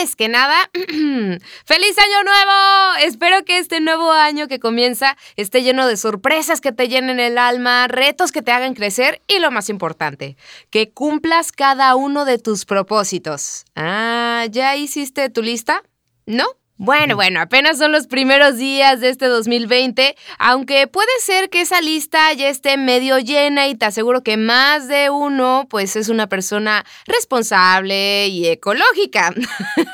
Que 0.00 0.28
nada, 0.28 0.56
¡feliz 0.72 1.98
año 1.98 2.24
nuevo! 2.24 2.96
Espero 3.02 3.44
que 3.44 3.58
este 3.58 3.80
nuevo 3.80 4.10
año 4.10 4.48
que 4.48 4.58
comienza 4.58 5.14
esté 5.36 5.62
lleno 5.62 5.86
de 5.86 5.98
sorpresas 5.98 6.62
que 6.62 6.72
te 6.72 6.88
llenen 6.88 7.20
el 7.20 7.36
alma, 7.36 7.86
retos 7.86 8.32
que 8.32 8.40
te 8.40 8.50
hagan 8.50 8.72
crecer 8.72 9.20
y 9.28 9.40
lo 9.40 9.50
más 9.50 9.68
importante, 9.68 10.38
que 10.70 10.90
cumplas 10.90 11.52
cada 11.52 11.94
uno 11.96 12.24
de 12.24 12.38
tus 12.38 12.64
propósitos. 12.64 13.66
Ah, 13.76 14.46
¿ya 14.50 14.74
hiciste 14.74 15.28
tu 15.28 15.42
lista? 15.42 15.82
¿No? 16.24 16.46
Bueno, 16.82 17.14
bueno, 17.14 17.42
apenas 17.42 17.76
son 17.76 17.92
los 17.92 18.06
primeros 18.06 18.56
días 18.56 19.02
de 19.02 19.10
este 19.10 19.26
2020, 19.26 20.16
aunque 20.38 20.86
puede 20.86 21.10
ser 21.20 21.50
que 21.50 21.60
esa 21.60 21.82
lista 21.82 22.32
ya 22.32 22.48
esté 22.48 22.78
medio 22.78 23.18
llena 23.18 23.68
y 23.68 23.74
te 23.74 23.84
aseguro 23.84 24.22
que 24.22 24.38
más 24.38 24.88
de 24.88 25.10
uno 25.10 25.66
pues 25.68 25.94
es 25.96 26.08
una 26.08 26.26
persona 26.26 26.86
responsable 27.04 28.28
y 28.28 28.46
ecológica. 28.46 29.34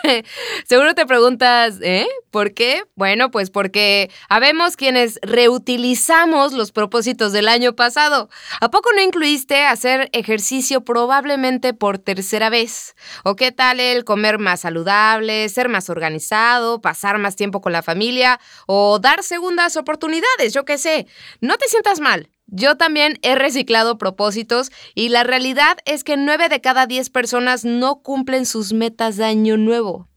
seguro 0.65 0.95
te 0.95 1.07
preguntas, 1.07 1.75
¿eh? 1.83 2.07
¿Por 2.31 2.55
qué? 2.55 2.85
Bueno, 2.95 3.33
pues 3.33 3.51
porque 3.51 4.09
habemos 4.29 4.77
quienes 4.77 5.19
reutilizamos 5.23 6.53
los 6.53 6.71
propósitos 6.71 7.33
del 7.33 7.49
año 7.49 7.75
pasado. 7.75 8.29
¿A 8.61 8.71
poco 8.71 8.91
no 8.95 9.03
incluiste 9.03 9.65
hacer 9.65 10.09
ejercicio 10.13 10.85
probablemente 10.85 11.75
por 11.75 11.99
tercera 11.99 12.49
vez? 12.49 12.95
¿O 13.25 13.35
qué 13.35 13.51
tal 13.51 13.81
el 13.81 14.05
comer 14.05 14.39
más 14.39 14.61
saludable, 14.61 15.49
ser 15.49 15.69
más 15.69 15.91
organizado? 15.91 16.76
Pasar 16.81 17.19
más 17.19 17.37
tiempo 17.37 17.61
con 17.61 17.73
la 17.73 17.83
familia 17.83 18.41
o 18.67 18.99
dar 18.99 19.23
segundas 19.23 19.77
oportunidades, 19.77 20.53
yo 20.53 20.65
qué 20.65 20.79
sé. 20.79 21.07
No 21.41 21.57
te 21.57 21.69
sientas 21.69 22.01
mal. 22.01 22.31
Yo 22.47 22.77
también 22.77 23.19
he 23.23 23.35
reciclado 23.35 23.99
propósitos 23.99 24.71
y 24.95 25.09
la 25.09 25.25
realidad 25.25 25.79
es 25.85 26.05
que 26.05 26.17
9 26.17 26.49
de 26.49 26.61
cada 26.61 26.87
10 26.87 27.11
personas 27.11 27.65
no 27.65 28.03
cumplen 28.03 28.47
sus 28.47 28.73
metas 28.73 29.17
de 29.17 29.25
año 29.25 29.57
nuevo. 29.57 30.09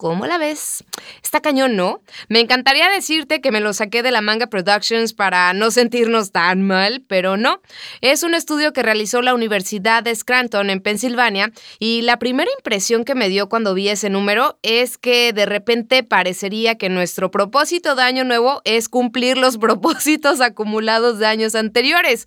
¿Cómo 0.00 0.24
la 0.24 0.38
ves? 0.38 0.82
Está 1.22 1.42
cañón, 1.42 1.76
¿no? 1.76 2.00
Me 2.30 2.40
encantaría 2.40 2.88
decirte 2.88 3.42
que 3.42 3.52
me 3.52 3.60
lo 3.60 3.74
saqué 3.74 4.02
de 4.02 4.10
la 4.10 4.22
Manga 4.22 4.46
Productions 4.46 5.12
para 5.12 5.52
no 5.52 5.70
sentirnos 5.70 6.32
tan 6.32 6.62
mal, 6.62 7.04
pero 7.06 7.36
no. 7.36 7.60
Es 8.00 8.22
un 8.22 8.34
estudio 8.34 8.72
que 8.72 8.82
realizó 8.82 9.20
la 9.20 9.34
Universidad 9.34 10.02
de 10.02 10.14
Scranton 10.14 10.70
en 10.70 10.80
Pensilvania 10.80 11.52
y 11.78 12.00
la 12.00 12.18
primera 12.18 12.50
impresión 12.56 13.04
que 13.04 13.14
me 13.14 13.28
dio 13.28 13.50
cuando 13.50 13.74
vi 13.74 13.90
ese 13.90 14.08
número 14.08 14.58
es 14.62 14.96
que 14.96 15.34
de 15.34 15.44
repente 15.44 16.02
parecería 16.02 16.78
que 16.78 16.88
nuestro 16.88 17.30
propósito 17.30 17.94
de 17.94 18.02
año 18.02 18.24
nuevo 18.24 18.62
es 18.64 18.88
cumplir 18.88 19.36
los 19.36 19.58
propósitos 19.58 20.40
acumulados 20.40 21.18
de 21.18 21.26
años 21.26 21.54
anteriores. 21.54 22.26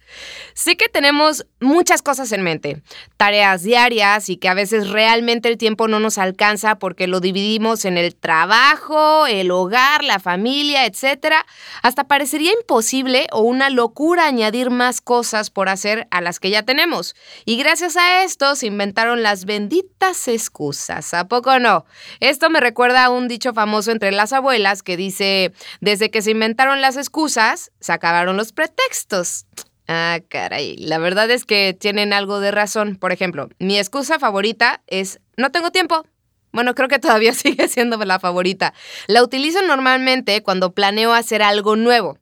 Sé 0.53 0.77
que 0.77 0.89
tenemos 0.89 1.47
muchas 1.59 2.03
cosas 2.03 2.31
en 2.33 2.43
mente, 2.43 2.83
tareas 3.17 3.63
diarias 3.63 4.29
y 4.29 4.37
que 4.37 4.47
a 4.47 4.53
veces 4.53 4.91
realmente 4.91 5.49
el 5.49 5.57
tiempo 5.57 5.87
no 5.87 5.99
nos 5.99 6.19
alcanza 6.19 6.77
porque 6.77 7.07
lo 7.07 7.19
dividimos 7.19 7.62
en 7.63 7.97
el 7.97 8.13
trabajo, 8.13 9.25
el 9.25 9.49
hogar, 9.49 10.03
la 10.03 10.19
familia, 10.19 10.85
etc. 10.85 11.33
Hasta 11.81 12.03
parecería 12.03 12.51
imposible 12.51 13.27
o 13.31 13.39
una 13.39 13.69
locura 13.69 14.27
añadir 14.27 14.69
más 14.69 14.99
cosas 14.99 15.49
por 15.49 15.69
hacer 15.69 16.07
a 16.11 16.19
las 16.19 16.41
que 16.41 16.49
ya 16.49 16.63
tenemos. 16.63 17.15
Y 17.45 17.55
gracias 17.55 17.95
a 17.95 18.23
esto 18.23 18.55
se 18.55 18.67
inventaron 18.67 19.23
las 19.23 19.45
benditas 19.45 20.27
excusas. 20.27 21.13
¿A 21.13 21.29
poco 21.29 21.57
no? 21.59 21.85
Esto 22.19 22.49
me 22.49 22.59
recuerda 22.59 23.05
a 23.05 23.09
un 23.09 23.29
dicho 23.29 23.53
famoso 23.53 23.91
entre 23.91 24.11
las 24.11 24.33
abuelas 24.33 24.83
que 24.83 24.97
dice, 24.97 25.53
desde 25.79 26.11
que 26.11 26.21
se 26.21 26.31
inventaron 26.31 26.81
las 26.81 26.97
excusas, 26.97 27.71
se 27.79 27.93
acabaron 27.93 28.35
los 28.35 28.51
pretextos. 28.51 29.45
Ah, 29.87 30.19
caray. 30.27 30.75
La 30.77 30.97
verdad 30.97 31.31
es 31.31 31.45
que 31.45 31.73
tienen 31.77 32.11
algo 32.11 32.41
de 32.41 32.51
razón. 32.51 32.97
Por 32.97 33.13
ejemplo, 33.13 33.47
mi 33.59 33.77
excusa 33.77 34.19
favorita 34.19 34.81
es 34.87 35.21
no 35.37 35.51
tengo 35.51 35.71
tiempo. 35.71 36.05
Bueno, 36.53 36.75
creo 36.75 36.87
que 36.87 36.99
todavía 36.99 37.33
sigue 37.33 37.67
siendo 37.67 37.97
la 37.97 38.19
favorita. 38.19 38.73
La 39.07 39.21
utilizo 39.21 39.61
normalmente 39.63 40.41
cuando 40.41 40.73
planeo 40.73 41.13
hacer 41.13 41.41
algo 41.41 41.75
nuevo. 41.75 42.17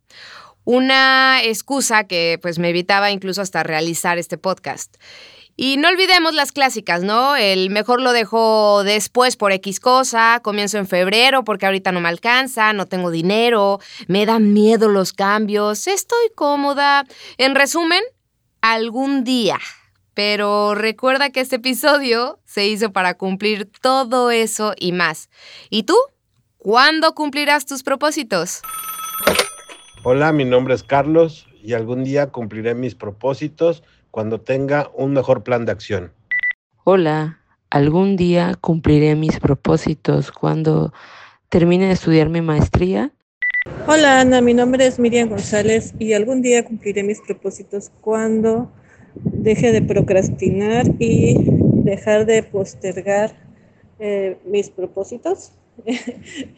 Una 0.63 1.43
excusa 1.43 2.05
que 2.05 2.39
pues 2.41 2.57
me 2.57 2.69
evitaba 2.69 3.11
incluso 3.11 3.41
hasta 3.41 3.63
realizar 3.63 4.17
este 4.17 4.37
podcast. 4.37 4.95
Y 5.57 5.77
no 5.77 5.89
olvidemos 5.89 6.33
las 6.33 6.51
clásicas, 6.51 7.03
¿no? 7.03 7.35
El 7.35 7.69
mejor 7.71 8.01
lo 8.01 8.13
dejo 8.13 8.83
después 8.83 9.35
por 9.35 9.51
X 9.51 9.79
cosa, 9.79 10.39
comienzo 10.41 10.77
en 10.77 10.87
febrero 10.87 11.43
porque 11.43 11.65
ahorita 11.65 11.91
no 11.91 11.99
me 11.99 12.09
alcanza, 12.09 12.73
no 12.73 12.85
tengo 12.85 13.11
dinero, 13.11 13.79
me 14.07 14.25
dan 14.25 14.53
miedo 14.53 14.87
los 14.87 15.13
cambios, 15.13 15.87
estoy 15.87 16.29
cómoda. 16.35 17.05
En 17.37 17.53
resumen, 17.53 18.01
algún 18.61 19.23
día. 19.23 19.59
Pero 20.13 20.75
recuerda 20.75 21.29
que 21.29 21.39
este 21.39 21.55
episodio 21.57 22.39
se 22.45 22.67
hizo 22.67 22.91
para 22.91 23.13
cumplir 23.13 23.69
todo 23.81 24.31
eso 24.31 24.73
y 24.77 24.91
más. 24.91 25.29
¿Y 25.69 25.83
tú? 25.83 25.95
¿Cuándo 26.57 27.15
cumplirás 27.15 27.65
tus 27.65 27.81
propósitos? 27.81 28.61
Hola, 30.03 30.31
mi 30.31 30.45
nombre 30.45 30.73
es 30.73 30.83
Carlos 30.83 31.47
y 31.63 31.73
algún 31.73 32.03
día 32.03 32.27
cumpliré 32.27 32.75
mis 32.75 32.95
propósitos 32.95 33.83
cuando 34.09 34.41
tenga 34.41 34.91
un 34.95 35.13
mejor 35.13 35.43
plan 35.43 35.65
de 35.65 35.71
acción. 35.71 36.11
Hola, 36.83 37.39
algún 37.69 38.17
día 38.17 38.55
cumpliré 38.59 39.15
mis 39.15 39.39
propósitos 39.39 40.31
cuando 40.31 40.93
termine 41.49 41.87
de 41.87 41.93
estudiar 41.93 42.29
mi 42.29 42.41
maestría. 42.41 43.11
Hola 43.87 44.21
Ana, 44.21 44.41
mi 44.41 44.53
nombre 44.53 44.85
es 44.87 44.99
Miriam 44.99 45.29
González 45.29 45.93
y 45.99 46.13
algún 46.13 46.41
día 46.41 46.65
cumpliré 46.65 47.03
mis 47.03 47.21
propósitos 47.21 47.91
cuando 48.01 48.71
deje 49.15 49.71
de 49.71 49.81
procrastinar 49.81 50.85
y 50.99 51.35
dejar 51.83 52.25
de 52.25 52.43
postergar 52.43 53.31
eh, 53.99 54.37
mis 54.45 54.69
propósitos 54.69 55.53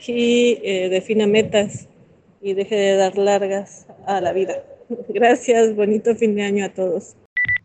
y 0.08 0.59
eh, 0.64 0.90
defina 0.90 1.28
metas 1.28 1.88
y 2.41 2.53
deje 2.53 2.75
de 2.75 2.96
dar 2.96 3.18
largas 3.18 3.88
a 4.06 4.22
la 4.22 4.34
vida. 4.34 4.64
Gracias, 5.09 5.75
bonito 5.75 6.16
fin 6.16 6.36
de 6.36 6.44
año 6.44 6.66
a 6.66 6.69
todos. 6.69 7.16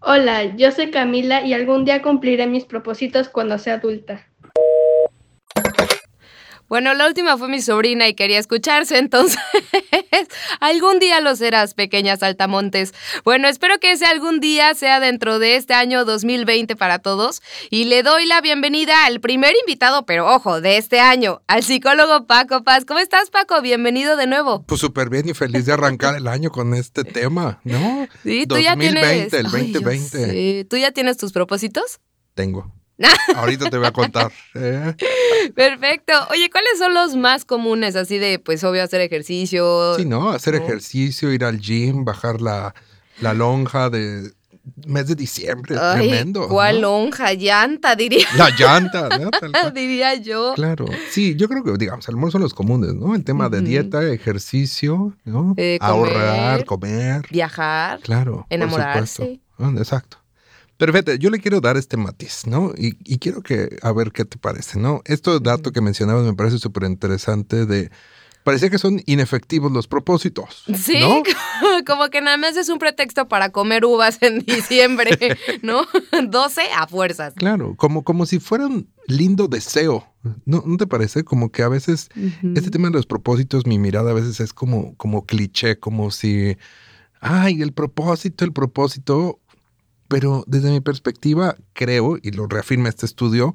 Hola, 0.01 0.57
yo 0.57 0.71
soy 0.71 0.91
Camila 0.91 1.45
y 1.45 1.53
algún 1.53 1.85
día 1.85 2.03
cumpliré 2.03 2.47
mis 2.47 2.65
propósitos 2.65 3.29
cuando 3.29 3.59
sea 3.59 3.75
adulta. 3.75 4.27
Bueno, 6.69 6.93
la 6.93 7.07
última 7.07 7.39
fue 7.39 7.49
mi 7.49 7.63
sobrina 7.63 8.09
y 8.09 8.15
quería 8.15 8.39
escucharse, 8.39 8.99
entonces 8.99 9.39
algún 10.61 10.99
día 10.99 11.21
lo 11.21 11.35
serás, 11.35 11.75
pequeñas 11.75 12.23
altamontes. 12.23 12.93
Bueno, 13.25 13.49
espero 13.49 13.81
que 13.81 13.93
ese 13.93 14.05
algún 14.05 14.41
día 14.41 14.75
sea 14.75 15.01
dentro 15.01 15.39
de 15.39 15.57
este 15.57 15.73
año 15.75 16.05
2020 16.05 16.77
para 16.77 16.99
todos 16.99 17.43
y 17.71 17.85
le 17.85 18.03
doy 18.03 18.27
la 18.27 18.41
bienvenida 18.41 19.07
al 19.07 19.21
primer 19.21 19.55
invitado, 19.61 20.05
pero 20.05 20.29
ojo, 20.33 20.61
de 20.61 20.77
este 20.77 21.01
año, 21.01 21.41
al 21.47 21.63
psicólogo 21.63 22.27
Paco 22.27 22.63
Paz. 22.65 22.85
¿Cómo 22.85 23.01
estás, 23.01 23.31
Paco? 23.31 23.63
Bienvenido 23.63 24.17
de 24.17 24.27
nuevo. 24.27 24.63
Pues 24.65 24.81
súper 24.81 25.09
bien 25.09 25.29
y 25.29 25.35
feliz 25.35 25.65
de 25.65 25.73
arrancar 25.73 26.17
el 26.17 26.29
año 26.29 26.51
con 26.51 26.75
este 26.75 27.05
tema, 27.05 27.61
¿no? 27.65 28.07
Sí, 28.23 28.47
tú 28.47 28.59
ya 28.59 28.77
tienes... 28.77 29.33
el 29.33 29.45
2020. 29.45 30.31
sí. 30.31 30.65
¿Tú 30.69 30.77
ya 30.77 30.93
tienes 30.93 31.17
tus 31.17 31.33
propósitos? 31.33 32.01
Tengo. 32.35 32.78
Ahorita 33.37 33.71
te 33.71 33.79
voy 33.79 33.87
a 33.87 33.93
contar. 33.93 34.33
¿eh? 34.55 34.95
Perfecto. 35.55 36.13
Oye, 36.31 36.51
¿cuáles 36.51 36.79
son 36.79 36.95
los 36.95 37.17
más 37.17 37.45
comunes? 37.45 37.97
Así 37.97 38.19
de, 38.19 38.39
pues, 38.39 38.65
obvio, 38.65 38.83
hacer 38.83 39.01
ejercicio. 39.01 39.95
Sí, 39.97 40.05
¿no? 40.05 40.31
Hacer 40.31 40.55
ejercicio, 40.57 41.33
ir 41.33 41.45
al 41.45 41.61
gym, 41.61 42.05
bajar 42.05 42.41
la, 42.41 42.75
la 43.21 43.35
lonja 43.35 43.91
de 43.91 44.33
mes 44.87 45.07
de 45.07 45.15
diciembre. 45.15 45.77
tremendo. 45.95 46.49
¿Cuál 46.49 46.81
lonja? 46.81 47.33
Llanta, 47.35 47.95
diría. 47.97 48.27
La 48.37 48.51
llanta, 48.51 49.09
¿no? 49.19 49.71
diría 49.75 50.15
yo. 50.15 50.53
Claro. 50.55 50.87
Sí, 51.11 51.37
yo 51.37 51.49
creo 51.49 51.63
que, 51.63 51.73
digamos, 51.79 52.09
al 52.09 52.31
son 52.31 52.43
los 52.43 52.55
comunes, 52.55 52.95
¿no? 52.95 53.15
El 53.15 53.25
tema 53.25 53.49
de 53.49 53.61
dieta, 53.61 54.05
ejercicio, 54.07 55.15
¿no? 55.25 55.55
Eh, 55.57 55.79
Ahorrar, 55.81 56.65
comer. 56.65 57.23
Viajar. 57.31 58.01
Claro. 58.01 58.47
Enamorarse. 58.51 59.41
Exacto. 59.77 60.19
Pero 60.79 60.93
fíjate, 60.93 61.19
yo 61.19 61.29
le 61.29 61.41
quiero 61.41 61.61
dar 61.61 61.77
este 61.77 61.97
matiz, 61.97 62.47
¿no? 62.47 62.73
Y, 62.79 62.97
y 63.05 63.19
quiero 63.19 63.43
que, 63.43 63.77
a 63.83 63.93
ver 63.93 64.13
qué 64.13 64.25
te 64.25 64.39
parece, 64.39 64.79
¿no? 64.79 65.03
Este 65.05 65.39
dato 65.41 65.73
que 65.73 65.81
mencionabas 65.81 66.25
me 66.25 66.35
parece 66.35 66.59
súper 66.59 66.85
interesante 66.85 67.67
de 67.67 67.91
parecía 68.49 68.71
que 68.71 68.79
son 68.79 69.03
inefectivos 69.05 69.71
los 69.73 69.87
propósitos. 69.87 70.65
Sí, 70.75 71.01
¿no? 71.01 71.23
como 71.87 72.09
que 72.09 72.23
nada 72.23 72.39
más 72.39 72.57
es 72.57 72.71
un 72.71 72.79
pretexto 72.79 73.29
para 73.29 73.51
comer 73.51 73.85
uvas 73.85 74.23
en 74.23 74.39
diciembre, 74.47 75.37
¿no? 75.61 75.83
12 76.27 76.63
a 76.75 76.87
fuerzas. 76.87 77.35
Claro, 77.35 77.75
como, 77.77 78.05
como 78.05 78.25
si 78.25 78.39
fuera 78.39 78.67
un 78.67 78.89
lindo 79.07 79.49
deseo. 79.49 80.07
¿No, 80.47 80.63
¿No 80.65 80.79
te 80.79 80.87
parece? 80.87 81.25
Como 81.25 81.53
que 81.53 81.63
a 81.63 81.69
veces 81.69 82.09
este 82.55 82.71
tema 82.71 82.89
de 82.89 82.95
los 82.95 83.05
propósitos, 83.05 83.67
mi 83.67 83.79
mirada 83.79 84.13
a 84.13 84.15
veces 84.15 84.41
es 84.41 84.55
como, 84.55 84.95
como 84.97 85.27
cliché, 85.27 85.79
como 85.79 86.11
si, 86.11 86.57
ay, 87.21 87.61
el 87.61 87.73
propósito, 87.73 88.47
el 88.47 88.53
propósito. 88.55 89.41
Pero 90.09 90.45
desde 90.47 90.71
mi 90.71 90.81
perspectiva, 90.81 91.57
creo, 91.75 92.17
y 92.23 92.31
lo 92.31 92.47
reafirma 92.47 92.89
este 92.89 93.07
estudio, 93.07 93.55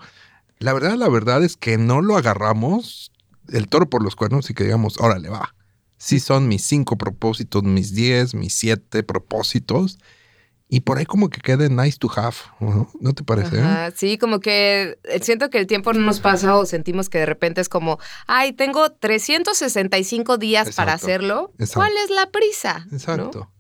la 0.60 0.74
verdad, 0.74 0.96
la 0.96 1.10
verdad 1.10 1.44
es 1.44 1.58
que 1.58 1.78
no 1.78 2.02
lo 2.02 2.16
agarramos 2.16 3.12
el 3.50 3.68
toro 3.68 3.90
por 3.90 4.04
los 4.04 4.16
cuernos 4.16 4.50
y 4.50 4.54
que 4.54 4.64
digamos, 4.64 5.00
órale, 5.00 5.30
va. 5.30 5.56
Sí 5.98 6.20
son 6.20 6.48
mis 6.48 6.64
cinco 6.64 6.98
propósitos, 6.98 7.64
mis 7.64 7.94
diez, 7.94 8.36
mis 8.36 8.54
siete 8.54 9.04
propósitos. 9.04 9.98
Y 10.70 10.82
por 10.82 10.98
ahí 10.98 11.06
como 11.06 11.30
que 11.30 11.40
quede 11.40 11.70
nice 11.70 11.98
to 12.00 12.10
have, 12.16 12.36
¿no, 12.60 12.90
¿No 13.00 13.14
te 13.14 13.24
parece? 13.24 13.60
Ajá, 13.60 13.92
sí, 13.92 14.18
como 14.18 14.40
que 14.40 14.98
eh, 15.04 15.20
siento 15.22 15.50
que 15.50 15.60
el 15.60 15.68
tiempo 15.68 15.94
no 15.94 16.00
nos 16.00 16.20
pasa 16.20 16.58
o 16.58 16.66
sentimos 16.66 17.10
que 17.10 17.20
de 17.20 17.26
repente 17.28 17.62
es 17.62 17.70
como, 17.70 18.00
ay, 18.26 18.54
tengo 18.54 18.92
365 18.92 20.38
días 20.38 20.74
para 20.76 20.94
Exacto, 20.94 21.06
hacerlo. 21.06 21.52
exacto. 21.60 21.80
¿Cuál 21.80 21.92
es 22.04 22.10
la 22.10 22.32
prisa? 22.32 22.88
¿No? 23.18 23.54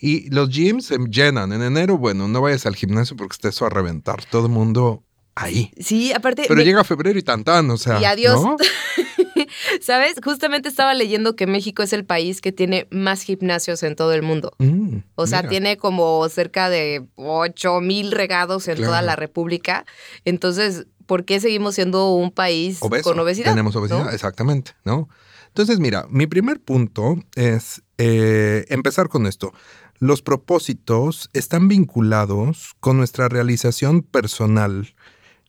Y 0.00 0.30
los 0.30 0.50
gyms 0.50 0.86
se 0.86 0.98
llenan. 1.10 1.52
En 1.52 1.62
enero, 1.62 1.98
bueno, 1.98 2.28
no 2.28 2.40
vayas 2.40 2.66
al 2.66 2.76
gimnasio 2.76 3.16
porque 3.16 3.34
está 3.34 3.48
eso 3.48 3.66
a 3.66 3.70
reventar. 3.70 4.24
Todo 4.26 4.46
el 4.46 4.52
mundo 4.52 5.02
ahí. 5.34 5.72
Sí, 5.80 6.12
aparte... 6.12 6.44
Pero 6.48 6.58
me- 6.58 6.64
llega 6.64 6.84
febrero 6.84 7.18
y 7.18 7.22
tan 7.22 7.44
tan, 7.44 7.70
o 7.70 7.76
sea. 7.76 8.00
Y 8.00 8.04
adiós. 8.04 8.42
¿no? 8.42 8.56
¿Sabes? 9.80 10.14
Justamente 10.22 10.68
estaba 10.68 10.94
leyendo 10.94 11.36
que 11.36 11.46
México 11.46 11.82
es 11.82 11.92
el 11.92 12.04
país 12.04 12.40
que 12.40 12.52
tiene 12.52 12.86
más 12.90 13.22
gimnasios 13.22 13.82
en 13.82 13.96
todo 13.96 14.12
el 14.12 14.22
mundo. 14.22 14.52
Mm, 14.58 14.98
O 15.14 15.26
sea, 15.26 15.38
mira. 15.40 15.50
tiene 15.50 15.76
como 15.76 16.28
cerca 16.28 16.68
de 16.68 17.06
8 17.16 17.80
mil 17.80 18.12
regados 18.12 18.68
en 18.68 18.76
toda 18.82 19.02
la 19.02 19.16
República. 19.16 19.84
Entonces, 20.24 20.86
¿por 21.06 21.24
qué 21.24 21.40
seguimos 21.40 21.74
siendo 21.76 22.12
un 22.14 22.30
país 22.30 22.78
Obeso. 22.80 23.10
con 23.10 23.18
obesidad? 23.20 23.50
Tenemos 23.50 23.74
obesidad, 23.76 24.04
¿no? 24.04 24.10
exactamente, 24.10 24.72
¿no? 24.84 25.08
Entonces, 25.48 25.78
mira, 25.80 26.06
mi 26.10 26.26
primer 26.26 26.60
punto 26.60 27.16
es 27.34 27.82
eh, 27.96 28.64
empezar 28.68 29.08
con 29.08 29.26
esto. 29.26 29.52
Los 29.98 30.22
propósitos 30.22 31.28
están 31.32 31.68
vinculados 31.68 32.74
con 32.80 32.96
nuestra 32.96 33.28
realización 33.28 34.02
personal 34.02 34.94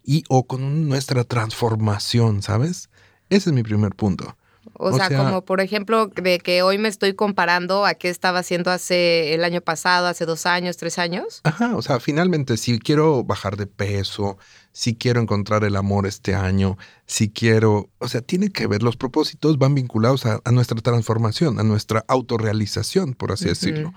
y 0.04 0.24
o 0.30 0.48
con 0.48 0.88
nuestra 0.90 1.24
transformación, 1.24 2.42
¿sabes? 2.42 2.90
Ese 3.30 3.50
es 3.50 3.54
mi 3.54 3.64
primer 3.64 3.94
punto. 3.96 4.36
O, 4.74 4.90
O 4.90 4.96
sea, 4.96 5.08
sea- 5.08 5.18
como 5.18 5.44
por 5.46 5.62
ejemplo, 5.62 6.08
de 6.08 6.40
que 6.40 6.62
hoy 6.62 6.78
me 6.78 6.88
estoy 6.90 7.14
comparando 7.14 7.86
a 7.86 7.94
qué 7.96 8.10
estaba 8.10 8.40
haciendo 8.40 8.72
hace 8.72 9.34
el 9.34 9.44
año 9.44 9.62
pasado, 9.62 10.08
hace 10.08 10.26
dos 10.26 10.46
años, 10.46 10.78
tres 10.78 10.98
años. 11.00 11.42
Ajá, 11.44 11.76
o 11.76 11.82
sea, 11.82 12.00
finalmente, 12.00 12.56
si 12.58 12.80
quiero 12.80 13.24
bajar 13.24 13.58
de 13.58 13.68
peso, 13.68 14.38
si 14.72 14.96
quiero 14.96 15.22
encontrar 15.22 15.64
el 15.64 15.76
amor 15.76 16.06
este 16.08 16.34
año, 16.36 16.78
si 17.06 17.30
quiero, 17.30 17.90
o 18.00 18.08
sea, 18.08 18.22
tiene 18.22 18.50
que 18.52 18.68
ver, 18.68 18.82
los 18.84 18.96
propósitos 18.96 19.58
van 19.58 19.76
vinculados 19.76 20.26
a, 20.26 20.40
a 20.44 20.52
nuestra 20.52 20.80
transformación, 20.82 21.60
a 21.60 21.64
nuestra 21.64 22.06
autorrealización, 22.08 23.14
por 23.14 23.32
así 23.32 23.46
decirlo. 23.46 23.94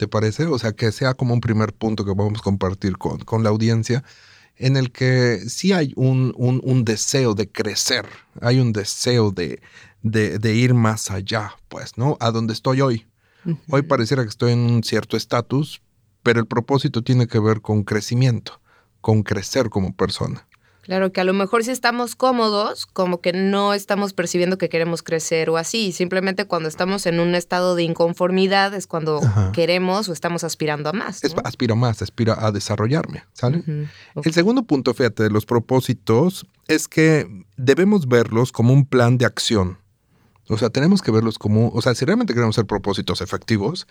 ¿Te 0.00 0.08
parece? 0.08 0.46
O 0.46 0.58
sea, 0.58 0.72
que 0.72 0.92
sea 0.92 1.12
como 1.12 1.34
un 1.34 1.42
primer 1.42 1.74
punto 1.74 2.06
que 2.06 2.14
vamos 2.14 2.38
a 2.38 2.42
compartir 2.42 2.96
con, 2.96 3.18
con 3.18 3.42
la 3.42 3.50
audiencia, 3.50 4.02
en 4.56 4.78
el 4.78 4.92
que 4.92 5.40
sí 5.46 5.74
hay 5.74 5.92
un, 5.94 6.32
un- 6.38 6.62
un 6.64 6.86
deseo 6.86 7.34
de 7.34 7.50
crecer, 7.52 8.06
hay 8.40 8.60
un 8.60 8.72
deseo 8.72 9.30
de, 9.30 9.60
de- 10.00 10.38
de 10.38 10.54
ir 10.54 10.72
más 10.72 11.10
allá, 11.10 11.54
pues, 11.68 11.98
¿no? 11.98 12.16
A 12.18 12.30
donde 12.30 12.54
estoy 12.54 12.80
hoy. 12.80 13.08
Hoy 13.68 13.82
pareciera 13.82 14.22
que 14.22 14.30
estoy 14.30 14.52
en 14.52 14.60
un 14.60 14.82
cierto 14.84 15.18
estatus, 15.18 15.82
pero 16.22 16.40
el 16.40 16.46
propósito 16.46 17.02
tiene 17.02 17.26
que 17.26 17.38
ver 17.38 17.60
con 17.60 17.82
crecimiento, 17.84 18.58
con 19.02 19.22
crecer 19.22 19.68
como 19.68 19.94
persona. 19.94 20.46
Claro 20.82 21.12
que 21.12 21.20
a 21.20 21.24
lo 21.24 21.34
mejor 21.34 21.62
si 21.62 21.70
estamos 21.70 22.16
cómodos, 22.16 22.86
como 22.86 23.20
que 23.20 23.32
no 23.32 23.74
estamos 23.74 24.12
percibiendo 24.12 24.58
que 24.58 24.68
queremos 24.68 25.02
crecer 25.02 25.50
o 25.50 25.56
así. 25.56 25.92
Simplemente 25.92 26.46
cuando 26.46 26.68
estamos 26.68 27.04
en 27.06 27.20
un 27.20 27.34
estado 27.34 27.74
de 27.74 27.82
inconformidad 27.82 28.72
es 28.74 28.86
cuando 28.86 29.18
Ajá. 29.18 29.52
queremos 29.52 30.08
o 30.08 30.12
estamos 30.12 30.42
aspirando 30.42 30.88
a 30.88 30.92
más. 30.92 31.22
Es- 31.22 31.34
¿no? 31.36 31.42
aspiro 31.44 31.76
más, 31.76 32.00
aspiro 32.02 32.34
a 32.38 32.50
desarrollarme, 32.50 33.24
¿sale? 33.32 33.62
El 34.24 34.32
segundo 34.32 34.62
punto, 34.64 34.94
fíjate, 34.94 35.22
de 35.24 35.30
los 35.30 35.44
propósitos 35.46 36.46
es 36.66 36.88
que 36.88 37.26
debemos 37.56 38.08
verlos 38.08 38.50
como 38.52 38.72
un 38.72 38.86
plan 38.86 39.18
de 39.18 39.26
acción. 39.26 39.78
O 40.48 40.58
sea, 40.58 40.70
tenemos 40.70 41.02
que 41.02 41.10
verlos 41.12 41.38
como, 41.38 41.68
o 41.68 41.82
sea, 41.82 41.94
si 41.94 42.04
realmente 42.04 42.32
queremos 42.34 42.56
ser 42.56 42.66
propósitos 42.66 43.20
efectivos, 43.20 43.86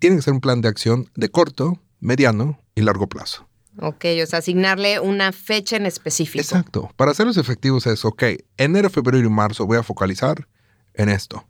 tiene 0.00 0.16
que 0.16 0.22
ser 0.22 0.32
un 0.34 0.40
plan 0.40 0.60
de 0.60 0.68
acción 0.68 1.08
de 1.14 1.28
corto, 1.28 1.80
mediano 2.00 2.58
y 2.74 2.80
largo 2.82 3.08
plazo. 3.08 3.46
Ok, 3.80 4.04
o 4.22 4.26
sea, 4.26 4.38
asignarle 4.38 5.00
una 5.00 5.32
fecha 5.32 5.76
en 5.76 5.86
específico. 5.86 6.40
Exacto. 6.40 6.90
Para 6.96 7.10
hacerlos 7.10 7.36
efectivos 7.36 7.86
es, 7.86 8.04
ok, 8.04 8.22
enero, 8.56 8.90
febrero 8.90 9.26
y 9.26 9.28
marzo 9.28 9.66
voy 9.66 9.78
a 9.78 9.82
focalizar 9.82 10.46
en 10.94 11.08
esto. 11.08 11.46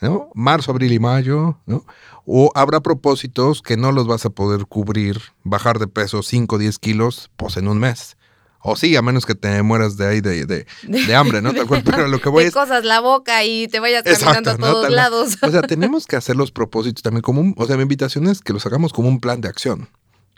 ¿no? 0.00 0.30
Marzo, 0.34 0.70
abril 0.70 0.92
y 0.92 0.98
mayo, 0.98 1.58
¿no? 1.66 1.84
O 2.24 2.52
habrá 2.54 2.80
propósitos 2.80 3.62
que 3.62 3.76
no 3.76 3.92
los 3.92 4.06
vas 4.06 4.24
a 4.24 4.30
poder 4.30 4.66
cubrir, 4.66 5.20
bajar 5.42 5.78
de 5.78 5.88
peso 5.88 6.22
5 6.22 6.54
o 6.54 6.58
10 6.58 6.78
kilos, 6.78 7.30
pues 7.36 7.56
en 7.56 7.68
un 7.68 7.78
mes. 7.78 8.16
O 8.60 8.76
sí, 8.76 8.96
a 8.96 9.02
menos 9.02 9.24
que 9.24 9.34
te 9.34 9.62
mueras 9.62 9.96
de 9.96 10.06
ahí 10.06 10.20
de, 10.20 10.44
de, 10.44 10.66
de 10.82 11.14
hambre, 11.14 11.40
¿no? 11.40 11.52
Pero 11.84 12.08
lo 12.08 12.20
que 12.20 12.28
voy 12.28 12.44
Te 12.44 12.48
es... 12.48 12.54
cosas 12.54 12.84
la 12.84 13.00
boca 13.00 13.44
y 13.44 13.68
te 13.68 13.80
vayas 13.80 14.02
caminando 14.02 14.50
Exacto, 14.50 14.66
a 14.66 14.72
todos 14.72 14.90
lados. 14.90 15.38
O 15.42 15.50
sea, 15.50 15.62
tenemos 15.68 16.06
que 16.06 16.16
hacer 16.16 16.36
los 16.36 16.50
propósitos 16.50 17.02
también 17.02 17.22
como 17.22 17.40
un... 17.40 17.54
O 17.56 17.66
sea, 17.66 17.76
mi 17.76 17.82
invitación 17.82 18.26
es 18.26 18.40
que 18.40 18.52
los 18.52 18.66
hagamos 18.66 18.92
como 18.92 19.08
un 19.08 19.20
plan 19.20 19.40
de 19.40 19.48
acción. 19.48 19.88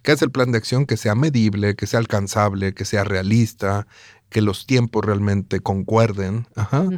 ¿Qué 0.03 0.13
es 0.13 0.23
el 0.23 0.31
plan 0.31 0.53
de 0.53 0.59
acción? 0.59 0.87
Que 0.87 0.97
sea 0.97 1.15
medible, 1.15 1.75
que 1.75 1.87
sea 1.87 2.01
alcanzable, 2.01 2.75
que 2.75 2.85
sea 2.85 3.05
realista, 3.05 3.87
que 4.29 4.41
los 4.41 4.67
tiempos 4.67 5.05
realmente 5.05 5.61
concuerden. 5.61 6.47
Ajá. 6.55 6.89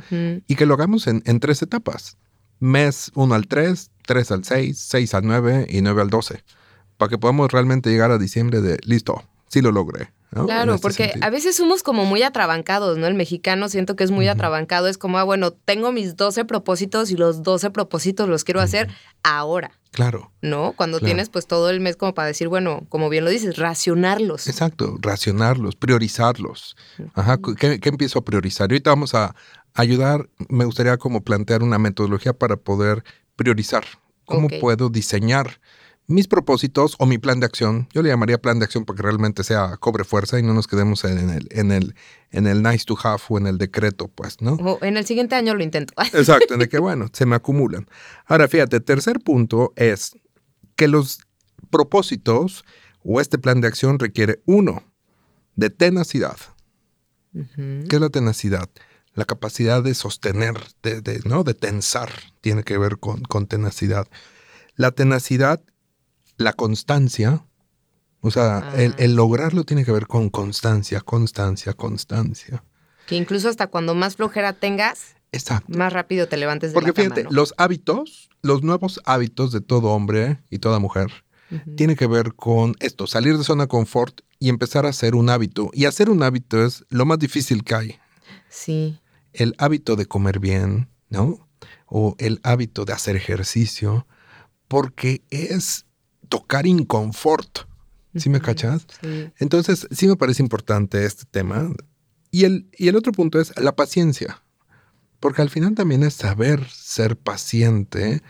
Y 0.46 0.54
que 0.54 0.66
lo 0.66 0.74
hagamos 0.74 1.06
en, 1.06 1.22
en 1.26 1.40
tres 1.40 1.62
etapas. 1.62 2.16
Mes 2.60 3.10
1 3.14 3.34
al 3.34 3.48
3, 3.48 3.90
3 4.06 4.30
al 4.30 4.44
6, 4.44 4.78
6 4.78 5.14
al 5.14 5.26
9 5.26 5.66
y 5.68 5.80
9 5.80 6.02
al 6.02 6.10
12. 6.10 6.44
Para 6.96 7.08
que 7.08 7.18
podamos 7.18 7.50
realmente 7.50 7.90
llegar 7.90 8.12
a 8.12 8.18
diciembre 8.18 8.60
de, 8.60 8.78
listo, 8.84 9.24
sí 9.48 9.60
lo 9.60 9.72
logré. 9.72 10.12
Claro, 10.32 10.74
este 10.74 10.82
porque 10.82 11.04
sentido. 11.04 11.26
a 11.26 11.30
veces 11.30 11.56
somos 11.56 11.82
como 11.82 12.06
muy 12.06 12.22
atrabancados, 12.22 12.96
¿no? 12.96 13.06
El 13.06 13.14
mexicano 13.14 13.68
siento 13.68 13.96
que 13.96 14.04
es 14.04 14.10
muy 14.10 14.28
atrabancado. 14.28 14.88
Es 14.88 14.96
como, 14.96 15.18
ah, 15.18 15.24
bueno, 15.24 15.52
tengo 15.52 15.92
mis 15.92 16.16
12 16.16 16.46
propósitos 16.46 17.10
y 17.10 17.16
los 17.16 17.42
12 17.42 17.70
propósitos 17.70 18.28
los 18.28 18.44
quiero 18.44 18.60
hacer 18.60 18.88
ahora, 19.22 19.72
Claro. 19.92 20.32
¿no? 20.40 20.72
Cuando 20.72 20.98
Claro. 20.98 21.06
tienes 21.10 21.28
pues 21.28 21.46
todo 21.46 21.70
el 21.70 21.80
mes 21.80 21.96
como 21.96 22.14
para 22.14 22.26
decir, 22.28 22.48
bueno, 22.48 22.84
como 22.88 23.08
bien 23.10 23.24
lo 23.24 23.30
dices, 23.30 23.56
racionarlos. 23.58 24.48
Exacto, 24.48 24.96
racionarlos, 25.00 25.76
priorizarlos. 25.76 26.76
Ajá, 27.14 27.38
¿qué, 27.58 27.78
qué 27.78 27.88
empiezo 27.90 28.18
a 28.18 28.24
priorizar? 28.24 28.70
Y 28.70 28.74
ahorita 28.74 28.90
vamos 28.90 29.14
a 29.14 29.34
ayudar, 29.74 30.28
me 30.48 30.64
gustaría 30.64 30.96
como 30.96 31.22
plantear 31.22 31.62
una 31.62 31.78
metodología 31.78 32.32
para 32.32 32.56
poder 32.56 33.04
priorizar. 33.36 33.84
¿Cómo 34.24 34.48
puedo 34.60 34.88
diseñar 34.88 35.60
mis 36.08 36.26
propósitos 36.28 36.96
o 36.98 37.06
mi 37.06 37.18
plan 37.18 37.40
de 37.40 37.46
acción? 37.46 37.88
Yo 37.92 38.02
le 38.02 38.08
llamaría 38.10 38.38
plan 38.40 38.58
de 38.58 38.64
acción 38.64 38.84
para 38.84 38.96
que 38.96 39.02
realmente 39.02 39.44
sea 39.44 39.76
cobre 39.78 40.04
fuerza 40.04 40.38
y 40.38 40.42
no 40.42 40.52
nos 40.52 40.66
quedemos 40.66 41.04
en 41.04 41.30
el, 41.30 41.48
en 41.50 41.70
el, 41.72 41.94
en 42.30 42.46
el 42.46 42.62
nice 42.62 42.84
to 42.84 42.96
have 43.02 43.22
o 43.28 43.38
en 43.38 43.46
el 43.46 43.56
decreto, 43.58 44.08
pues, 44.08 44.40
¿no? 44.42 44.52
O 44.54 44.78
en 44.84 44.96
el 44.96 45.06
siguiente 45.06 45.34
año 45.36 45.54
lo 45.54 45.62
intento. 45.62 45.94
Exacto, 46.12 46.56
de 46.56 46.68
que 46.68 46.78
bueno, 46.78 47.06
se 47.12 47.24
me 47.26 47.36
acumulan. 47.36 47.86
Ahora, 48.26 48.48
fíjate, 48.48 48.80
tercer 48.80 49.20
punto 49.20 49.72
es 49.76 50.12
que 50.76 50.88
los 50.88 51.20
propósitos 51.70 52.64
o 53.04 53.20
este 53.20 53.38
plan 53.38 53.60
de 53.60 53.68
acción 53.68 53.98
requiere 53.98 54.40
uno, 54.46 54.82
de 55.56 55.70
tenacidad. 55.70 56.36
¿Qué 57.32 57.86
es 57.96 58.00
la 58.00 58.10
tenacidad? 58.10 58.68
La 59.14 59.24
capacidad 59.24 59.82
de 59.82 59.94
sostener, 59.94 60.54
de, 60.82 61.00
de- 61.00 61.20
¿no? 61.24 61.44
de 61.44 61.54
tensar, 61.54 62.10
tiene 62.40 62.62
que 62.62 62.78
ver 62.78 62.98
con, 62.98 63.22
con 63.22 63.46
tenacidad. 63.46 64.06
La 64.76 64.90
tenacidad, 64.90 65.62
la 66.36 66.52
constancia, 66.52 67.44
o 68.20 68.30
sea, 68.30 68.72
el, 68.76 68.92
Ah. 68.92 68.94
el 68.98 69.14
lograrlo 69.14 69.64
tiene 69.64 69.84
que 69.84 69.92
ver 69.92 70.06
con 70.06 70.30
constancia, 70.30 71.00
constancia, 71.00 71.72
constancia. 71.72 72.64
Que 73.06 73.16
incluso 73.16 73.48
hasta 73.48 73.66
cuando 73.66 73.94
más 73.94 74.16
flojera 74.16 74.52
tengas, 74.52 75.16
Exacto. 75.32 75.76
más 75.76 75.92
rápido 75.92 76.28
te 76.28 76.36
levantes 76.36 76.70
de 76.70 76.74
Porque 76.74 76.88
la 76.88 76.94
cama, 76.94 77.04
fíjate, 77.06 77.24
¿no? 77.24 77.30
los 77.30 77.54
hábitos, 77.58 78.28
los 78.42 78.62
nuevos 78.62 79.00
hábitos 79.04 79.50
de 79.52 79.60
todo 79.60 79.88
hombre 79.90 80.40
y 80.50 80.58
toda 80.58 80.78
mujer, 80.78 81.10
Ujú. 81.50 81.74
tiene 81.76 81.96
que 81.96 82.06
ver 82.06 82.34
con 82.34 82.74
esto, 82.80 83.06
salir 83.06 83.36
de 83.36 83.44
zona 83.44 83.64
de 83.64 83.68
confort 83.68 84.20
y 84.38 84.48
empezar 84.48 84.86
a 84.86 84.90
hacer 84.90 85.14
un 85.14 85.28
hábito. 85.30 85.70
Y 85.72 85.84
hacer 85.86 86.08
un 86.10 86.22
hábito 86.22 86.64
es 86.64 86.84
lo 86.90 87.04
más 87.06 87.18
difícil 87.18 87.62
que 87.64 87.74
hay. 87.74 87.98
Sí. 88.48 89.00
El 89.32 89.54
hábito 89.58 89.96
de 89.96 90.06
comer 90.06 90.38
bien, 90.38 90.88
¿no? 91.08 91.48
O 91.86 92.14
el 92.18 92.40
hábito 92.42 92.84
de 92.84 92.92
hacer 92.92 93.16
ejercicio, 93.16 94.06
porque 94.68 95.22
es 95.30 95.86
tocar 96.32 96.66
inconfort, 96.66 97.58
¿Sí 98.14 98.30
me 98.30 98.40
cachas? 98.40 98.86
Sí. 99.02 99.30
Entonces, 99.38 99.86
sí 99.90 100.08
me 100.08 100.16
parece 100.16 100.42
importante 100.42 101.04
este 101.04 101.24
tema. 101.30 101.70
Y 102.30 102.44
el, 102.44 102.70
y 102.76 102.88
el 102.88 102.96
otro 102.96 103.12
punto 103.12 103.38
es 103.38 103.52
la 103.60 103.76
paciencia. 103.76 104.42
Porque 105.20 105.42
al 105.42 105.50
final 105.50 105.74
también 105.74 106.02
es 106.02 106.14
saber 106.14 106.66
ser 106.70 107.18
paciente 107.18 108.22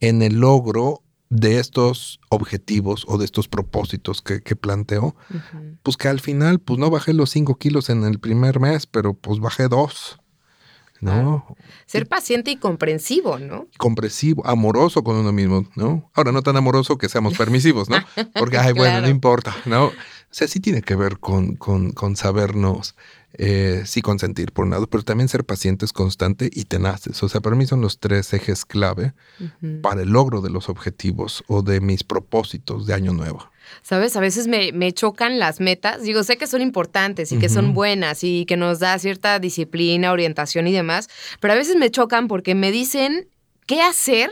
en 0.00 0.22
el 0.22 0.40
logro 0.40 1.02
de 1.30 1.60
estos 1.60 2.20
objetivos 2.28 3.04
o 3.06 3.18
de 3.18 3.24
estos 3.24 3.46
propósitos 3.46 4.20
que, 4.20 4.42
que 4.42 4.56
planteo. 4.56 5.14
Pues 5.84 5.96
que 5.96 6.08
al 6.08 6.20
final, 6.20 6.58
pues 6.58 6.80
no 6.80 6.90
bajé 6.90 7.12
los 7.12 7.30
5 7.30 7.56
kilos 7.56 7.90
en 7.90 8.02
el 8.02 8.18
primer 8.18 8.58
mes, 8.58 8.86
pero 8.86 9.14
pues 9.14 9.38
bajé 9.38 9.68
dos. 9.68 10.18
¿No? 11.00 11.56
Ser 11.86 12.06
paciente 12.06 12.50
y 12.50 12.56
comprensivo, 12.56 13.38
¿no? 13.38 13.68
Compresivo, 13.76 14.46
amoroso 14.46 15.04
con 15.04 15.16
uno 15.16 15.32
mismo, 15.32 15.66
¿no? 15.74 16.10
Ahora, 16.14 16.32
no 16.32 16.42
tan 16.42 16.56
amoroso 16.56 16.96
que 16.96 17.08
seamos 17.08 17.36
permisivos, 17.36 17.90
¿no? 17.90 17.96
Porque, 18.38 18.56
ay, 18.58 18.72
bueno, 18.72 19.02
no 19.02 19.08
importa, 19.08 19.54
¿no? 19.66 19.86
O 20.34 20.36
sea, 20.36 20.48
sí 20.48 20.60
tiene 20.60 20.82
que 20.82 20.96
ver 20.96 21.18
con, 21.18 21.56
con, 21.56 21.92
con 21.92 22.16
sabernos, 22.16 22.96
eh, 23.34 23.82
sí 23.86 24.02
consentir 24.02 24.52
por 24.52 24.64
un 24.64 24.72
lado, 24.72 24.88
pero 24.88 25.04
también 25.04 25.28
ser 25.28 25.44
pacientes, 25.44 25.92
constante 25.92 26.50
y 26.52 26.64
tenaces. 26.64 27.22
O 27.22 27.28
sea, 27.28 27.40
para 27.40 27.54
mí 27.54 27.66
son 27.66 27.80
los 27.80 28.00
tres 28.00 28.32
ejes 28.32 28.64
clave 28.64 29.14
para 29.82 30.02
el 30.02 30.08
logro 30.08 30.40
de 30.40 30.50
los 30.50 30.68
objetivos 30.68 31.44
o 31.46 31.62
de 31.62 31.80
mis 31.80 32.02
propósitos 32.02 32.86
de 32.86 32.94
año 32.94 33.12
nuevo. 33.12 33.48
Sabes, 33.82 34.16
a 34.16 34.20
veces 34.20 34.46
me, 34.46 34.72
me 34.72 34.92
chocan 34.92 35.38
las 35.38 35.60
metas. 35.60 36.02
Digo, 36.02 36.22
sé 36.24 36.36
que 36.36 36.46
son 36.46 36.60
importantes 36.62 37.32
y 37.32 37.38
que 37.38 37.48
son 37.48 37.74
buenas 37.74 38.24
y 38.24 38.44
que 38.46 38.56
nos 38.56 38.78
da 38.80 38.98
cierta 38.98 39.38
disciplina, 39.38 40.12
orientación 40.12 40.66
y 40.66 40.72
demás, 40.72 41.08
pero 41.40 41.52
a 41.54 41.56
veces 41.56 41.76
me 41.76 41.90
chocan 41.90 42.28
porque 42.28 42.54
me 42.54 42.70
dicen 42.72 43.28
qué 43.66 43.82
hacer, 43.82 44.30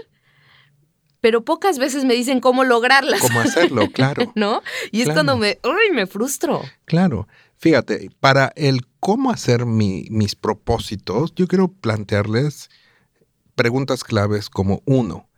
pero 1.20 1.44
pocas 1.44 1.78
veces 1.78 2.04
me 2.04 2.14
dicen 2.14 2.40
cómo 2.40 2.64
lograrlas. 2.64 3.20
¿Cómo 3.20 3.40
hacerlo? 3.40 3.88
Claro. 3.92 4.32
¿No? 4.34 4.62
Y 4.90 4.98
es 5.00 5.04
Claro. 5.04 5.16
cuando 5.18 5.36
me, 5.36 5.58
uy, 5.64 5.94
me 5.94 6.06
frustro. 6.06 6.62
Claro. 6.84 7.28
Fíjate, 7.58 8.10
para 8.18 8.52
el 8.56 8.80
cómo 8.98 9.30
hacer 9.30 9.66
mi- 9.66 10.06
mis 10.10 10.34
propósitos, 10.34 11.32
yo 11.36 11.46
quiero 11.46 11.68
plantearles 11.68 12.70
preguntas 13.54 14.02
claves 14.02 14.50
como 14.50 14.82
uno, 14.84 15.28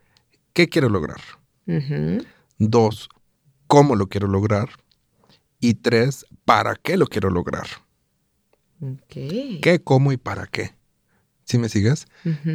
¿qué 0.55 0.69
quiero 0.69 0.89
lograr? 0.89 1.21
Dos, 2.59 3.09
¿cómo 3.66 3.97
lo 3.97 4.09
quiero 4.09 4.26
lograr? 4.28 4.71
Y 5.61 5.75
tres, 5.75 6.26
¿para 6.44 6.75
qué 6.76 6.97
lo 6.97 7.06
quiero 7.06 7.30
lograr? 7.30 7.66
¿Qué, 9.09 9.80
cómo 9.83 10.12
y 10.12 10.16
para 10.16 10.47
qué? 10.47 10.75
¿Sí 11.44 11.59
me 11.59 11.68
sigues? 11.68 12.06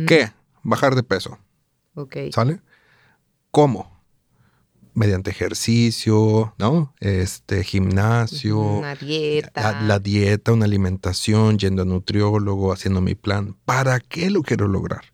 ¿Qué? 0.07 0.31
Bajar 0.63 0.95
de 0.95 1.03
peso, 1.03 1.39
Ok. 1.95 2.15
¿sale? 2.31 2.61
¿Cómo? 3.51 3.99
Mediante 4.93 5.31
ejercicio, 5.31 6.53
¿no? 6.57 6.93
Este, 6.99 7.63
gimnasio, 7.63 8.59
Una 8.59 8.95
dieta. 8.95 9.71
La, 9.71 9.81
la 9.81 9.99
dieta, 9.99 10.51
una 10.51 10.65
alimentación, 10.65 11.57
yendo 11.57 11.83
a 11.83 11.85
nutriólogo, 11.85 12.73
haciendo 12.73 12.99
mi 13.01 13.15
plan. 13.15 13.55
¿Para 13.65 13.99
qué 13.99 14.29
lo 14.29 14.41
quiero 14.43 14.67
lograr? 14.67 15.05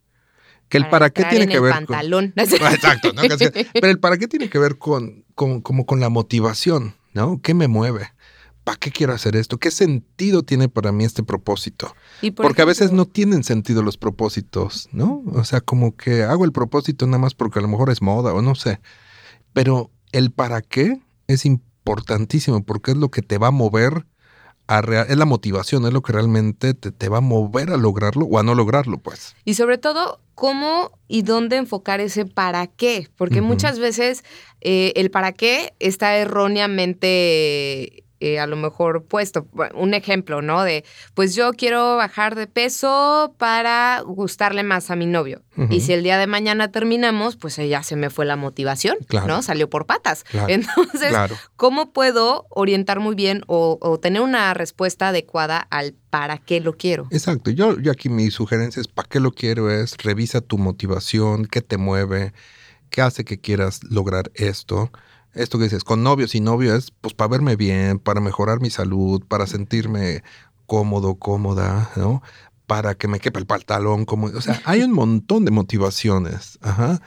Que 0.69 0.77
el 0.77 0.89
para, 0.89 1.09
qué 1.09 1.23
tiene 1.25 1.43
en 1.43 1.49
que 1.49 1.55
el 1.57 1.61
ver 1.61 1.73
pantalón. 1.73 2.33
con... 2.35 2.43
Exacto, 2.73 3.13
¿no? 3.13 3.21
Pero 3.73 3.87
el 3.87 3.99
para 3.99 4.17
qué 4.17 4.27
tiene 4.27 4.49
que 4.49 4.59
ver 4.59 4.77
con, 4.77 5.25
con, 5.35 5.61
como 5.61 5.85
con 5.85 5.99
la 5.99 6.09
motivación, 6.09 6.95
¿no? 7.13 7.39
¿Qué 7.41 7.53
me 7.53 7.67
mueve? 7.67 8.11
¿Para 8.63 8.77
qué 8.77 8.91
quiero 8.91 9.13
hacer 9.13 9.35
esto? 9.35 9.59
¿Qué 9.59 9.69
sentido 9.69 10.41
tiene 10.41 10.69
para 10.69 10.91
mí 10.91 11.03
este 11.03 11.21
propósito? 11.21 11.95
Y 12.21 12.31
por 12.31 12.47
Porque 12.47 12.63
a 12.63 12.65
veces 12.65 12.91
no 12.91 13.05
tienen 13.05 13.43
sentido 13.43 13.83
los 13.83 13.97
propósitos, 13.97 14.89
¿no? 14.91 15.23
O 15.33 15.43
sea, 15.43 15.61
como 15.61 15.95
que 15.95 16.23
hago 16.23 16.45
el 16.45 16.51
propósito 16.51 17.05
nada 17.05 17.19
más 17.19 17.35
porque 17.35 17.59
a 17.59 17.61
lo 17.61 17.67
mejor 17.67 17.91
es 17.91 18.01
moda 18.01 18.33
o 18.33 18.41
no 18.41 18.55
sé. 18.55 18.79
Pero 19.53 19.91
el 20.11 20.31
para 20.31 20.63
qué 20.63 20.99
es 21.27 21.45
importantísimo 21.45 22.63
porque 22.63 22.91
es 22.91 22.97
lo 22.97 23.11
que 23.11 23.21
te 23.21 23.37
va 23.37 23.47
a 23.47 23.51
mover 23.51 24.07
a 24.67 24.79
es 25.07 25.17
la 25.17 25.25
motivación, 25.25 25.85
es 25.85 25.93
lo 25.93 26.01
que 26.01 26.13
realmente 26.13 26.73
te, 26.73 26.91
te 26.91 27.09
va 27.09 27.17
a 27.19 27.21
mover 27.21 27.71
a 27.71 27.77
lograrlo 27.77 28.25
o 28.25 28.39
a 28.39 28.43
no 28.43 28.55
lograrlo, 28.55 28.97
pues. 28.97 29.35
Y 29.45 29.53
sobre 29.53 29.77
todo, 29.77 30.19
cómo 30.35 30.91
y 31.07 31.23
dónde 31.23 31.55
enfocar 31.55 32.01
ese 32.01 32.25
para 32.25 32.67
qué. 32.67 33.09
Porque 33.15 33.41
muchas 33.41 33.79
veces 33.79 34.23
eh, 34.61 34.93
el 34.95 35.09
para 35.09 35.31
qué 35.31 35.73
está 35.79 36.15
erróneamente. 36.17 38.03
Eh, 38.19 38.39
a 38.39 38.47
lo 38.47 38.55
mejor 38.55 39.03
puesto 39.05 39.47
un 39.73 39.93
ejemplo, 39.93 40.41
¿no? 40.41 40.63
De, 40.63 40.85
pues 41.13 41.35
yo 41.35 41.51
quiero 41.51 41.95
bajar 41.97 42.35
de 42.35 42.47
peso 42.47 43.35
para 43.37 44.01
gustarle 44.05 44.63
más 44.63 44.89
a 44.91 44.95
mi 44.95 45.05
novio. 45.05 45.41
Y 45.69 45.81
si 45.81 45.93
el 45.93 46.03
día 46.03 46.17
de 46.17 46.27
mañana 46.27 46.69
terminamos, 46.71 47.37
pues 47.37 47.55
ya 47.55 47.81
se 47.83 47.95
me 47.95 48.09
fue 48.09 48.25
la 48.25 48.35
motivación, 48.35 48.97
Claro. 49.07 49.27
¿no? 49.27 49.41
Salió 49.41 49.69
por 49.69 49.85
patas. 49.85 50.23
Claro, 50.25 50.47
Entonces, 50.53 51.09
Claro. 51.09 51.35
¿cómo 51.55 51.91
puedo 51.93 52.45
orientar 52.49 52.99
muy 52.99 53.15
bien 53.15 53.41
o, 53.47 53.77
o 53.81 53.99
tener 53.99 54.21
una 54.21 54.53
respuesta 54.53 55.09
adecuada 55.09 55.59
al 55.69 55.93
para 56.09 56.37
qué 56.37 56.59
lo 56.59 56.75
quiero? 56.77 57.07
Exacto. 57.11 57.51
Yo, 57.51 57.79
yo 57.79 57.91
aquí 57.91 58.09
mi 58.09 58.31
sugerencia 58.31 58.81
es, 58.81 58.87
¿para 58.87 59.07
qué 59.07 59.19
lo 59.19 59.31
quiero? 59.31 59.69
Es 59.71 59.95
revisa 59.97 60.41
tu 60.41 60.57
motivación, 60.57 61.45
qué 61.45 61.61
te 61.61 61.77
mueve, 61.77 62.33
qué 62.89 63.01
hace 63.01 63.23
que 63.25 63.39
quieras 63.39 63.79
lograr 63.89 64.31
esto. 64.35 64.91
Esto 65.35 65.57
que 65.57 65.65
dices, 65.65 65.83
con 65.83 66.01
novios 66.01 66.33
y 66.33 66.39
novio 66.39 66.75
es 66.75 66.91
pues 67.01 67.13
para 67.13 67.27
verme 67.27 67.55
bien, 67.55 67.99
para 67.99 68.21
mejorar 68.21 68.61
mi 68.61 68.69
salud, 68.69 69.23
para 69.27 69.47
sentirme 69.47 70.23
cómodo, 70.65 71.15
cómoda, 71.15 71.91
¿no? 71.95 72.23
Para 72.67 72.95
que 72.95 73.07
me 73.07 73.19
quepa 73.19 73.39
el 73.39 73.45
pantalón, 73.45 74.05
como, 74.05 74.27
o 74.27 74.41
sea, 74.41 74.61
hay 74.65 74.81
un 74.81 74.93
montón 74.93 75.45
de 75.45 75.51
motivaciones. 75.51 76.57
Ajá. 76.61 77.01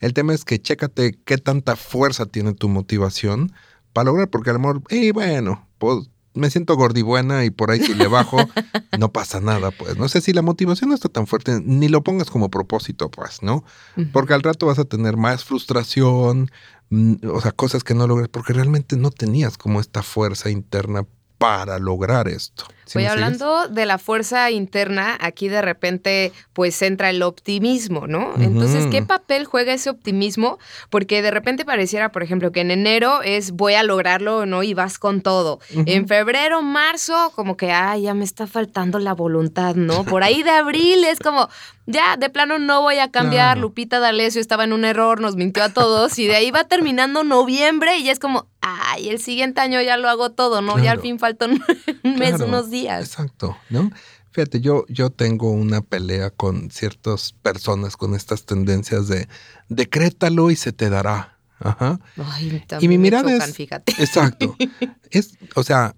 El 0.00 0.12
tema 0.12 0.34
es 0.34 0.44
que 0.44 0.60
chécate 0.60 1.18
qué 1.24 1.38
tanta 1.38 1.76
fuerza 1.76 2.26
tiene 2.26 2.54
tu 2.54 2.68
motivación 2.68 3.52
para 3.92 4.06
lograr, 4.06 4.28
porque 4.28 4.50
a 4.50 4.54
lo 4.54 4.58
mejor, 4.58 4.82
eh, 4.88 5.12
bueno, 5.12 5.68
pues 5.78 6.08
me 6.34 6.50
siento 6.50 6.74
gordibuena 6.76 7.44
y 7.44 7.50
por 7.50 7.70
ahí 7.70 7.80
si 7.80 7.94
le 7.94 8.08
bajo, 8.08 8.38
no 8.98 9.12
pasa 9.12 9.40
nada, 9.40 9.70
pues. 9.70 9.96
No 9.96 10.08
sé 10.08 10.20
si 10.20 10.32
la 10.32 10.42
motivación 10.42 10.90
no 10.90 10.96
está 10.96 11.08
tan 11.08 11.26
fuerte, 11.26 11.60
ni 11.64 11.88
lo 11.88 12.02
pongas 12.02 12.28
como 12.28 12.50
propósito, 12.50 13.10
pues, 13.10 13.42
¿no? 13.42 13.64
Porque 14.12 14.34
al 14.34 14.42
rato 14.42 14.66
vas 14.66 14.80
a 14.80 14.84
tener 14.84 15.16
más 15.16 15.44
frustración, 15.44 16.50
o 16.90 17.40
sea, 17.40 17.52
cosas 17.52 17.84
que 17.84 17.94
no 17.94 18.06
logres, 18.06 18.28
porque 18.28 18.52
realmente 18.52 18.96
no 18.96 19.10
tenías 19.10 19.58
como 19.58 19.80
esta 19.80 20.02
fuerza 20.02 20.50
interna 20.50 21.06
para 21.38 21.78
lograr 21.78 22.28
esto. 22.28 22.64
¿Sí 22.84 22.98
sigues? 22.98 23.10
hablando 23.10 23.68
de 23.68 23.86
la 23.86 23.98
fuerza 23.98 24.50
interna, 24.50 25.16
aquí 25.20 25.48
de 25.48 25.62
repente 25.62 26.32
pues 26.52 26.80
entra 26.82 27.10
el 27.10 27.22
optimismo, 27.22 28.06
¿no? 28.06 28.32
Entonces. 28.38 28.86
¿qué 28.90 29.02
papel 29.02 29.44
juega 29.44 29.72
ese 29.72 29.90
optimismo? 29.90 30.58
Porque 30.90 31.22
de 31.22 31.30
repente 31.30 31.64
pareciera, 31.64 32.10
por 32.12 32.22
ejemplo, 32.22 32.52
que 32.52 32.60
en 32.60 32.70
enero 32.70 33.22
es 33.22 33.52
voy 33.52 33.74
a 33.74 33.82
lograrlo, 33.82 34.46
¿no? 34.46 34.62
Y 34.62 34.74
vas 34.74 34.98
con 34.98 35.20
todo. 35.20 35.60
En 35.86 36.06
febrero, 36.06 36.62
marzo, 36.62 37.32
como 37.34 37.56
que, 37.56 37.72
ay, 37.72 38.02
ya 38.02 38.14
me 38.14 38.24
está 38.24 38.46
faltando 38.46 38.98
la 38.98 39.14
voluntad, 39.14 39.74
¿no? 39.74 40.04
Por 40.04 40.22
ahí 40.22 40.42
de 40.42 40.50
abril 40.50 41.04
es 41.04 41.18
como, 41.18 41.48
ya, 41.86 42.16
de 42.16 42.30
plano 42.30 42.58
no 42.58 42.82
voy 42.82 42.98
a 42.98 43.10
cambiar. 43.10 43.58
Lupita 43.58 44.00
D'Alessio 44.00 44.40
estaba 44.40 44.64
en 44.64 44.72
un 44.72 44.84
error, 44.84 45.20
nos 45.20 45.36
mintió 45.36 45.62
a 45.64 45.68
todos 45.68 46.18
y 46.18 46.26
de 46.26 46.36
ahí 46.36 46.50
va 46.50 46.64
terminando 46.64 47.24
noviembre 47.24 47.98
y 47.98 48.04
ya 48.04 48.12
es 48.12 48.18
como, 48.18 48.48
ay, 48.60 49.10
el 49.10 49.18
siguiente 49.18 49.60
año 49.60 49.80
ya 49.82 49.96
lo 49.96 50.08
hago 50.08 50.30
todo, 50.30 50.62
¿no? 50.62 50.78
Ya 50.78 50.92
al 50.92 51.00
fin 51.00 51.18
faltan 51.18 51.62
un 52.04 52.16
mes, 52.16 52.36
Claro, 52.36 52.46
unos 52.46 52.70
días. 52.70 52.73
Exacto, 52.82 53.56
¿no? 53.70 53.90
Fíjate, 54.32 54.60
yo, 54.60 54.84
yo 54.88 55.10
tengo 55.10 55.50
una 55.50 55.80
pelea 55.80 56.30
con 56.30 56.70
ciertas 56.70 57.32
personas 57.32 57.96
con 57.96 58.14
estas 58.14 58.44
tendencias 58.46 59.06
de 59.08 59.28
decrétalo 59.68 60.50
y 60.50 60.56
se 60.56 60.72
te 60.72 60.90
dará. 60.90 61.38
Ajá. 61.60 62.00
Ay, 62.16 62.62
Y 62.80 62.88
mi 62.88 62.98
mirada 62.98 63.30
chocan, 63.32 63.48
es- 63.50 63.56
fíjate. 63.56 63.92
Exacto. 63.98 64.56
Es, 65.10 65.38
o 65.54 65.62
sea, 65.62 65.94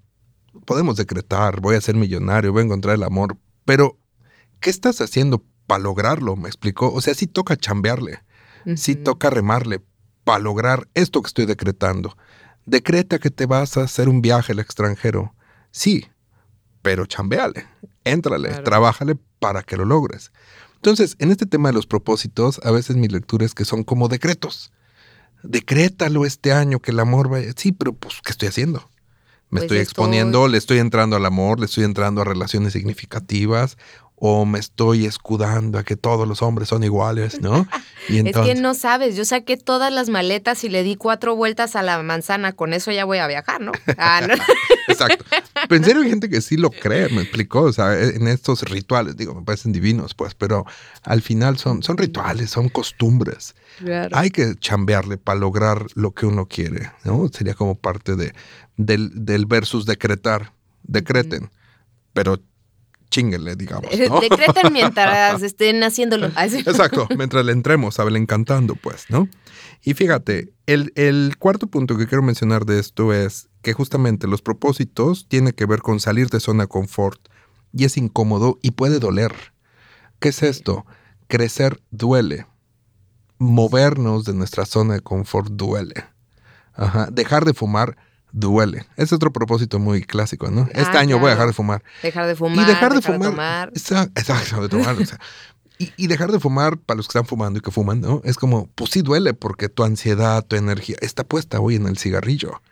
podemos 0.66 0.96
decretar, 0.96 1.60
voy 1.60 1.76
a 1.76 1.80
ser 1.80 1.94
millonario, 1.94 2.52
voy 2.52 2.60
a 2.62 2.64
encontrar 2.66 2.94
el 2.96 3.02
amor, 3.04 3.38
pero 3.64 3.98
¿qué 4.60 4.68
estás 4.68 5.00
haciendo 5.00 5.42
para 5.66 5.82
lograrlo? 5.82 6.36
¿Me 6.36 6.48
explicó? 6.48 6.92
O 6.92 7.00
sea, 7.00 7.14
sí 7.14 7.26
toca 7.26 7.56
chambearle, 7.56 8.22
sí 8.76 8.94
toca 8.96 9.30
remarle 9.30 9.82
para 10.24 10.40
lograr 10.40 10.88
esto 10.92 11.22
que 11.22 11.28
estoy 11.28 11.46
decretando. 11.46 12.16
Decreta 12.66 13.18
que 13.18 13.30
te 13.30 13.46
vas 13.46 13.76
a 13.78 13.82
hacer 13.84 14.08
un 14.10 14.20
viaje 14.20 14.52
al 14.52 14.58
extranjero. 14.58 15.34
Sí, 15.70 16.06
pero 16.86 17.04
chambeale, 17.04 17.66
éntrale, 18.04 18.46
Claro. 18.50 18.62
trabájale 18.62 19.16
para 19.40 19.64
que 19.64 19.76
lo 19.76 19.84
logres. 19.84 20.30
Entonces, 20.76 21.16
en 21.18 21.32
este 21.32 21.44
tema 21.44 21.68
de 21.68 21.72
los 21.72 21.84
propósitos, 21.84 22.60
a 22.62 22.70
veces 22.70 22.94
mi 22.94 23.08
lectura 23.08 23.44
es 23.44 23.54
que 23.54 23.64
son 23.64 23.82
como 23.82 24.06
decretos. 24.06 24.70
Decrétalo 25.42 26.24
este 26.24 26.52
año 26.52 26.78
que 26.78 26.92
el 26.92 27.00
amor 27.00 27.28
vaya. 27.28 27.50
Sí, 27.56 27.72
pero 27.72 27.92
pues, 27.92 28.20
¿qué 28.24 28.30
estoy 28.30 28.46
haciendo? 28.48 28.88
Me 29.50 29.58
Pues 29.58 29.62
estoy 29.64 29.78
estoy- 29.78 29.82
exponiendo, 29.82 30.46
le 30.46 30.58
estoy 30.58 30.78
entrando 30.78 31.16
al 31.16 31.26
amor, 31.26 31.58
le 31.58 31.66
estoy 31.66 31.82
entrando 31.82 32.20
a 32.20 32.24
relaciones 32.24 32.72
significativas, 32.72 33.78
o 34.18 34.46
me 34.46 34.58
estoy 34.58 35.04
escudando 35.04 35.78
a 35.78 35.84
que 35.84 35.94
todos 35.94 36.26
los 36.26 36.40
hombres 36.40 36.68
son 36.68 36.82
iguales, 36.82 37.40
¿no? 37.40 37.66
Y 38.08 38.18
entonces, 38.18 38.50
es 38.50 38.54
que 38.54 38.62
no 38.62 38.74
sabes, 38.74 39.16
yo 39.16 39.24
saqué 39.24 39.56
todas 39.56 39.92
las 39.92 40.08
maletas 40.08 40.62
y 40.62 40.68
le 40.68 40.84
di 40.84 40.94
cuatro 40.94 41.34
vueltas 41.34 41.74
a 41.74 41.82
la 41.82 42.00
manzana, 42.04 42.52
con 42.52 42.72
eso 42.72 42.92
ya 42.92 43.04
voy 43.04 43.18
a 43.18 43.26
viajar, 43.26 43.60
¿no? 43.60 43.72
Ah, 43.98 44.20
¿no? 44.24 44.34
Exacto. 44.88 45.24
Pero 45.68 45.76
en 45.76 45.84
serio 45.84 46.02
hay 46.02 46.10
gente 46.10 46.28
que 46.28 46.40
sí 46.40 46.56
lo 46.56 46.70
cree, 46.70 47.08
me 47.08 47.22
explicó, 47.22 47.62
o 47.62 47.72
sea, 47.72 47.98
en 48.00 48.28
estos 48.28 48.62
rituales, 48.62 49.16
digo, 49.16 49.34
me 49.34 49.42
parecen 49.42 49.72
divinos, 49.72 50.14
pues, 50.14 50.36
pero 50.36 50.64
al 51.02 51.20
final 51.20 51.58
son, 51.58 51.82
son 51.82 51.96
rituales, 51.96 52.50
son 52.50 52.68
costumbres. 52.68 53.56
Hay 54.12 54.30
que 54.30 54.54
chambearle 54.54 55.18
para 55.18 55.40
lograr 55.40 55.86
lo 55.94 56.12
que 56.12 56.26
uno 56.26 56.46
quiere, 56.46 56.92
¿no? 57.02 57.28
Sería 57.32 57.54
como 57.54 57.74
parte 57.74 58.14
de, 58.14 58.32
del, 58.76 59.10
del 59.24 59.46
versus 59.46 59.84
decretar. 59.84 60.52
Decreten, 60.84 61.50
pero 62.12 62.40
chinguenle, 63.10 63.56
digamos. 63.56 63.90
¿no? 64.08 64.20
Decreten 64.20 64.72
mientras 64.72 65.42
estén 65.42 65.82
haciéndolo. 65.82 66.26
Exacto, 66.36 67.08
mientras 67.16 67.44
le 67.44 67.52
entremos, 67.52 67.94
saben 67.94 68.16
encantando, 68.16 68.74
pues, 68.74 69.06
¿no? 69.08 69.28
Y 69.82 69.94
fíjate, 69.94 70.52
el, 70.66 70.92
el, 70.96 71.36
cuarto 71.38 71.68
punto 71.68 71.96
que 71.96 72.06
quiero 72.06 72.22
mencionar 72.22 72.64
de 72.64 72.78
esto 72.78 73.12
es 73.12 73.48
que 73.62 73.72
justamente 73.72 74.26
los 74.26 74.42
propósitos 74.42 75.28
tienen 75.28 75.52
que 75.52 75.66
ver 75.66 75.80
con 75.80 76.00
salir 76.00 76.28
de 76.28 76.40
zona 76.40 76.64
de 76.64 76.68
confort 76.68 77.20
y 77.72 77.84
es 77.84 77.96
incómodo 77.96 78.58
y 78.62 78.72
puede 78.72 78.98
doler. 78.98 79.32
¿Qué 80.18 80.30
es 80.30 80.42
esto? 80.42 80.86
Crecer 81.28 81.80
duele. 81.90 82.46
Movernos 83.38 84.24
de 84.24 84.34
nuestra 84.34 84.64
zona 84.64 84.94
de 84.94 85.00
confort 85.00 85.52
duele. 85.52 86.04
Ajá. 86.72 87.08
Dejar 87.10 87.44
de 87.44 87.54
fumar 87.54 87.96
duele. 88.32 88.86
Es 88.96 89.12
otro 89.12 89.32
propósito 89.32 89.78
muy 89.78 90.02
clásico, 90.02 90.50
¿no? 90.50 90.68
Este 90.72 90.96
ah, 90.96 91.00
año 91.00 91.18
voy 91.18 91.28
a 91.28 91.30
dejar 91.30 91.46
de 91.46 91.52
fumar. 91.52 91.82
Dejar 92.02 92.26
de 92.26 92.36
fumar. 92.36 92.64
Y 92.64 92.68
dejar 92.68 92.94
de 92.94 93.02
fumar. 93.02 93.72
Exacto, 93.74 94.62
de 94.62 94.68
tomar. 94.68 94.96
y, 95.78 96.06
dejar 96.06 96.32
de 96.32 96.40
fumar 96.40 96.78
para 96.78 96.96
los 96.96 97.06
que 97.06 97.18
están 97.18 97.26
fumando 97.26 97.58
y 97.58 97.62
que 97.62 97.70
fuman, 97.70 98.00
¿no? 98.00 98.20
Es 98.24 98.36
como, 98.36 98.68
pues 98.74 98.90
sí 98.90 99.02
duele 99.02 99.34
porque 99.34 99.68
tu 99.68 99.84
ansiedad, 99.84 100.44
tu 100.44 100.56
energía 100.56 100.96
está 101.00 101.24
puesta 101.24 101.60
hoy 101.60 101.76
en 101.76 101.86
el 101.86 101.98
cigarrillo. 101.98 102.62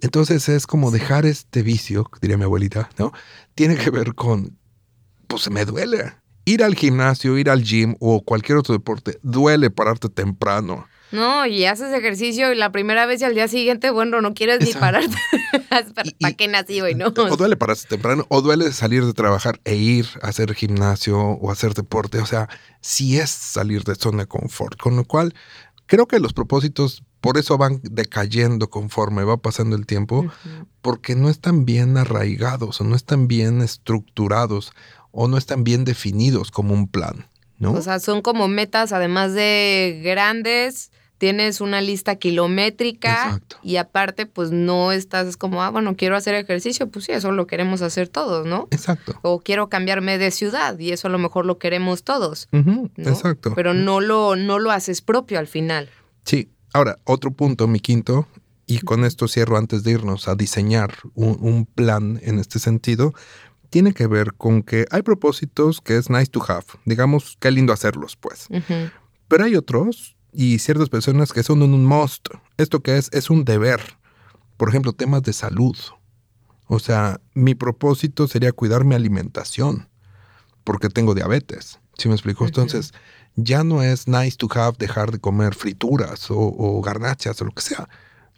Entonces 0.00 0.48
es 0.48 0.66
como 0.66 0.90
dejar 0.90 1.24
este 1.24 1.62
vicio, 1.62 2.10
diría 2.20 2.36
mi 2.36 2.44
abuelita, 2.44 2.90
¿no? 2.98 3.12
Tiene 3.54 3.76
que 3.76 3.90
ver 3.90 4.14
con, 4.14 4.58
pues 5.28 5.50
me 5.50 5.64
duele. 5.64 6.14
Ir 6.44 6.62
al 6.62 6.74
gimnasio, 6.74 7.38
ir 7.38 7.48
al 7.48 7.62
gym 7.62 7.94
o 8.00 8.22
cualquier 8.22 8.58
otro 8.58 8.74
deporte, 8.74 9.18
duele 9.22 9.70
pararte 9.70 10.08
temprano. 10.08 10.86
No, 11.14 11.46
y 11.46 11.64
haces 11.64 11.92
ejercicio 11.92 12.52
y 12.52 12.56
la 12.56 12.72
primera 12.72 13.06
vez 13.06 13.20
y 13.20 13.24
al 13.24 13.34
día 13.34 13.46
siguiente, 13.46 13.90
bueno, 13.90 14.20
no 14.20 14.34
quieres 14.34 14.60
ni 14.60 14.72
pararte. 14.72 15.16
¿Para 16.20 16.34
qué 16.34 16.48
nací 16.48 16.80
hoy, 16.80 16.96
no? 16.96 17.06
O 17.06 17.36
duele 17.36 17.56
pararse 17.56 17.86
temprano, 17.86 18.26
o 18.28 18.42
duele 18.42 18.72
salir 18.72 19.06
de 19.06 19.12
trabajar 19.12 19.60
e 19.64 19.76
ir 19.76 20.06
a 20.22 20.28
hacer 20.28 20.52
gimnasio 20.54 21.18
o 21.18 21.50
hacer 21.52 21.74
deporte. 21.74 22.18
O 22.18 22.26
sea, 22.26 22.48
sí 22.80 23.18
es 23.18 23.30
salir 23.30 23.84
de 23.84 23.94
zona 23.94 24.24
de 24.24 24.26
confort. 24.26 24.76
Con 24.80 24.96
lo 24.96 25.04
cual, 25.04 25.34
creo 25.86 26.08
que 26.08 26.18
los 26.18 26.32
propósitos 26.32 27.04
por 27.20 27.38
eso 27.38 27.56
van 27.56 27.80
decayendo 27.84 28.68
conforme 28.68 29.24
va 29.24 29.38
pasando 29.38 29.76
el 29.76 29.86
tiempo, 29.86 30.26
porque 30.82 31.14
no 31.14 31.30
están 31.30 31.64
bien 31.64 31.96
arraigados 31.96 32.80
o 32.80 32.84
no 32.84 32.96
están 32.96 33.28
bien 33.28 33.62
estructurados 33.62 34.72
o 35.10 35.26
no 35.28 35.38
están 35.38 35.64
bien 35.64 35.84
definidos 35.84 36.50
como 36.50 36.74
un 36.74 36.86
plan. 36.86 37.28
¿no? 37.58 37.72
O 37.72 37.80
sea, 37.80 37.98
son 38.00 38.20
como 38.20 38.48
metas, 38.48 38.92
además 38.92 39.32
de 39.32 40.02
grandes, 40.04 40.90
tienes 41.24 41.62
una 41.62 41.80
lista 41.80 42.16
kilométrica 42.16 43.40
y 43.62 43.76
aparte 43.76 44.26
pues 44.26 44.50
no 44.50 44.92
estás 44.92 45.38
como, 45.38 45.62
ah, 45.62 45.70
bueno, 45.70 45.96
quiero 45.96 46.16
hacer 46.16 46.34
ejercicio, 46.34 46.90
pues 46.90 47.06
sí, 47.06 47.12
eso 47.12 47.32
lo 47.32 47.46
queremos 47.46 47.80
hacer 47.80 48.08
todos, 48.08 48.46
¿no? 48.46 48.68
Exacto. 48.70 49.18
O 49.22 49.40
quiero 49.40 49.70
cambiarme 49.70 50.18
de 50.18 50.30
ciudad 50.30 50.78
y 50.78 50.92
eso 50.92 51.08
a 51.08 51.10
lo 51.10 51.16
mejor 51.18 51.46
lo 51.46 51.56
queremos 51.58 52.04
todos. 52.04 52.50
Exacto. 52.98 53.54
Pero 53.54 53.72
no 53.72 54.02
lo, 54.02 54.36
no 54.36 54.58
lo 54.58 54.70
haces 54.70 55.00
propio 55.00 55.38
al 55.38 55.46
final. 55.46 55.88
Sí. 56.26 56.50
Ahora, 56.74 56.98
otro 57.04 57.30
punto, 57.30 57.68
mi 57.68 57.80
quinto, 57.80 58.28
y 58.66 58.80
con 58.80 59.06
esto 59.06 59.26
cierro 59.26 59.56
antes 59.56 59.82
de 59.82 59.92
irnos 59.92 60.28
a 60.28 60.34
diseñar 60.34 60.92
un, 61.14 61.64
plan 61.64 62.20
en 62.22 62.38
este 62.38 62.58
sentido, 62.58 63.14
tiene 63.70 63.94
que 63.94 64.06
ver 64.06 64.34
con 64.34 64.62
que 64.62 64.84
hay 64.90 65.00
propósitos 65.00 65.80
que 65.80 65.96
es 65.96 66.10
nice 66.10 66.26
to 66.26 66.44
have, 66.46 66.66
digamos, 66.84 67.38
qué 67.40 67.50
lindo 67.50 67.72
hacerlos, 67.72 68.14
pues. 68.16 68.48
Pero 69.28 69.44
hay 69.44 69.56
otros 69.56 70.13
y 70.34 70.58
ciertas 70.58 70.88
personas 70.88 71.32
que 71.32 71.42
son 71.42 71.62
un 71.62 71.84
must. 71.84 72.28
Esto 72.56 72.80
que 72.82 72.98
es 72.98 73.08
es 73.12 73.30
un 73.30 73.44
deber. 73.44 73.80
Por 74.56 74.68
ejemplo, 74.68 74.92
temas 74.92 75.22
de 75.22 75.32
salud. 75.32 75.76
O 76.66 76.78
sea, 76.78 77.20
mi 77.34 77.54
propósito 77.54 78.26
sería 78.26 78.52
cuidar 78.52 78.84
mi 78.84 78.94
alimentación 78.94 79.88
porque 80.64 80.88
tengo 80.88 81.14
diabetes. 81.14 81.78
¿Sí 81.96 82.08
me 82.08 82.14
explico? 82.14 82.44
Entonces, 82.44 82.92
ya 83.36 83.62
no 83.62 83.82
es 83.82 84.08
nice 84.08 84.36
to 84.36 84.48
have 84.54 84.76
dejar 84.78 85.12
de 85.12 85.20
comer 85.20 85.54
frituras 85.54 86.30
o, 86.30 86.38
o 86.38 86.80
garnachas 86.80 87.40
o 87.40 87.44
lo 87.44 87.52
que 87.52 87.62
sea. 87.62 87.88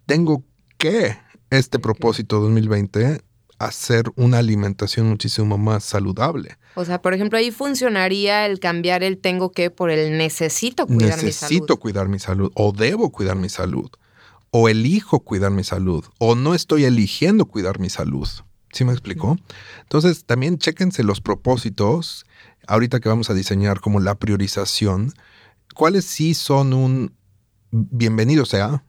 Tengo 0.07 0.45
que 0.77 1.17
este 1.51 1.79
propósito 1.79 2.41
2020 2.41 3.23
hacer 3.59 4.11
una 4.17 4.39
alimentación 4.39 5.09
muchísimo 5.09 5.57
más 5.57 5.85
saludable. 5.85 6.59
O 6.77 6.85
sea, 6.85 7.01
por 7.01 7.15
ejemplo, 7.15 7.39
ahí 7.39 7.51
funcionaría 7.51 8.45
el 8.45 8.61
cambiar 8.61 9.03
el 9.03 9.17
tengo 9.17 9.51
que 9.51 9.71
por 9.71 9.91
el 9.91 10.19
necesito 10.19 10.87
cuidar 10.87 11.01
mi 11.01 11.09
salud. 11.09 11.25
Necesito 11.25 11.77
cuidar 11.79 12.09
mi 12.09 12.19
salud 12.19 12.53
o 12.55 12.73
debo 12.73 13.11
cuidar 13.11 13.35
mi 13.35 13.49
salud 13.49 13.91
o 14.51 14.69
elijo 14.69 15.21
cuidar 15.21 15.51
mi 15.51 15.65
salud 15.65 16.05
o 16.19 16.35
no 16.35 16.55
estoy 16.55 16.85
eligiendo 16.85 17.47
cuidar 17.47 17.79
mi 17.79 17.89
salud. 17.89 18.29
¿Sí 18.73 18.85
me 18.85 18.93
explicó? 18.93 19.39
Entonces, 19.81 20.27
también 20.27 20.59
chéquense 20.59 21.03
los 21.03 21.23
propósitos, 21.23 22.27
ahorita 22.67 23.01
que 23.01 23.09
vamos 23.09 23.31
a 23.31 23.35
diseñar 23.35 23.81
como 23.81 23.99
la 23.99 24.17
priorización, 24.17 25.15
cuáles 25.75 26.05
sí 26.05 26.35
son 26.35 26.75
un 26.75 27.15
bienvenido 27.71 28.45
sea, 28.45 28.85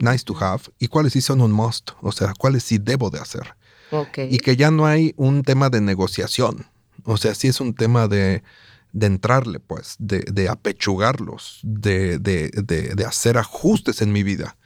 nice 0.00 0.22
to 0.22 0.36
have, 0.38 0.64
y 0.78 0.88
cuáles 0.88 1.14
sí 1.14 1.22
son 1.22 1.40
un 1.40 1.52
must, 1.52 1.92
o 2.02 2.12
sea, 2.12 2.34
cuáles 2.38 2.62
sí 2.62 2.76
debo 2.76 3.08
de 3.08 3.20
hacer. 3.20 3.56
Y 4.28 4.36
que 4.38 4.56
ya 4.56 4.70
no 4.70 4.84
hay 4.84 5.14
un 5.16 5.42
tema 5.44 5.70
de 5.70 5.80
negociación. 5.80 6.66
O 7.06 7.16
sea, 7.16 7.34
sí 7.34 7.48
es 7.48 7.60
un 7.60 7.74
tema 7.74 8.08
de, 8.08 8.42
entrarle, 9.00 9.60
pues, 9.60 9.96
de, 9.98 10.48
apechugarlos, 10.48 11.60
de, 11.62 12.18
de, 12.18 13.04
hacer 13.06 13.38
ajustes 13.38 14.02
en 14.02 14.12
mi 14.12 14.22
vida. 14.22 14.56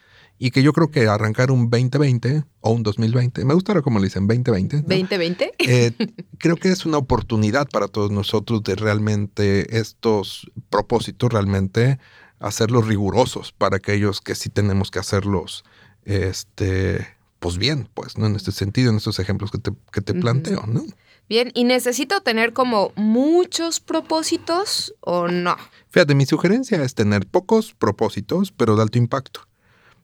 Y 0.43 0.53
que 0.53 0.63
yo 0.63 0.73
creo 0.73 0.91
que 0.91 1.07
arrancar 1.07 1.51
un 1.51 1.69
2020 1.69 2.45
o 2.61 2.71
un 2.71 2.83
2020, 2.83 3.45
me 3.45 3.53
gustaría 3.53 3.83
como 3.83 3.99
le 3.99 4.07
dicen 4.07 4.27
2020. 4.27 4.85
¿2020? 4.85 5.51
Eh, 5.59 5.93
creo 6.39 6.57
que 6.57 6.71
es 6.71 6.87
una 6.87 6.97
oportunidad 6.97 7.69
para 7.69 7.89
todos 7.89 8.11
nosotros 8.11 8.63
de 8.63 8.75
realmente 8.75 9.79
estos 9.79 10.51
propósitos, 10.71 11.31
realmente 11.31 11.99
hacerlos 12.39 12.87
rigurosos 12.87 13.53
para 13.53 13.77
aquellos 13.77 14.23
que 14.23 14.35
sí 14.35 14.49
tenemos 14.49 14.91
que 14.91 14.99
hacerlos 14.99 15.63
este, 16.07 17.07
pues 17.39 17.59
bien, 17.59 17.89
pues, 17.93 18.17
¿no? 18.17 18.27
En 18.27 18.37
este 18.37 18.53
sentido, 18.53 18.91
en 18.91 18.97
estos 18.97 19.19
ejemplos 19.19 19.51
que 19.51 19.59
te, 19.59 19.73
que 19.93 20.01
te 20.01 20.15
planteo, 20.15 20.65
¿no? 20.67 20.85
Bien, 21.31 21.53
¿y 21.55 21.63
necesito 21.63 22.23
tener 22.23 22.53
como 22.53 22.93
muchos 22.97 23.79
propósitos 23.79 24.93
o 24.99 25.29
no? 25.29 25.57
Fíjate, 25.89 26.17
mi 26.17 26.27
sugerencia 26.27 26.83
es 26.83 26.97
tener 26.97 27.25
pocos 27.25 27.73
propósitos, 27.73 28.51
pero 28.51 28.75
de 28.75 28.83
alto 28.83 28.99
impacto. 28.99 29.43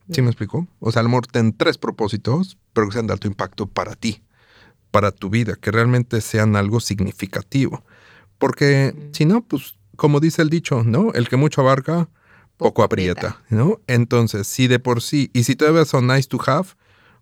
¿Sí 0.08 0.22
me 0.22 0.28
explico? 0.28 0.68
O 0.78 0.92
sea, 0.92 1.00
a 1.00 1.02
lo 1.02 1.08
mejor 1.08 1.26
ten 1.26 1.52
tres 1.52 1.78
propósitos, 1.78 2.58
pero 2.72 2.86
que 2.86 2.92
sean 2.92 3.08
de 3.08 3.12
alto 3.12 3.26
impacto 3.26 3.66
para 3.66 3.96
ti, 3.96 4.22
para 4.92 5.10
tu 5.10 5.28
vida, 5.28 5.56
que 5.60 5.72
realmente 5.72 6.20
sean 6.20 6.54
algo 6.54 6.78
significativo. 6.78 7.84
Porque 8.38 8.94
si 9.10 9.24
no, 9.24 9.42
pues, 9.42 9.74
como 9.96 10.20
dice 10.20 10.42
el 10.42 10.48
dicho, 10.48 10.84
¿no? 10.84 11.12
El 11.12 11.28
que 11.28 11.34
mucho 11.34 11.60
abarca, 11.60 12.08
poco, 12.56 12.84
aprieta, 12.84 13.42
¿no? 13.50 13.80
Entonces, 13.88 14.46
si 14.46 14.68
de 14.68 14.78
por 14.78 15.02
sí, 15.02 15.32
y 15.32 15.42
si 15.42 15.56
todavía 15.56 15.86
son 15.86 16.06
nice 16.06 16.28
to 16.28 16.38
have, 16.46 16.68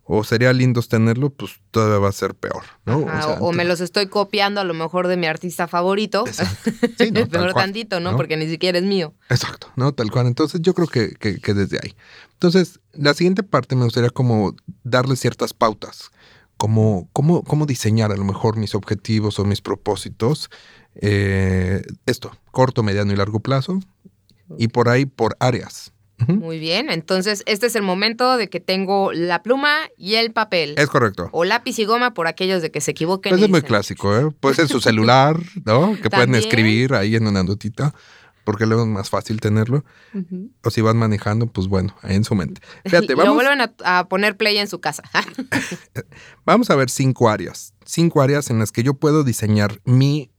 o 0.07 0.23
sería 0.23 0.53
lindo 0.53 0.81
tenerlo, 0.83 1.31
pues 1.31 1.59
todavía 1.71 1.97
va 1.97 2.09
a 2.09 2.11
ser 2.11 2.35
peor, 2.35 2.63
¿no? 2.85 2.99
o, 3.39 3.51
me 3.51 3.65
los 3.65 3.81
estoy 3.81 4.05
copiando 4.05 4.61
a 4.61 4.63
lo 4.63 4.75
mejor 4.75 5.07
de 5.07 5.17
mi 5.17 5.25
artista 5.25 5.67
favorito. 5.67 6.23
Sí, 6.97 7.11
no, 7.11 7.27
peor 7.27 7.53
tantito, 7.53 7.99
¿no? 7.99 8.15
Porque 8.15 8.37
ni 8.37 8.47
siquiera 8.47 8.77
es 8.77 8.83
mío. 8.83 9.13
Exacto, 9.29 9.67
¿no? 9.75 9.93
Tal 9.93 10.11
cual. 10.11 10.27
Entonces 10.27 10.61
yo 10.61 10.73
creo 10.73 10.87
que, 10.87 11.13
que, 11.15 11.53
desde 11.53 11.79
ahí. 11.81 11.95
Entonces, 12.33 12.79
la 12.93 13.13
siguiente 13.13 13.43
parte 13.43 13.75
me 13.75 13.83
gustaría 13.83 14.09
como 14.09 14.55
darle 14.83 15.15
ciertas 15.15 15.53
pautas, 15.53 16.11
como 16.57 17.09
cómo, 17.11 17.43
cómo 17.43 17.65
diseñar 17.65 18.11
a 18.11 18.17
lo 18.17 18.23
mejor 18.23 18.55
mis 18.57 18.75
objetivos 18.75 19.39
o 19.39 19.45
mis 19.45 19.61
propósitos. 19.61 20.49
Eh, 20.95 21.81
esto, 22.05 22.31
corto, 22.51 22.83
mediano 22.83 23.11
y 23.11 23.15
largo 23.15 23.39
plazo. 23.39 23.79
Y 24.57 24.69
por 24.69 24.87
ahí, 24.89 25.05
por 25.05 25.35
áreas, 25.39 25.91
muy 26.27 26.59
bien, 26.59 26.89
entonces 26.89 27.43
este 27.45 27.67
es 27.67 27.75
el 27.75 27.81
momento 27.81 28.37
de 28.37 28.49
que 28.49 28.59
tengo 28.59 29.11
la 29.11 29.43
pluma 29.43 29.75
y 29.97 30.15
el 30.15 30.31
papel. 30.31 30.75
Es 30.77 30.87
correcto. 30.87 31.29
O 31.31 31.43
lápiz 31.43 31.77
y 31.79 31.85
goma 31.85 32.13
por 32.13 32.27
aquellos 32.27 32.61
de 32.61 32.71
que 32.71 32.81
se 32.81 32.91
equivoquen. 32.91 33.31
Pues 33.31 33.41
es 33.41 33.49
muy 33.49 33.61
clásico, 33.61 34.15
¿eh? 34.15 34.31
Puede 34.39 34.55
ser 34.55 34.67
su 34.67 34.79
celular, 34.79 35.37
¿no? 35.65 35.97
Que 36.01 36.09
pueden 36.09 36.35
escribir 36.35 36.93
ahí 36.93 37.15
en 37.15 37.27
una 37.27 37.43
notita, 37.43 37.93
porque 38.45 38.65
luego 38.65 38.83
es 38.83 38.89
más 38.89 39.09
fácil 39.09 39.41
tenerlo. 39.41 39.83
O 40.63 40.69
si 40.69 40.81
van 40.81 40.97
manejando, 40.97 41.47
pues 41.47 41.67
bueno, 41.67 41.95
ahí 42.01 42.15
en 42.15 42.23
su 42.23 42.35
mente. 42.35 42.61
Fíjate, 42.85 43.13
vamos. 43.15 43.33
Y 43.33 43.35
vuelven 43.35 43.69
a, 43.83 44.07
poner 44.07 44.37
play 44.37 44.57
en 44.57 44.67
su 44.67 44.79
casa. 44.79 45.03
vamos 46.45 46.69
a 46.69 46.75
ver 46.75 46.89
cinco 46.89 47.29
áreas. 47.29 47.73
Cinco 47.85 48.21
áreas 48.21 48.49
en 48.49 48.59
las 48.59 48.71
que 48.71 48.83
yo 48.83 48.93
puedo 48.93 49.23
diseñar 49.23 49.81
mi 49.83 50.31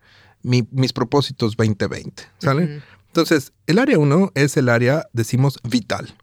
mis 0.46 0.92
propósitos 0.92 1.56
2020, 1.56 2.22
¿sale? 2.38 2.80
Entonces, 3.16 3.54
el 3.66 3.78
área 3.78 3.98
1 3.98 4.32
es 4.34 4.58
el 4.58 4.68
área, 4.68 5.08
decimos, 5.14 5.58
vital. 5.64 6.18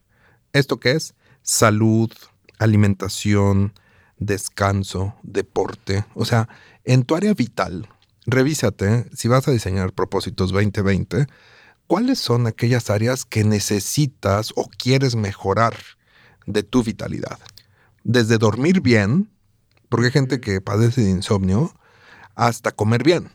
¿Esto 0.51 0.79
qué 0.79 0.91
es? 0.91 1.15
Salud, 1.41 2.11
alimentación, 2.59 3.73
descanso, 4.19 5.15
deporte. 5.23 6.05
O 6.13 6.23
sea, 6.23 6.47
en 6.83 7.01
tu 7.01 7.15
área 7.15 7.33
vital, 7.33 7.89
revísate 8.27 9.07
si 9.11 9.27
vas 9.27 9.47
a 9.47 9.51
diseñar 9.51 9.93
propósitos 9.93 10.51
2020, 10.51 11.25
cuáles 11.87 12.19
son 12.19 12.45
aquellas 12.45 12.91
áreas 12.91 13.25
que 13.25 13.43
necesitas 13.43 14.53
o 14.55 14.69
quieres 14.69 15.15
mejorar 15.15 15.75
de 16.45 16.61
tu 16.61 16.83
vitalidad. 16.83 17.39
Desde 18.03 18.37
dormir 18.37 18.81
bien, 18.81 19.31
porque 19.89 20.05
hay 20.05 20.11
gente 20.11 20.39
que 20.39 20.61
padece 20.61 21.01
de 21.01 21.09
insomnio, 21.09 21.73
hasta 22.35 22.71
comer 22.71 23.01
bien. 23.01 23.31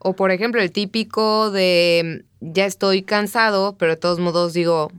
O 0.00 0.14
por 0.14 0.30
ejemplo, 0.30 0.60
el 0.60 0.72
típico 0.72 1.50
de 1.50 2.24
ya 2.40 2.66
estoy 2.66 3.02
cansado, 3.02 3.76
pero 3.78 3.92
de 3.92 3.96
todos 3.96 4.18
modos 4.18 4.52
digo, 4.52 4.90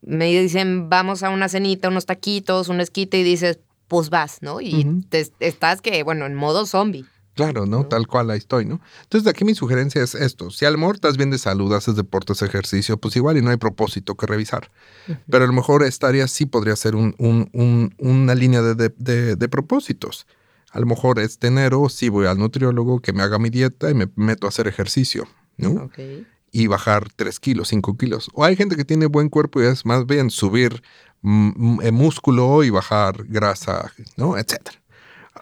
me 0.00 0.26
dicen 0.26 0.88
vamos 0.88 1.22
a 1.22 1.30
una 1.30 1.48
cenita, 1.48 1.88
unos 1.88 2.06
taquitos, 2.06 2.68
un 2.68 2.80
esquite 2.80 3.18
y 3.18 3.22
dices, 3.22 3.60
pues 3.88 4.10
vas, 4.10 4.38
¿no? 4.40 4.60
Y 4.60 5.04
te, 5.08 5.30
estás 5.40 5.80
que, 5.80 6.02
bueno, 6.02 6.26
en 6.26 6.34
modo 6.34 6.66
zombie. 6.66 7.04
Claro, 7.34 7.66
¿no? 7.66 7.84
Tal 7.84 8.06
cual 8.06 8.30
ahí 8.30 8.38
estoy, 8.38 8.64
¿no? 8.64 8.80
Entonces, 9.02 9.24
de 9.24 9.30
aquí 9.30 9.44
mi 9.44 9.54
sugerencia 9.54 10.02
es 10.02 10.14
esto. 10.14 10.50
Si 10.50 10.64
a 10.64 10.70
lo 10.70 10.78
mejor 10.78 10.94
estás 10.94 11.18
bien 11.18 11.30
de 11.30 11.36
salud, 11.36 11.70
haces 11.74 11.94
deportes, 11.94 12.40
ejercicio, 12.40 12.96
pues 12.96 13.14
igual 13.14 13.36
y 13.36 13.42
no 13.42 13.50
hay 13.50 13.58
propósito 13.58 14.14
que 14.14 14.24
revisar. 14.24 14.70
Pero 15.28 15.44
a 15.44 15.46
lo 15.46 15.52
mejor 15.52 15.82
esta 15.82 16.08
área 16.08 16.28
sí 16.28 16.46
podría 16.46 16.74
ser 16.76 16.96
un, 16.96 17.14
una 17.98 18.34
línea 18.34 18.62
de, 18.62 19.48
propósitos. 19.50 20.26
A 20.76 20.80
lo 20.80 20.86
mejor 20.86 21.18
este 21.18 21.46
enero 21.46 21.88
sí 21.88 22.08
voy 22.10 22.26
al 22.26 22.38
nutriólogo 22.38 23.00
que 23.00 23.12
me 23.12 23.22
haga 23.22 23.38
mi 23.38 23.48
dieta 23.48 23.90
y 23.90 23.94
me 23.94 24.10
meto 24.14 24.46
a 24.46 24.50
hacer 24.50 24.68
ejercicio, 24.68 25.26
¿no? 25.56 25.90
Y 26.52 26.66
bajar 26.66 27.08
3 27.16 27.40
kilos, 27.40 27.68
5 27.68 27.96
kilos. 27.96 28.30
O 28.34 28.44
hay 28.44 28.56
gente 28.56 28.76
que 28.76 28.84
tiene 28.84 29.06
buen 29.06 29.28
cuerpo 29.28 29.62
y 29.62 29.66
es 29.66 29.86
más 29.86 30.06
bien 30.06 30.30
subir 30.30 30.82
músculo 31.22 32.62
y 32.62 32.70
bajar 32.70 33.24
grasa, 33.24 33.92
¿no? 34.16 34.36
Etcétera. 34.36 34.82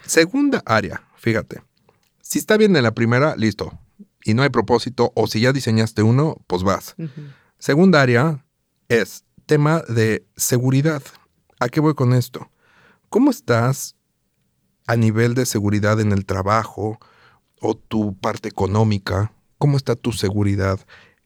Segunda 0.07 0.63
área, 0.65 1.03
fíjate 1.17 1.63
si 2.25 2.39
está 2.39 2.57
bien 2.57 2.75
en 2.75 2.83
la 2.83 2.95
primera, 2.95 3.37
listo. 3.37 3.79
Y 4.25 4.35
no 4.35 4.43
hay 4.43 4.49
propósito, 4.49 5.13
o 5.15 5.27
si 5.27 5.41
ya 5.41 5.53
diseñaste 5.53 6.03
uno, 6.03 6.43
pues 6.47 6.63
vas. 6.63 6.97
Segunda 7.59 8.01
área 8.01 8.45
es 8.89 9.25
tema 9.47 9.83
de 9.89 10.27
seguridad. 10.35 11.03
¿A 11.61 11.69
qué 11.69 11.81
voy 11.81 11.95
con 11.95 12.15
esto? 12.15 12.51
¿Cómo 13.11 13.31
estás 13.31 13.95
a 14.87 14.97
nivel 14.97 15.35
de 15.35 15.47
seguridad 15.47 16.01
en 16.01 16.13
el 16.13 16.27
trabajo 16.27 16.99
o 17.61 17.75
tu 17.75 18.17
parte 18.19 18.49
económica? 18.49 19.33
¿Cómo 19.59 19.77
está 19.77 19.95
tu 19.97 20.13
seguridad 20.13 20.81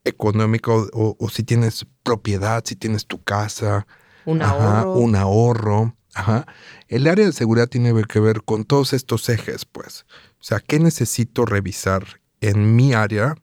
económica 0.05 0.71
o, 0.73 1.29
si 1.31 1.43
tienes 1.43 1.87
propiedad, 2.03 2.63
si 2.65 2.77
tienes 2.77 3.07
tu 3.07 3.23
casa? 3.23 3.87
Un 4.25 4.43
ahorro. 4.43 4.93
Un 4.93 5.17
ahorro. 5.17 5.95
Ajá. 6.15 6.47
El 6.89 7.07
área 7.07 7.27
de 7.27 7.33
seguridad 7.33 7.69
tiene 7.69 7.93
que 8.05 8.21
ver 8.21 8.43
con 8.43 8.65
todos 8.65 8.93
estos 8.93 9.29
ejes, 9.29 9.65
pues. 9.65 10.05
O 10.41 10.45
sea, 10.45 10.61
¿qué 10.61 10.79
necesito 10.79 11.45
revisar 11.45 12.21
en 12.41 12.77
mi 12.77 12.93
área 12.93 13.37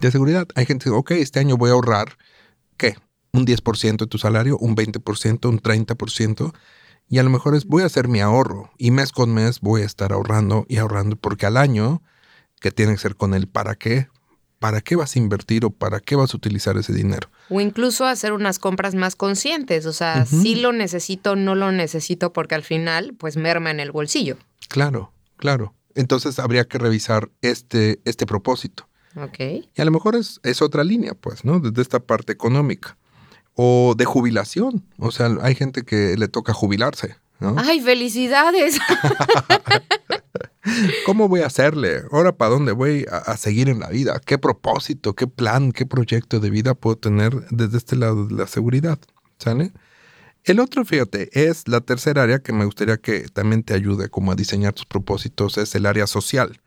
de 0.00 0.10
seguridad? 0.10 0.46
Hay 0.54 0.66
gente 0.66 0.84
que 0.84 0.90
dice, 0.90 0.98
ok, 0.98 1.10
este 1.12 1.40
año 1.40 1.56
voy 1.56 1.70
a 1.70 1.74
ahorrar, 1.74 2.16
¿qué? 2.76 2.96
Un 3.32 3.46
10% 3.46 3.98
de 3.98 4.06
tu 4.06 4.18
salario, 4.18 4.58
un 4.58 4.76
20%, 4.76 5.48
un 5.48 5.60
30%. 5.60 6.52
Y 7.10 7.18
a 7.18 7.22
lo 7.22 7.28
mejor 7.28 7.54
es, 7.54 7.66
voy 7.66 7.82
a 7.82 7.86
hacer 7.86 8.08
mi 8.08 8.20
ahorro 8.20 8.70
y 8.78 8.90
mes 8.90 9.12
con 9.12 9.34
mes 9.34 9.60
voy 9.60 9.82
a 9.82 9.84
estar 9.84 10.12
ahorrando 10.12 10.64
y 10.68 10.78
ahorrando 10.78 11.16
porque 11.16 11.44
al 11.44 11.58
año, 11.58 12.02
que 12.60 12.70
tiene 12.70 12.92
que 12.92 12.98
ser 12.98 13.16
con 13.16 13.34
el 13.34 13.48
para 13.48 13.74
qué, 13.74 14.08
para 14.58 14.80
qué 14.80 14.96
vas 14.96 15.16
a 15.16 15.18
invertir 15.18 15.64
o 15.64 15.70
para 15.70 16.00
qué 16.00 16.16
vas 16.16 16.32
a 16.32 16.36
utilizar 16.36 16.78
ese 16.78 16.94
dinero. 16.94 17.28
O 17.50 17.60
incluso 17.60 18.06
hacer 18.06 18.32
unas 18.32 18.58
compras 18.58 18.94
más 18.94 19.16
conscientes, 19.16 19.84
o 19.86 19.92
sea, 19.92 20.24
si 20.24 20.54
lo 20.54 20.72
necesito, 20.72 21.36
no 21.36 21.54
lo 21.54 21.72
necesito 21.72 22.32
porque 22.32 22.54
al 22.54 22.62
final 22.62 23.14
pues 23.18 23.36
merma 23.36 23.70
en 23.70 23.80
el 23.80 23.90
bolsillo. 23.92 24.36
Claro, 24.68 25.12
Claro. 25.40 25.74
Entonces 25.94 26.38
habría 26.38 26.68
que 26.68 26.78
revisar 26.78 27.30
este, 27.40 28.00
este 28.04 28.26
propósito. 28.26 28.86
Ok. 29.16 29.40
Y 29.74 29.80
a 29.80 29.84
lo 29.84 29.90
mejor 29.90 30.14
es, 30.14 30.38
es 30.44 30.62
otra 30.62 30.84
línea, 30.84 31.14
pues, 31.14 31.44
¿no? 31.44 31.58
Desde 31.58 31.82
esta 31.82 31.98
parte 31.98 32.32
económica. 32.32 32.96
O 33.54 33.94
de 33.96 34.04
jubilación. 34.04 34.84
O 34.98 35.10
sea, 35.10 35.30
hay 35.42 35.54
gente 35.54 35.82
que 35.82 36.16
le 36.16 36.28
toca 36.28 36.52
jubilarse, 36.52 37.16
¿no? 37.40 37.56
¡Ay, 37.58 37.80
felicidades! 37.80 38.78
¿Cómo 41.06 41.28
voy 41.28 41.40
a 41.40 41.46
hacerle? 41.46 42.02
Ahora, 42.12 42.36
¿para 42.36 42.50
dónde 42.50 42.72
voy 42.72 43.06
a, 43.10 43.16
a, 43.16 43.36
seguir 43.36 43.68
en 43.68 43.80
la 43.80 43.88
vida? 43.88 44.20
¿Qué 44.24 44.38
propósito, 44.38 45.14
qué 45.14 45.26
plan, 45.26 45.72
qué 45.72 45.86
proyecto 45.86 46.38
de 46.38 46.50
vida 46.50 46.74
puedo 46.74 46.96
tener 46.96 47.32
desde 47.50 47.78
este 47.78 47.96
lado 47.96 48.26
de 48.26 48.34
la 48.34 48.46
seguridad? 48.46 48.98
¿Sale? 49.38 49.72
El 50.44 50.58
otro, 50.58 50.84
fíjate, 50.84 51.28
es 51.48 51.68
la 51.68 51.80
tercera 51.80 52.22
área 52.22 52.38
que 52.38 52.52
me 52.52 52.64
gustaría 52.64 52.96
que 52.96 53.28
también 53.28 53.62
te 53.62 53.74
ayude 53.74 54.08
como 54.08 54.32
a 54.32 54.34
diseñar 54.34 54.72
tus 54.72 54.86
propósitos, 54.86 55.58
es 55.58 55.74
el 55.74 55.84
área 55.84 56.06
social. 56.06 56.60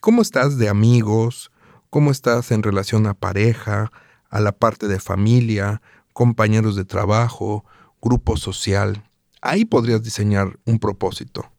¿Cómo 0.00 0.22
estás 0.22 0.56
de 0.56 0.70
amigos? 0.70 1.50
¿Cómo 1.90 2.10
estás 2.10 2.50
en 2.50 2.62
relación 2.62 3.06
a 3.06 3.14
pareja, 3.14 3.92
a 4.30 4.40
la 4.40 4.52
parte 4.52 4.88
de 4.88 5.00
familia, 5.00 5.82
compañeros 6.14 6.76
de 6.76 6.86
trabajo, 6.86 7.66
grupo 8.00 8.38
social? 8.38 9.04
Ahí 9.42 9.66
podrías 9.66 10.02
diseñar 10.02 10.58
un 10.64 10.78
propósito 10.78 11.52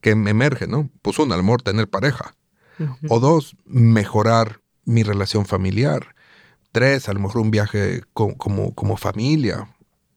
que 0.00 0.10
emerge, 0.10 0.66
¿no? 0.66 0.90
Pues 1.02 1.20
uno, 1.20 1.34
a 1.34 1.36
lo 1.36 1.44
mejor 1.44 1.62
tener 1.62 1.88
pareja. 1.88 2.34
O 3.08 3.20
dos, 3.20 3.56
mejorar 3.64 4.60
mi 4.84 5.02
relación 5.02 5.46
familiar. 5.46 6.14
Tres, 6.72 7.08
a 7.08 7.12
lo 7.12 7.20
mejor 7.20 7.42
un 7.42 7.50
viaje 7.50 8.02
como, 8.12 8.72
como 8.74 8.96
familia, 8.96 9.68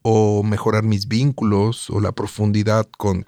o 0.02 0.44
mejorar 0.44 0.84
mis 0.84 1.08
vínculos 1.08 1.90
o 1.90 2.00
la 2.00 2.12
profundidad 2.12 2.88
con, 2.98 3.26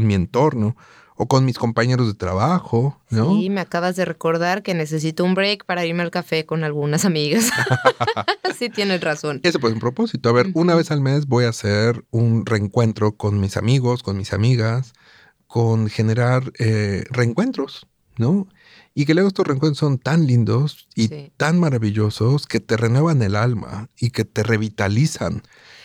mi 0.00 0.14
entorno 0.14 0.76
o 1.16 1.28
con 1.28 1.44
mis 1.44 1.58
compañeros 1.58 2.08
de 2.08 2.14
trabajo, 2.14 3.00
¿no? 3.10 3.30
Sí, 3.30 3.48
me 3.48 3.60
acabas 3.60 3.94
de 3.96 4.04
recordar 4.04 4.62
que 4.62 4.74
necesito 4.74 5.24
un 5.24 5.34
break 5.34 5.64
para 5.64 5.86
irme 5.86 6.02
al 6.02 6.10
café 6.10 6.44
con 6.44 6.64
algunas 6.64 7.04
amigas. 7.04 7.50
sí, 8.58 8.68
tienes 8.68 9.00
razón. 9.00 9.40
Ese 9.44 9.58
pues 9.60 9.72
un 9.72 9.80
propósito. 9.80 10.28
A 10.28 10.32
ver, 10.32 10.50
una 10.54 10.74
vez 10.74 10.90
al 10.90 11.00
mes 11.00 11.26
voy 11.26 11.44
a 11.44 11.50
hacer 11.50 12.04
un 12.10 12.44
reencuentro 12.44 13.16
con 13.16 13.40
mis 13.40 13.56
amigos, 13.56 14.02
con 14.02 14.16
mis 14.16 14.32
amigas, 14.32 14.92
con 15.46 15.88
generar 15.88 16.52
eh, 16.58 17.04
reencuentros, 17.10 17.86
¿no? 18.16 18.48
Y 18.92 19.06
que 19.06 19.14
luego 19.14 19.28
estos 19.28 19.46
reencuentros 19.46 19.78
son 19.78 19.98
tan 19.98 20.26
lindos 20.26 20.88
y 20.96 21.08
tan 21.36 21.58
maravillosos 21.60 22.46
que 22.46 22.58
te 22.58 22.76
renuevan 22.76 23.22
el 23.22 23.36
alma 23.36 23.88
y 23.96 24.10
que 24.10 24.24
te 24.24 24.42
revitalizan. 24.42 25.42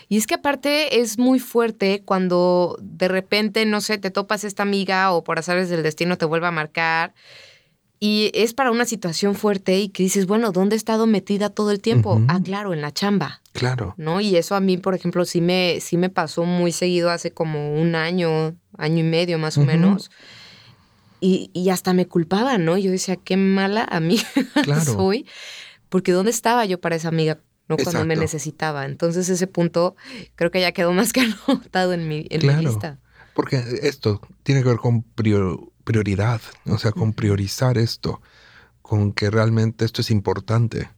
Y 0.10 0.18
es 0.18 0.26
que 0.26 0.34
aparte 0.34 1.00
es 1.02 1.20
muy 1.20 1.40
fuerte 1.40 2.02
cuando 2.04 2.78
de 2.82 3.08
repente, 3.08 3.64
no 3.68 3.80
sé, 3.80 4.00
te 4.00 4.10
topas 4.10 4.44
esta 4.44 4.64
amiga 4.64 5.12
o 5.12 5.24
por 5.24 5.38
azares 5.38 5.70
del 5.70 5.84
destino 5.84 6.18
te 6.18 6.26
vuelve 6.26 6.48
a 6.48 6.52
marcar. 6.52 7.14
Y 8.00 8.32
es 8.34 8.56
para 8.56 8.72
una 8.72 8.86
situación 8.86 9.36
fuerte 9.36 9.78
y 9.78 9.90
que 9.90 10.02
dices, 10.02 10.26
bueno, 10.26 10.52
¿dónde 10.52 10.76
he 10.76 10.78
estado 10.78 11.06
metida 11.06 11.50
todo 11.50 11.70
el 11.70 11.80
tiempo? 11.80 12.20
Ah, 12.28 12.40
claro, 12.44 12.74
en 12.74 12.82
la 12.82 12.92
chamba. 12.92 13.42
Claro. 13.52 13.94
¿No? 13.98 14.20
Y 14.20 14.36
eso 14.36 14.56
a 14.56 14.62
mí, 14.62 14.78
por 14.78 14.96
ejemplo, 14.96 15.26
sí 15.26 15.42
me, 15.42 15.80
sí 15.80 15.96
me 15.96 16.10
pasó 16.10 16.44
muy 16.44 16.72
seguido 16.72 17.12
hace 17.12 17.32
como 17.32 17.74
un 17.74 17.94
año, 17.94 18.56
año 18.78 19.00
y 19.00 19.04
medio 19.04 19.38
más 19.38 19.60
o 19.60 19.66
menos. 19.66 20.10
Y, 21.22 21.52
y, 21.54 21.70
hasta 21.70 21.94
me 21.94 22.08
culpaba, 22.08 22.58
¿no? 22.58 22.78
Yo 22.78 22.90
decía, 22.90 23.18
qué 23.18 23.36
mala 23.36 23.84
amiga 23.84 24.24
soy. 24.86 25.28
Porque 25.90 26.14
¿dónde 26.14 26.32
estaba 26.32 26.66
yo 26.66 26.80
para 26.80 26.96
esa 26.96 27.10
amiga? 27.10 27.40
¿No? 27.70 27.78
Cuando 27.78 28.04
me 28.04 28.16
necesitaba. 28.16 28.86
Entonces 28.86 29.30
ese 29.30 29.48
punto 29.48 29.96
creo 30.36 30.52
que 30.52 30.60
ya 30.60 30.72
quedó 30.74 30.92
más 30.92 31.14
que 31.14 31.22
anotado 31.48 31.94
en 31.94 32.08
mi, 32.08 32.26
en 32.30 32.46
mi 32.46 32.66
lista. 32.66 33.00
Porque 33.34 33.64
esto 33.84 34.20
tiene 34.44 34.64
que 34.64 34.70
ver 34.70 34.80
con 34.80 35.04
prioridad, 35.04 36.42
o 36.66 36.78
sea, 36.78 36.92
con 36.92 37.14
priorizar 37.14 37.78
esto, 37.78 38.22
con 38.82 39.14
que 39.14 39.30
realmente 39.30 39.86
esto 39.86 40.02
es 40.02 40.12
importante. 40.12 40.90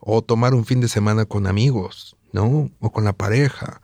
O 0.00 0.22
tomar 0.22 0.54
un 0.54 0.64
fin 0.64 0.80
de 0.80 0.88
semana 0.88 1.24
con 1.24 1.46
amigos, 1.46 2.16
¿no? 2.32 2.70
O 2.80 2.90
con 2.90 3.04
la 3.04 3.12
pareja, 3.12 3.80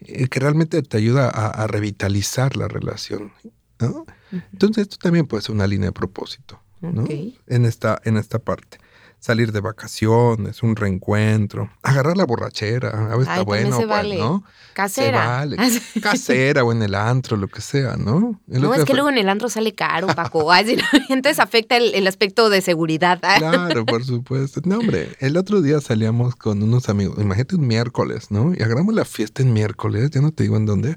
eh, 0.00 0.28
que 0.28 0.40
realmente 0.40 0.82
te 0.82 0.96
ayuda 0.96 1.28
a, 1.28 1.66
revitalizar 1.66 2.56
la 2.56 2.68
relación, 2.68 3.32
¿no? 3.80 4.04
Entonces 4.52 4.82
esto 4.82 4.96
también 4.98 5.26
puede 5.26 5.42
ser 5.42 5.54
una 5.54 5.66
línea 5.66 5.88
de 5.88 5.92
propósito, 5.92 6.60
¿no? 6.80 7.04
En, 7.46 7.64
esta, 7.64 8.00
en 8.04 8.16
esta 8.16 8.38
parte 8.38 8.78
salir 9.24 9.52
de 9.52 9.60
vacaciones, 9.60 10.62
un 10.62 10.76
reencuentro, 10.76 11.70
agarrar 11.82 12.14
la 12.14 12.26
borrachera, 12.26 12.90
a 12.90 13.16
veces 13.16 13.28
está 13.28 13.42
bueno, 13.42 13.80
pues, 13.88 14.18
¿no? 14.18 14.44
Casera. 14.74 15.48
Casera 16.02 16.62
o 16.62 16.72
en 16.72 16.82
el 16.82 16.94
antro, 16.94 17.38
lo 17.38 17.48
que 17.48 17.62
sea, 17.62 17.96
¿no? 17.96 18.38
no, 18.46 18.74
es 18.74 18.84
que 18.84 18.92
luego 18.92 19.08
en 19.08 19.16
el 19.16 19.30
antro 19.30 19.48
sale 19.48 19.72
caro, 19.72 20.08
Paco. 20.08 20.52
Entonces 21.08 21.40
afecta 21.40 21.78
el, 21.78 22.06
aspecto 22.06 22.50
de 22.50 22.60
seguridad. 22.60 23.18
Claro, 23.38 23.86
por 23.86 24.04
supuesto. 24.04 24.60
No, 24.64 24.78
hombre, 24.78 25.16
el 25.20 25.38
otro 25.38 25.62
día 25.62 25.80
salíamos 25.80 26.36
con 26.36 26.62
unos 26.62 26.90
amigos, 26.90 27.16
imagínate 27.18 27.56
un 27.56 27.66
miércoles, 27.66 28.30
¿no? 28.30 28.52
Y 28.54 28.62
agarramos 28.62 28.94
la 28.94 29.06
fiesta 29.06 29.42
en 29.42 29.54
miércoles, 29.54 30.10
ya 30.10 30.20
no 30.20 30.32
te 30.32 30.42
digo 30.42 30.58
en 30.58 30.66
dónde. 30.66 30.96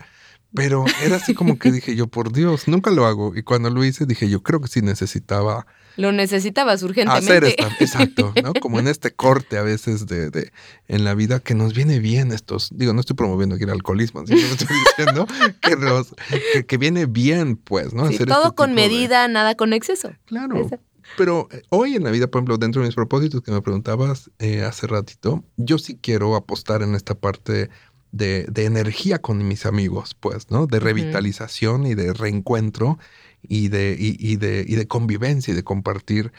Pero 0.54 0.84
era 1.02 1.16
así 1.16 1.34
como 1.34 1.58
que 1.58 1.72
dije 1.72 1.96
yo, 1.96 2.08
por 2.08 2.34
Dios, 2.34 2.68
nunca 2.68 2.92
lo 2.92 3.06
hago. 3.06 3.36
Y 3.36 3.44
cuando 3.44 3.70
lo 3.70 3.86
hice, 3.86 4.06
dije 4.06 4.30
yo, 4.30 4.44
creo 4.44 4.60
que 4.60 4.68
sí 4.68 4.82
necesitaba 4.82 5.66
Lo 5.98 6.12
necesitabas 6.12 6.84
urgentemente. 6.84 7.34
Hacer 7.34 7.44
esta, 7.44 7.68
exacto, 7.80 8.34
¿no? 8.42 8.54
Como 8.54 8.80
en 8.80 8.88
este 8.88 9.12
corte 9.14 9.58
a 9.58 9.64
veces 9.64 10.06
de, 10.06 10.30
de, 10.30 10.52
en 10.88 11.04
la 11.04 11.16
vida 11.16 11.40
que 11.40 11.56
nos 11.56 11.74
viene 11.74 12.00
bien 12.00 12.32
estos, 12.32 12.70
digo, 12.74 12.94
no 12.94 13.00
estoy 13.00 13.16
promoviendo 13.16 13.56
aquí 13.56 13.66
el 13.66 13.72
alcoholismo, 13.72 14.26
sino 14.26 14.40
estoy 14.40 14.68
diciendo 14.98 15.28
que, 15.62 15.76
nos, 15.76 16.16
que, 16.54 16.66
que, 16.66 16.78
viene 16.78 17.06
bien, 17.08 17.58
pues, 17.58 17.94
¿no? 17.94 18.08
Sí, 18.08 18.16
Hacer 18.16 18.28
todo 18.28 18.44
este 18.44 18.56
con 18.56 18.74
medida, 18.74 19.28
de... 19.28 19.34
nada 19.34 19.56
con 19.56 19.74
exceso. 19.74 20.12
Claro. 20.26 20.58
Exacto. 20.58 20.86
Pero 21.16 21.48
eh, 21.52 21.64
hoy 21.70 21.96
en 21.96 22.04
la 22.04 22.12
vida, 22.12 22.28
por 22.28 22.40
ejemplo, 22.40 22.58
dentro 22.58 22.82
de 22.82 22.88
mis 22.88 22.96
propósitos 22.96 23.42
que 23.42 23.52
me 23.52 23.62
preguntabas 23.62 24.30
eh, 24.40 24.64
hace 24.64 24.88
ratito, 24.88 25.44
yo 25.56 25.78
sí 25.78 25.98
quiero 26.02 26.36
apostar 26.36 26.82
en 26.82 26.96
esta 26.96 27.16
parte 27.16 27.70
de, 28.12 28.46
de 28.46 28.66
energía 28.66 29.20
con 29.20 29.48
mis 29.48 29.66
amigos, 29.66 30.16
pues, 30.20 30.52
¿no? 30.52 30.68
De 30.68 30.80
revitalización 30.80 31.82
uh 31.82 31.86
-huh. 31.86 31.92
y 31.92 31.96
de 31.96 32.14
reencuentro 32.14 33.00
y 33.48 33.70
de, 33.70 33.96
y, 33.98 34.16
y, 34.20 34.36
de, 34.38 34.66
y 34.68 34.76
de 34.76 34.88
convivencia 34.88 35.52
y 35.52 35.56
de 35.56 35.64
compartir. 35.64 36.32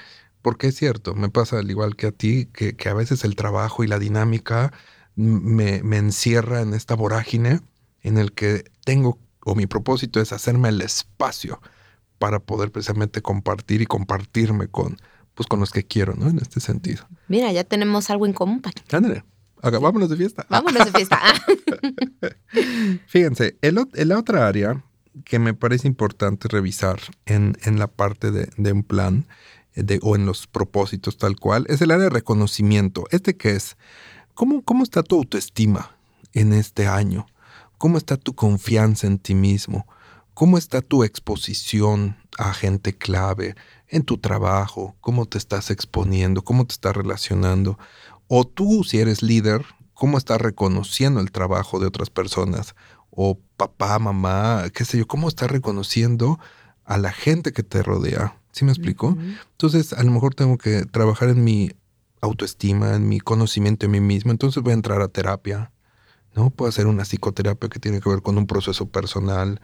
Porque 0.43 0.69
es 0.69 0.77
cierto, 0.77 1.15
me 1.15 1.29
pasa 1.29 1.59
al 1.59 1.71
igual 1.71 1.97
que 1.97 2.07
a 2.07 2.13
ti, 2.13 2.47
que, 2.53 2.77
que 2.77 2.89
a 2.89 2.95
veces 2.95 3.25
el 3.25 3.37
trabajo 3.37 3.85
y 3.85 3.89
la 3.89 3.99
dinámica 3.99 4.73
me, 5.17 5.83
me 5.83 5.97
encierra 5.97 6.61
en 6.61 6.75
esta 6.75 6.95
vorágine 6.95 7.61
en 8.03 8.19
el 8.19 8.33
que 8.33 8.65
tengo, 8.85 9.19
o 9.45 9.55
mi 9.55 9.67
propósito 9.67 10.21
es 10.21 10.33
hacerme 10.33 10.69
el 10.69 10.81
espacio 10.81 11.61
para 12.19 12.39
poder 12.41 12.71
precisamente 12.71 13.23
compartir 13.23 13.83
y 13.83 13.87
compartirme 13.87 14.69
con, 14.69 14.97
pues, 15.35 15.47
con 15.47 15.61
los 15.61 15.71
que 15.71 15.85
quiero, 15.85 16.15
¿no? 16.15 16.29
En 16.29 16.39
este 16.39 16.61
sentido. 16.61 17.07
Mira, 17.29 17.53
ya 17.53 17.65
tenemos 17.65 18.11
algo 18.11 18.27
en 18.27 18.33
común. 18.33 18.63
Ándale, 18.91 19.25
vámonos 19.63 20.09
de 20.09 20.17
fiesta. 20.17 20.47
Vámonos 20.49 20.85
de 20.85 20.93
fiesta. 20.93 21.21
Fíjense, 23.07 23.57
el, 23.63 23.79
el, 23.95 24.09
la 24.09 24.19
otra 24.19 24.47
área 24.47 24.85
que 25.25 25.39
me 25.39 25.55
parece 25.55 25.89
importante 25.89 26.49
revisar 26.49 27.01
en, 27.27 27.57
en 27.63 27.79
la 27.79 27.87
parte 27.87 28.31
de, 28.31 28.51
de 28.57 28.73
un 28.73 28.83
plan 28.83 29.27
de, 29.75 30.01
o 30.03 30.17
en 30.17 30.27
los 30.27 30.47
propósitos 30.47 31.19
tal 31.19 31.37
cual 31.37 31.67
es 31.69 31.81
el 31.81 31.91
área 31.91 32.05
de 32.05 32.11
reconocimiento. 32.11 33.05
¿Este 33.11 33.37
qué 33.37 33.51
es? 33.51 33.77
¿Cómo, 34.35 34.63
¿Cómo 34.63 34.83
está 34.83 35.03
tu 35.03 35.17
autoestima 35.17 35.97
en 36.33 36.53
este 36.53 36.87
año? 36.87 37.27
¿Cómo 37.79 37.99
está 37.99 38.17
tu 38.17 38.35
confianza 38.35 39.07
en 39.07 39.19
ti 39.19 39.35
mismo? 39.35 39.87
¿Cómo 40.35 40.59
está 40.59 40.83
tu 40.83 41.05
exposición 41.05 42.17
a 42.39 42.53
gente 42.53 42.97
clave 42.97 43.57
en 43.89 44.05
tu 44.05 44.19
trabajo? 44.19 44.97
¿Cómo 45.01 45.27
te 45.27 45.39
estás 45.39 45.71
exponiendo? 45.71 46.43
¿Cómo 46.43 46.67
te 46.67 46.73
estás 46.73 46.97
relacionando? 46.97 47.79
O 48.29 48.47
tú, 48.47 48.85
si 48.85 48.99
eres 48.99 49.23
líder, 49.23 49.65
¿cómo 49.95 50.19
estás 50.19 50.41
reconociendo 50.41 51.21
el 51.21 51.33
trabajo 51.33 51.81
de 51.81 51.87
otras 51.87 52.11
personas? 52.11 52.77
O 53.21 53.37
papá, 53.57 53.99
mamá, 53.99 54.67
qué 54.73 54.85
sé 54.85 54.97
yo, 54.97 55.09
¿cómo 55.09 55.27
estás 55.27 55.51
reconociendo 55.51 56.39
a 56.85 56.99
la 56.99 57.11
gente 57.11 57.53
que 57.53 57.65
te 57.65 57.83
rodea? 57.83 58.37
¿Sí 58.53 58.65
me 58.65 58.71
explico? 58.71 59.09
Uh 59.09 59.17
-huh. 59.17 59.39
Entonces, 59.51 59.93
a 59.93 60.05
lo 60.05 60.13
mejor 60.13 60.37
tengo 60.37 60.57
que 60.57 60.85
trabajar 60.85 61.29
en 61.29 61.43
mi 61.43 61.73
autoestima, 62.21 62.95
en 62.95 63.09
mi 63.09 63.19
conocimiento 63.19 63.87
de 63.87 63.91
mí 63.91 64.01
mismo. 64.01 64.31
Entonces 64.31 64.63
voy 64.63 64.71
a 64.71 64.75
entrar 64.75 65.03
a 65.03 65.09
terapia, 65.09 65.73
¿no? 66.37 66.51
Puedo 66.51 66.69
hacer 66.69 66.87
una 66.87 67.03
psicoterapia 67.03 67.69
que 67.69 67.81
tiene 67.81 68.01
que 68.01 68.09
ver 68.09 68.23
con 68.23 68.39
un 68.39 68.47
proceso 68.47 68.87
personal. 68.87 69.61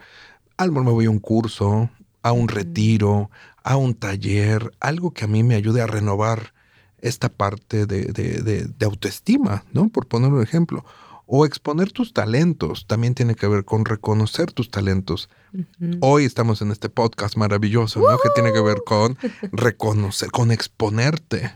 A 0.57 0.65
lo 0.65 0.73
mejor 0.73 0.85
me 0.85 0.91
voy 0.91 1.05
a 1.05 1.09
un 1.09 1.19
curso, 1.19 1.89
a 2.23 2.33
un 2.33 2.49
retiro, 2.49 3.29
a 3.63 3.77
un 3.77 3.93
taller, 3.93 4.73
algo 4.81 5.11
que 5.11 5.23
a 5.23 5.27
mí 5.27 5.43
me 5.43 5.55
ayude 5.55 5.81
a 5.81 5.87
renovar 5.87 6.53
esta 6.97 7.29
parte 7.29 7.85
de, 7.85 8.11
de, 8.11 8.41
de, 8.41 8.65
de 8.65 8.85
autoestima, 8.85 9.63
¿no? 9.71 9.87
Por 9.87 10.07
poner 10.07 10.33
un 10.33 10.43
ejemplo. 10.43 10.83
O 11.27 11.45
exponer 11.45 11.91
tus 11.91 12.13
talentos 12.13 12.85
también 12.85 13.15
tiene 13.15 13.35
que 13.35 13.47
ver 13.47 13.65
con 13.65 13.85
reconocer 13.85 14.51
tus 14.51 14.69
talentos. 14.69 15.29
Uh 15.53 15.61
-huh. 15.79 15.97
Hoy 16.01 16.25
estamos 16.25 16.61
en 16.61 16.71
este 16.71 16.89
podcast 16.89 17.35
maravilloso, 17.35 17.99
¿no? 17.99 18.05
Uh 18.05 18.09
-huh. 18.11 18.21
Que 18.21 18.29
tiene 18.35 18.53
que 18.53 18.61
ver 18.61 18.83
con 18.85 19.17
reconocer, 19.51 20.29
con 20.29 20.51
exponerte, 20.51 21.51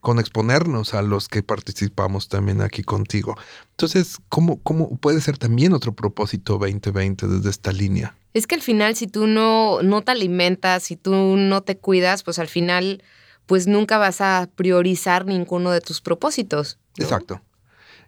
con 0.00 0.18
exponernos 0.18 0.92
a 0.92 1.00
los 1.00 1.28
que 1.28 1.42
participamos 1.42 2.28
también 2.28 2.60
aquí 2.60 2.82
contigo. 2.82 3.36
Entonces, 3.70 4.18
¿cómo, 4.28 4.60
cómo 4.62 4.96
puede 4.98 5.22
ser 5.22 5.38
también 5.38 5.72
otro 5.72 5.92
propósito 5.92 6.58
2020 6.58 7.26
desde 7.26 7.48
esta 7.48 7.72
línea? 7.72 8.14
Es 8.34 8.46
que 8.46 8.56
al 8.56 8.62
final, 8.62 8.94
si 8.96 9.06
tú 9.06 9.26
no, 9.26 9.82
no 9.82 10.02
te 10.02 10.12
alimentas, 10.12 10.82
si 10.82 10.96
tú 10.96 11.14
no 11.36 11.62
te 11.62 11.78
cuidas, 11.78 12.22
pues 12.22 12.38
al 12.38 12.48
final, 12.48 13.02
pues 13.46 13.66
nunca 13.66 13.96
vas 13.96 14.20
a 14.20 14.50
priorizar 14.54 15.24
ninguno 15.24 15.70
de 15.70 15.80
tus 15.80 16.02
propósitos. 16.02 16.78
¿no? 16.98 17.04
Exacto. 17.04 17.40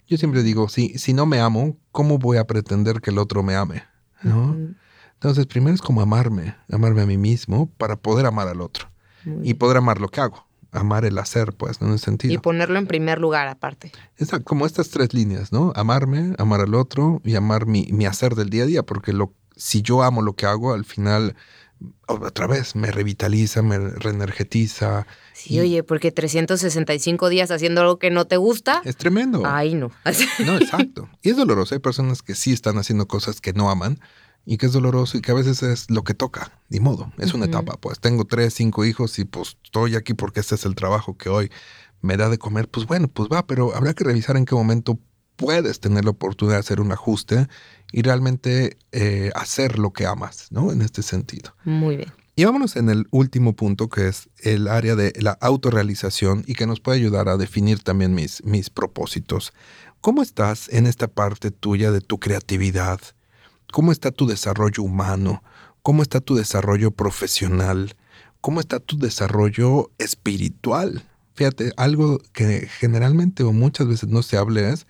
Yo 0.06 0.16
siempre 0.16 0.42
digo, 0.42 0.68
si, 0.68 0.98
si 0.98 1.12
no 1.12 1.26
me 1.26 1.40
amo, 1.40 1.76
¿cómo 1.90 2.18
voy 2.18 2.36
a 2.36 2.46
pretender 2.46 3.00
que 3.00 3.10
el 3.10 3.18
otro 3.18 3.42
me 3.42 3.56
ame? 3.56 3.82
¿No? 4.22 4.46
Uh 4.46 4.54
-huh. 4.54 4.76
Entonces, 5.14 5.46
primero 5.46 5.74
es 5.74 5.80
como 5.80 6.02
amarme, 6.02 6.54
amarme 6.70 7.02
a 7.02 7.06
mí 7.06 7.16
mismo 7.16 7.70
para 7.78 7.96
poder 7.96 8.26
amar 8.26 8.48
al 8.48 8.60
otro 8.60 8.88
y 9.42 9.54
poder 9.54 9.78
amar 9.78 10.00
lo 10.00 10.08
que 10.08 10.20
hago, 10.20 10.46
amar 10.70 11.04
el 11.04 11.18
hacer, 11.18 11.52
pues, 11.54 11.80
¿no? 11.80 11.88
en 11.88 11.94
ese 11.94 12.04
sentido. 12.04 12.34
Y 12.34 12.38
ponerlo 12.38 12.78
en 12.78 12.86
primer 12.86 13.18
lugar, 13.18 13.48
aparte. 13.48 13.90
Como 14.44 14.66
estas 14.66 14.90
tres 14.90 15.14
líneas, 15.14 15.52
¿no? 15.52 15.72
Amarme, 15.74 16.34
amar 16.38 16.60
al 16.60 16.74
otro 16.74 17.20
y 17.24 17.34
amar 17.34 17.66
mi, 17.66 17.88
mi 17.90 18.06
hacer 18.06 18.36
del 18.36 18.50
día 18.50 18.64
a 18.64 18.66
día, 18.66 18.82
porque 18.84 19.12
lo, 19.12 19.32
si 19.56 19.82
yo 19.82 20.02
amo 20.02 20.22
lo 20.22 20.34
que 20.34 20.46
hago, 20.46 20.74
al 20.74 20.84
final 20.84 21.34
otra 22.06 22.46
vez 22.46 22.74
me 22.74 22.90
revitaliza, 22.90 23.62
me 23.62 23.78
reenergetiza. 23.78 25.06
Sí, 25.32 25.54
y... 25.54 25.60
oye, 25.60 25.82
porque 25.82 26.12
365 26.12 27.28
días 27.28 27.50
haciendo 27.50 27.80
algo 27.82 27.98
que 27.98 28.10
no 28.10 28.26
te 28.26 28.36
gusta. 28.36 28.80
Es 28.84 28.96
tremendo. 28.96 29.42
Ay, 29.44 29.74
no. 29.74 29.90
no, 30.46 30.56
exacto. 30.56 31.08
Y 31.22 31.30
es 31.30 31.36
doloroso. 31.36 31.74
Hay 31.74 31.80
personas 31.80 32.22
que 32.22 32.34
sí 32.34 32.52
están 32.52 32.78
haciendo 32.78 33.06
cosas 33.06 33.40
que 33.40 33.52
no 33.52 33.70
aman 33.70 34.00
y 34.44 34.56
que 34.56 34.66
es 34.66 34.72
doloroso 34.72 35.18
y 35.18 35.20
que 35.20 35.32
a 35.32 35.34
veces 35.34 35.62
es 35.62 35.90
lo 35.90 36.04
que 36.04 36.14
toca. 36.14 36.52
Ni 36.68 36.80
modo. 36.80 37.12
Es 37.18 37.34
una 37.34 37.44
uh 37.44 37.48
-huh. 37.48 37.50
etapa. 37.50 37.76
Pues 37.80 38.00
tengo 38.00 38.24
tres, 38.24 38.54
cinco 38.54 38.84
hijos 38.84 39.18
y 39.18 39.24
pues 39.24 39.56
estoy 39.64 39.96
aquí 39.96 40.14
porque 40.14 40.40
este 40.40 40.54
es 40.54 40.64
el 40.64 40.74
trabajo 40.74 41.16
que 41.16 41.28
hoy 41.28 41.50
me 42.00 42.16
da 42.16 42.28
de 42.28 42.38
comer. 42.38 42.68
Pues 42.68 42.86
bueno, 42.86 43.08
pues 43.08 43.28
va, 43.30 43.46
pero 43.46 43.74
habrá 43.74 43.92
que 43.92 44.04
revisar 44.04 44.36
en 44.36 44.44
qué 44.44 44.54
momento 44.54 44.98
puedes 45.36 45.80
tener 45.80 46.04
la 46.04 46.12
oportunidad 46.12 46.56
de 46.56 46.60
hacer 46.60 46.80
un 46.80 46.92
ajuste 46.92 47.48
y 47.92 48.03
realmente 48.03 48.79
eh, 48.92 49.31
hacer 49.35 49.79
lo 49.79 49.92
que 49.92 50.07
amas, 50.07 50.49
¿no? 50.51 50.72
En 50.72 50.83
este 50.83 51.03
sentido. 51.03 51.55
Muy 51.64 51.96
bien. 51.96 52.12
Y 52.38 52.44
vámonos 52.44 52.77
en 52.77 52.90
el 52.90 53.07
último 53.12 53.57
punto, 53.57 53.88
que 53.88 54.09
es 54.09 54.29
el 54.42 54.68
área 54.68 54.94
de 54.94 55.14
la 55.20 55.38
autorrealización 55.40 56.44
y 56.46 56.55
que 56.55 56.66
nos 56.66 56.81
puede 56.81 56.99
ayudar 56.99 57.31
a 57.31 57.38
definir 57.38 57.83
también 57.83 58.14
mis, 58.14 58.44
mis 58.44 58.68
propósitos. 58.68 59.55
¿Cómo 60.03 60.22
estás 60.22 60.68
en 60.68 60.87
esta 60.87 61.09
parte 61.09 61.51
tuya 61.51 61.90
de 61.90 62.03
tu 62.03 62.20
creatividad? 62.20 63.01
¿Cómo 63.72 63.90
está 63.90 64.11
tu 64.11 64.27
desarrollo 64.27 64.83
humano? 64.83 65.42
¿Cómo 65.83 66.03
está 66.03 66.20
tu 66.20 66.35
desarrollo 66.35 66.90
profesional? 66.90 67.96
¿Cómo 68.42 68.61
está 68.61 68.81
tu 68.81 68.99
desarrollo 68.99 69.90
espiritual? 69.96 71.05
Fíjate, 71.35 71.72
algo 71.77 72.18
que 72.33 72.68
generalmente 72.79 73.44
o 73.44 73.53
muchas 73.53 73.87
veces 73.88 74.09
no 74.09 74.22
se 74.22 74.37
habla 74.37 74.68
es 74.68 74.87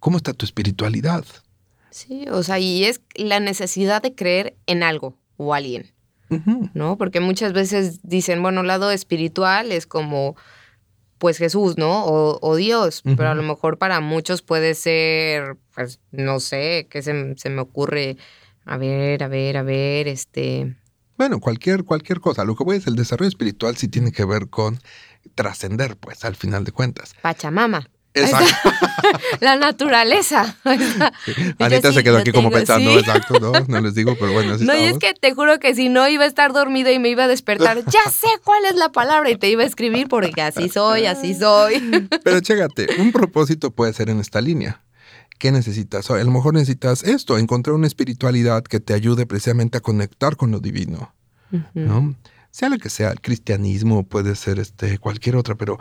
cómo 0.00 0.16
está 0.16 0.32
tu 0.32 0.44
espiritualidad. 0.44 1.24
Sí, 1.90 2.26
o 2.30 2.42
sea, 2.42 2.58
y 2.58 2.84
es 2.84 3.00
la 3.14 3.40
necesidad 3.40 4.02
de 4.02 4.14
creer 4.14 4.56
en 4.66 4.82
algo 4.82 5.16
o 5.36 5.54
alguien, 5.54 5.92
uh 6.30 6.36
-huh. 6.36 6.70
¿no? 6.74 6.98
Porque 6.98 7.20
muchas 7.20 7.52
veces 7.52 8.00
dicen, 8.02 8.42
bueno, 8.42 8.62
lado 8.62 8.90
espiritual 8.90 9.72
es 9.72 9.86
como, 9.86 10.36
pues 11.18 11.38
Jesús, 11.38 11.78
¿no? 11.78 12.04
O, 12.04 12.38
o 12.40 12.56
Dios, 12.56 13.02
uh 13.04 13.10
-huh. 13.10 13.16
pero 13.16 13.30
a 13.30 13.34
lo 13.34 13.42
mejor 13.42 13.78
para 13.78 14.00
muchos 14.00 14.42
puede 14.42 14.74
ser, 14.74 15.56
pues, 15.74 16.00
no 16.10 16.40
sé, 16.40 16.86
¿qué 16.90 17.02
se, 17.02 17.34
se 17.36 17.50
me 17.50 17.60
ocurre? 17.60 18.16
A 18.64 18.76
ver, 18.76 19.22
a 19.22 19.28
ver, 19.28 19.56
a 19.56 19.62
ver, 19.62 20.08
este... 20.08 20.76
Bueno, 21.16 21.40
cualquier, 21.40 21.84
cualquier 21.84 22.20
cosa. 22.20 22.44
Lo 22.44 22.54
que 22.54 22.62
voy 22.64 22.76
es 22.76 22.86
el 22.86 22.94
desarrollo 22.94 23.28
espiritual 23.28 23.76
sí 23.76 23.88
tiene 23.88 24.12
que 24.12 24.24
ver 24.24 24.48
con 24.50 24.78
trascender, 25.34 25.96
pues, 25.96 26.24
al 26.24 26.36
final 26.36 26.64
de 26.64 26.70
cuentas. 26.72 27.14
Pachamama. 27.22 27.88
Exacto. 28.14 28.70
la 29.40 29.56
naturaleza. 29.56 30.56
Sí. 31.24 31.54
Anita 31.58 31.90
sí, 31.90 31.96
se 31.96 32.04
quedó 32.04 32.18
aquí 32.18 32.32
como 32.32 32.50
pensando, 32.50 32.90
sí. 32.92 32.98
exacto, 32.98 33.38
¿no? 33.40 33.52
No 33.68 33.80
les 33.80 33.94
digo, 33.94 34.16
pero 34.18 34.32
bueno, 34.32 34.54
así 34.54 34.64
No, 34.64 34.72
estamos. 34.72 34.90
y 34.90 34.94
es 34.94 34.98
que 34.98 35.14
te 35.18 35.34
juro 35.34 35.58
que 35.58 35.74
si 35.74 35.88
no 35.88 36.08
iba 36.08 36.24
a 36.24 36.26
estar 36.26 36.52
dormido 36.52 36.90
y 36.90 36.98
me 36.98 37.08
iba 37.10 37.24
a 37.24 37.28
despertar, 37.28 37.84
ya 37.86 38.10
sé 38.10 38.28
cuál 38.44 38.64
es 38.64 38.76
la 38.76 38.90
palabra 38.90 39.30
y 39.30 39.36
te 39.36 39.48
iba 39.48 39.62
a 39.62 39.66
escribir 39.66 40.08
porque 40.08 40.40
así 40.42 40.68
soy, 40.68 41.06
así 41.06 41.34
soy. 41.34 42.08
Pero 42.24 42.40
chécate, 42.40 42.88
un 42.98 43.12
propósito 43.12 43.70
puede 43.70 43.92
ser 43.92 44.08
en 44.10 44.20
esta 44.20 44.40
línea. 44.40 44.82
¿Qué 45.38 45.52
necesitas? 45.52 46.10
A 46.10 46.16
lo 46.24 46.30
mejor 46.30 46.54
necesitas 46.54 47.04
esto, 47.04 47.38
encontrar 47.38 47.74
una 47.74 47.86
espiritualidad 47.86 48.62
que 48.64 48.80
te 48.80 48.94
ayude 48.94 49.26
precisamente 49.26 49.78
a 49.78 49.80
conectar 49.80 50.36
con 50.36 50.50
lo 50.50 50.60
divino, 50.60 51.14
uh 51.52 51.56
-huh. 51.56 51.64
¿no? 51.74 52.14
Sea 52.50 52.68
lo 52.70 52.78
que 52.78 52.88
sea, 52.90 53.10
el 53.10 53.20
cristianismo 53.20 54.04
puede 54.04 54.34
ser 54.34 54.58
este, 54.58 54.98
cualquier 54.98 55.36
otra, 55.36 55.54
pero 55.54 55.78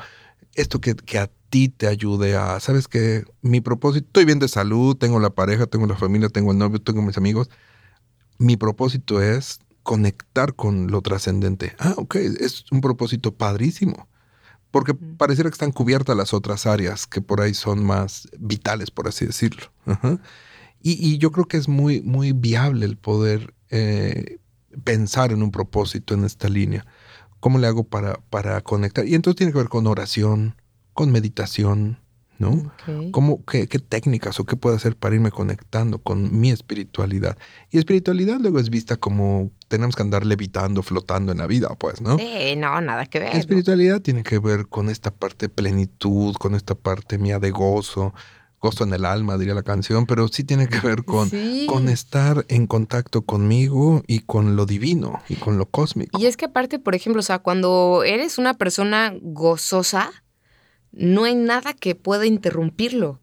esto 0.54 0.80
que, 0.82 0.96
que 0.96 1.18
a 1.20 1.30
ti 1.50 1.70
te 1.70 1.88
ayude 1.88 2.36
a, 2.36 2.60
sabes 2.60 2.88
que 2.88 3.26
mi 3.42 3.62
propósito, 3.62 4.08
estoy 4.08 4.26
bien 4.26 4.40
de 4.40 4.48
salud, 4.48 4.96
tengo 4.96 5.20
la 5.20 5.30
pareja, 5.30 5.66
tengo 5.66 5.88
la 5.88 5.96
familia, 5.96 6.30
tengo 6.30 6.52
el 6.52 6.58
novio, 6.58 6.82
tengo 6.82 7.02
mis 7.02 7.18
amigos. 7.18 7.50
Mi 8.38 8.58
propósito 8.58 9.22
es 9.22 9.60
conectar 9.84 10.56
con 10.56 10.92
lo 10.92 11.02
trascendente. 11.02 11.76
Ah, 11.80 11.94
ok, 11.98 12.16
es 12.16 12.66
un 12.72 12.82
propósito 12.82 13.34
padrísimo. 13.34 14.08
Porque 14.72 14.94
pareciera 14.94 15.50
que 15.50 15.56
están 15.56 15.72
cubiertas 15.72 16.16
las 16.16 16.34
otras 16.34 16.66
áreas 16.66 17.08
que 17.08 17.22
por 17.22 17.42
ahí 17.42 17.54
son 17.54 17.84
más 17.86 18.28
vitales, 18.38 18.92
por 18.92 19.08
así 19.08 19.26
decirlo. 19.26 19.72
Y, 20.82 20.92
y, 21.06 21.18
yo 21.18 21.32
creo 21.32 21.46
que 21.46 21.58
es 21.58 21.68
muy, 21.68 22.02
muy 22.02 22.34
viable 22.34 22.86
el 22.86 22.98
poder 22.98 23.54
eh, 23.70 24.40
pensar 24.84 25.32
en 25.32 25.42
un 25.42 25.52
propósito 25.52 26.14
en 26.14 26.26
esta 26.26 26.50
línea 26.50 26.86
¿Cómo 27.40 27.60
le 27.60 27.68
hago 27.68 27.84
para, 27.84 28.20
para 28.30 28.62
conectar? 28.62 29.08
Y 29.08 29.16
entonces 29.16 29.38
tiene 29.38 29.52
que 29.52 29.60
ver 29.60 29.70
con 29.70 29.86
oración, 29.86 30.57
con 30.98 31.12
meditación, 31.12 32.00
¿no? 32.40 32.72
¿Cómo, 33.12 33.46
qué, 33.46 33.68
qué, 33.68 33.78
técnicas 33.78 34.40
o 34.40 34.46
qué 34.46 34.56
puedo 34.56 34.76
hacer 34.76 34.96
para 34.96 35.14
irme 35.14 35.30
conectando 35.30 36.00
con 36.00 36.40
mi 36.40 36.50
espiritualidad? 36.50 37.38
Y 37.70 37.78
espiritualidad 37.78 38.40
luego 38.40 38.58
es 38.58 38.72
vista 38.72 38.96
como 38.96 39.52
tenemos 39.68 39.96
que 39.96 40.02
andar 40.02 40.26
levitando, 40.26 40.82
flotando 40.82 41.32
en 41.32 41.38
la 41.38 41.46
vida, 41.46 41.70
pues, 41.78 42.02
¿no? 42.02 42.18
Sí, 42.18 42.56
no, 42.58 42.82
nada 42.82 43.06
que 43.06 43.20
ver. 43.20 43.36
espiritualidad 43.36 44.02
tiene 44.02 44.24
que 44.24 44.40
ver 44.40 44.70
con 44.70 44.90
esta 44.90 45.12
parte 45.12 45.46
de 45.46 45.50
plenitud, 45.50 46.34
con 46.34 46.56
esta 46.56 46.74
parte 46.74 47.20
mía 47.20 47.38
de 47.38 47.52
gozo, 47.52 48.16
gozo 48.60 48.84
en 48.84 48.94
el 48.96 49.06
alma, 49.06 49.38
diría 49.38 49.54
la 49.54 49.62
canción, 49.62 50.08
pero 50.08 50.28
sí 50.30 50.44
tiene 50.44 50.68
que 50.68 50.80
ver 50.80 51.04
con, 51.06 51.30
con 51.68 51.90
estar 51.90 52.44
en 52.48 52.66
contacto 52.66 53.22
conmigo 53.22 54.02
y 54.08 54.22
con 54.22 54.56
lo 54.56 54.66
divino 54.66 55.22
y 55.30 55.36
con 55.36 55.60
lo 55.60 55.68
cósmico. 55.68 56.20
Y 56.20 56.26
es 56.26 56.38
que 56.38 56.46
aparte, 56.46 56.80
por 56.80 56.96
ejemplo, 56.96 57.20
o 57.20 57.24
sea, 57.24 57.38
cuando 57.38 58.02
eres 58.04 58.40
una 58.40 58.56
persona 58.56 59.14
gozosa, 59.22 60.12
no 60.98 61.24
hay 61.24 61.36
nada 61.36 61.74
que 61.74 61.96
pueda 61.96 62.26
interrumpirlo. 62.26 63.20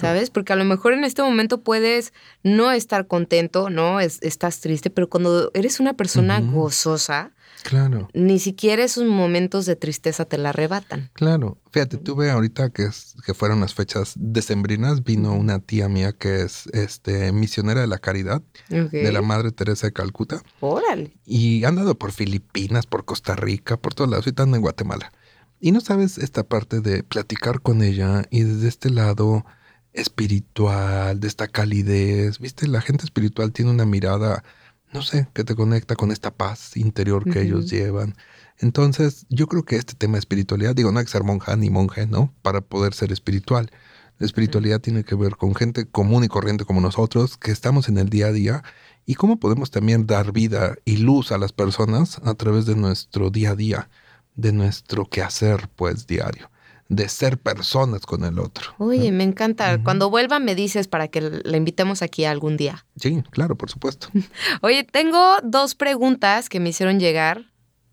¿Sabes? 0.00 0.30
Porque 0.30 0.52
a 0.52 0.56
lo 0.56 0.64
mejor 0.64 0.92
en 0.92 1.04
este 1.04 1.22
momento 1.22 1.60
puedes 1.60 2.12
no 2.42 2.72
estar 2.72 3.06
contento, 3.06 3.70
¿no? 3.70 4.00
estás 4.00 4.60
triste, 4.60 4.90
pero 4.90 5.08
cuando 5.08 5.52
eres 5.54 5.78
una 5.78 5.92
persona 5.92 6.40
gozosa, 6.40 7.32
Claro. 7.62 8.08
Ni 8.14 8.38
siquiera 8.38 8.84
esos 8.84 9.04
momentos 9.04 9.66
de 9.66 9.76
tristeza 9.76 10.24
te 10.24 10.38
la 10.38 10.50
arrebatan. 10.50 11.10
Claro. 11.12 11.58
Fíjate, 11.70 11.98
tuve 11.98 12.30
ahorita 12.30 12.70
que, 12.70 12.88
que 13.24 13.34
fueron 13.34 13.60
las 13.60 13.74
fechas 13.74 14.14
decembrinas, 14.16 15.04
vino 15.04 15.34
una 15.34 15.58
tía 15.58 15.88
mía 15.88 16.12
que 16.12 16.42
es 16.42 16.66
este, 16.72 17.32
misionera 17.32 17.80
de 17.80 17.86
la 17.86 17.98
caridad 17.98 18.42
de 18.68 19.12
la 19.12 19.22
Madre 19.22 19.52
Teresa 19.52 19.88
de 19.88 19.92
Calcuta. 19.92 20.42
Órale. 20.60 21.12
Y 21.26 21.64
han 21.64 21.78
andado 21.78 21.98
por 21.98 22.12
Filipinas, 22.12 22.86
por 22.86 23.04
Costa 23.04 23.36
Rica, 23.36 23.76
por 23.76 23.94
todos 23.94 24.10
lados, 24.10 24.26
y 24.26 24.30
están 24.30 24.54
en 24.54 24.60
Guatemala. 24.60 25.12
Y 25.60 25.72
no 25.72 25.80
sabes 25.80 26.18
esta 26.18 26.44
parte 26.44 26.80
de 26.80 27.02
platicar 27.02 27.60
con 27.60 27.82
ella 27.82 28.24
y 28.30 28.42
desde 28.42 28.68
este 28.68 28.90
lado 28.90 29.44
espiritual, 29.92 31.20
de 31.20 31.28
esta 31.28 31.48
calidez, 31.48 32.38
viste, 32.38 32.68
la 32.68 32.80
gente 32.80 33.04
espiritual 33.04 33.52
tiene 33.52 33.70
una 33.70 33.84
mirada 33.86 34.44
no 34.92 35.02
sé, 35.02 35.28
que 35.34 35.44
te 35.44 35.54
conecta 35.54 35.96
con 35.96 36.10
esta 36.10 36.34
paz 36.34 36.76
interior 36.76 37.30
que 37.30 37.42
ellos 37.42 37.70
llevan. 37.70 38.16
Entonces, 38.58 39.26
yo 39.28 39.46
creo 39.46 39.64
que 39.64 39.76
este 39.76 39.94
tema 39.94 40.14
de 40.14 40.20
espiritualidad, 40.20 40.74
digo, 40.74 40.90
no 40.92 40.98
hay 40.98 41.04
que 41.04 41.10
ser 41.10 41.24
monja 41.24 41.56
ni 41.56 41.70
monje, 41.70 42.06
¿no? 42.06 42.34
Para 42.42 42.60
poder 42.62 42.94
ser 42.94 43.12
espiritual. 43.12 43.70
La 44.18 44.26
espiritualidad 44.26 44.80
tiene 44.80 45.04
que 45.04 45.14
ver 45.14 45.36
con 45.36 45.54
gente 45.54 45.86
común 45.86 46.24
y 46.24 46.28
corriente 46.28 46.64
como 46.64 46.80
nosotros, 46.80 47.36
que 47.36 47.52
estamos 47.52 47.88
en 47.88 47.98
el 47.98 48.08
día 48.08 48.28
a 48.28 48.32
día, 48.32 48.62
y 49.04 49.14
cómo 49.14 49.38
podemos 49.38 49.70
también 49.70 50.06
dar 50.06 50.32
vida 50.32 50.76
y 50.84 50.96
luz 50.96 51.32
a 51.32 51.38
las 51.38 51.52
personas 51.52 52.18
a 52.24 52.34
través 52.34 52.66
de 52.66 52.74
nuestro 52.74 53.30
día 53.30 53.50
a 53.50 53.56
día, 53.56 53.90
de 54.38 54.52
nuestro 54.52 55.04
quehacer, 55.04 55.68
pues, 55.76 56.06
diario 56.06 56.48
de 56.88 57.08
ser 57.08 57.38
personas 57.38 58.06
con 58.06 58.24
el 58.24 58.38
otro. 58.38 58.72
Oye, 58.78 59.12
me 59.12 59.24
encanta. 59.24 59.82
Cuando 59.82 60.08
vuelva 60.08 60.38
me 60.38 60.54
dices 60.54 60.88
para 60.88 61.08
que 61.08 61.20
la 61.20 61.56
invitemos 61.56 62.00
aquí 62.02 62.24
algún 62.24 62.56
día. 62.56 62.86
Sí, 62.96 63.22
claro, 63.30 63.56
por 63.56 63.70
supuesto. 63.70 64.08
Oye, 64.62 64.84
tengo 64.84 65.36
dos 65.42 65.74
preguntas 65.74 66.48
que 66.48 66.60
me 66.60 66.70
hicieron 66.70 66.98
llegar 66.98 67.44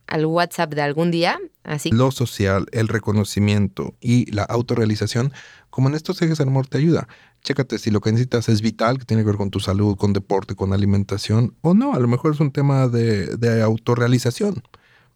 al 0.08 0.26
WhatsApp 0.26 0.74
de 0.74 0.82
algún 0.82 1.12
día. 1.12 1.40
Así. 1.64 1.92
Lo 1.92 2.12
social, 2.12 2.68
el 2.72 2.88
reconocimiento 2.88 3.96
y 4.00 4.32
la 4.32 4.44
autorrealización, 4.44 5.34
como 5.70 5.90
en 5.90 5.96
estos 5.96 6.22
ejes 6.22 6.38
del 6.38 6.48
amor 6.48 6.68
te 6.68 6.78
ayuda. 6.78 7.08
Chécate 7.44 7.80
si 7.80 7.92
lo 7.92 8.00
que 8.02 8.12
necesitas 8.12 8.48
es 8.50 8.62
vital, 8.62 8.98
que 8.98 9.06
tiene 9.06 9.24
que 9.24 9.28
ver 9.28 9.38
con 9.38 9.52
tu 9.52 9.60
salud, 9.60 9.98
con 9.98 10.14
deporte, 10.14 10.56
con 10.56 10.74
alimentación, 10.74 11.56
o 11.62 11.74
no, 11.74 11.94
a 11.94 12.00
lo 12.00 12.08
mejor 12.08 12.34
es 12.34 12.40
un 12.40 12.52
tema 12.52 12.88
de, 12.88 13.36
de 13.38 13.62
autorrealización. 13.62 14.64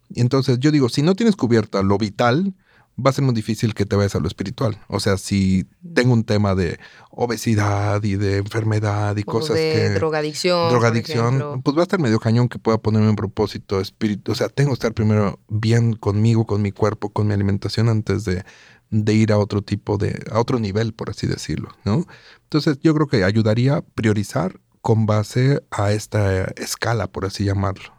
Y 0.10 0.22
entonces 0.22 0.60
yo 0.60 0.72
digo, 0.72 0.90
si 0.90 1.02
no 1.02 1.16
tienes 1.16 1.36
cubierta 1.36 1.84
lo 1.84 1.98
vital, 1.98 2.54
va 3.00 3.12
a 3.12 3.14
ser 3.14 3.24
muy 3.24 3.34
difícil 3.34 3.74
que 3.74 3.86
te 3.86 3.96
vayas 3.96 4.16
a 4.16 4.20
lo 4.20 4.28
espiritual. 4.28 4.78
O 4.88 5.00
sea, 5.00 5.18
si 5.18 5.66
tengo 5.94 6.14
un 6.14 6.24
tema 6.24 6.56
de 6.56 6.80
obesidad 7.12 8.04
y 8.04 8.16
de 8.16 8.38
enfermedad 8.38 9.16
y 9.18 9.24
cosas 9.24 9.56
de 9.56 9.72
que... 9.74 9.90
drogadicción. 9.92 10.70
Drogadicción, 10.70 11.62
pues 11.62 11.78
va 11.78 11.82
a 11.82 11.84
estar 11.84 12.00
medio 12.00 12.20
cañón 12.20 12.50
que 12.50 12.60
pueda 12.60 12.78
ponerme 12.78 13.10
un 13.10 13.16
propósito 13.16 13.80
espiritual. 13.80 14.34
O 14.34 14.36
sea, 14.36 14.50
tengo 14.50 14.72
que 14.72 14.76
estar 14.76 14.94
primero 14.94 15.40
bien 15.48 15.94
conmigo, 15.94 16.46
con 16.46 16.62
mi 16.62 16.72
cuerpo, 16.72 17.10
con 17.10 17.28
mi 17.28 17.34
alimentación 17.34 17.90
antes 17.90 18.26
de, 18.26 18.44
de 18.90 19.14
ir 19.14 19.32
a 19.32 19.38
otro 19.38 19.62
tipo 19.62 19.98
de, 19.98 20.24
a 20.32 20.40
otro 20.40 20.60
nivel, 20.60 20.94
por 20.94 21.10
así 21.10 21.28
decirlo, 21.28 21.70
¿no? 21.86 22.06
Entonces 22.44 22.80
yo 22.82 22.94
creo 22.94 23.08
que 23.08 23.24
ayudaría 23.24 23.78
a 23.78 23.82
priorizar 23.82 24.60
con 24.82 25.06
base 25.06 25.62
a 25.72 25.92
esta 25.92 26.46
escala, 26.58 27.08
por 27.08 27.26
así 27.26 27.44
llamarlo. 27.44 27.94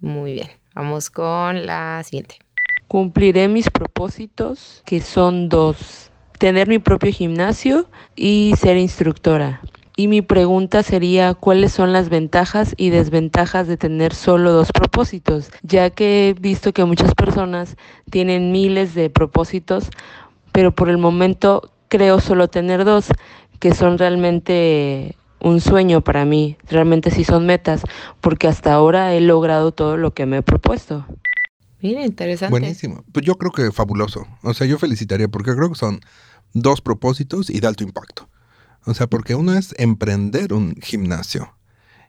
Muy 0.00 0.34
bien, 0.34 0.48
vamos 0.76 1.10
con 1.10 1.66
la 1.66 2.02
siguiente. 2.04 2.36
Cumpliré 2.86 3.48
mis 3.48 3.70
propósitos, 3.70 4.82
que 4.84 5.00
son 5.00 5.48
dos. 5.48 6.12
Tener 6.38 6.68
mi 6.68 6.78
propio 6.78 7.10
gimnasio 7.10 7.86
y 8.14 8.54
ser 8.58 8.76
instructora. 8.76 9.60
Y 9.96 10.08
mi 10.08 10.20
pregunta 10.20 10.82
sería, 10.82 11.32
¿cuáles 11.32 11.72
son 11.72 11.94
las 11.94 12.10
ventajas 12.10 12.74
y 12.76 12.90
desventajas 12.90 13.66
de 13.66 13.78
tener 13.78 14.14
solo 14.14 14.52
dos 14.52 14.70
propósitos? 14.70 15.50
Ya 15.62 15.88
que 15.88 16.28
he 16.28 16.34
visto 16.34 16.74
que 16.74 16.84
muchas 16.84 17.14
personas 17.14 17.76
tienen 18.10 18.52
miles 18.52 18.94
de 18.94 19.08
propósitos, 19.08 19.88
pero 20.52 20.74
por 20.74 20.90
el 20.90 20.98
momento 20.98 21.72
creo 21.88 22.20
solo 22.20 22.48
tener 22.48 22.84
dos, 22.84 23.06
que 23.58 23.74
son 23.74 23.96
realmente 23.96 25.16
un 25.40 25.60
sueño 25.60 26.02
para 26.02 26.24
mí, 26.24 26.56
realmente 26.68 27.10
sí 27.10 27.24
son 27.24 27.46
metas, 27.46 27.82
porque 28.20 28.48
hasta 28.48 28.72
ahora 28.72 29.14
he 29.14 29.20
logrado 29.20 29.72
todo 29.72 29.96
lo 29.96 30.12
que 30.12 30.26
me 30.26 30.38
he 30.38 30.42
propuesto. 30.42 31.06
Mira, 31.80 32.04
interesante. 32.04 32.50
Buenísimo. 32.50 33.04
Pues 33.12 33.24
yo 33.24 33.36
creo 33.36 33.52
que 33.52 33.70
fabuloso. 33.70 34.26
O 34.42 34.54
sea, 34.54 34.66
yo 34.66 34.78
felicitaría 34.78 35.28
porque 35.28 35.54
creo 35.54 35.68
que 35.68 35.78
son 35.78 36.00
dos 36.52 36.80
propósitos 36.80 37.50
y 37.50 37.60
de 37.60 37.66
alto 37.66 37.84
impacto. 37.84 38.28
O 38.86 38.94
sea, 38.94 39.06
porque 39.06 39.34
uno 39.34 39.54
es 39.54 39.74
emprender 39.78 40.52
un 40.52 40.74
gimnasio. 40.80 41.54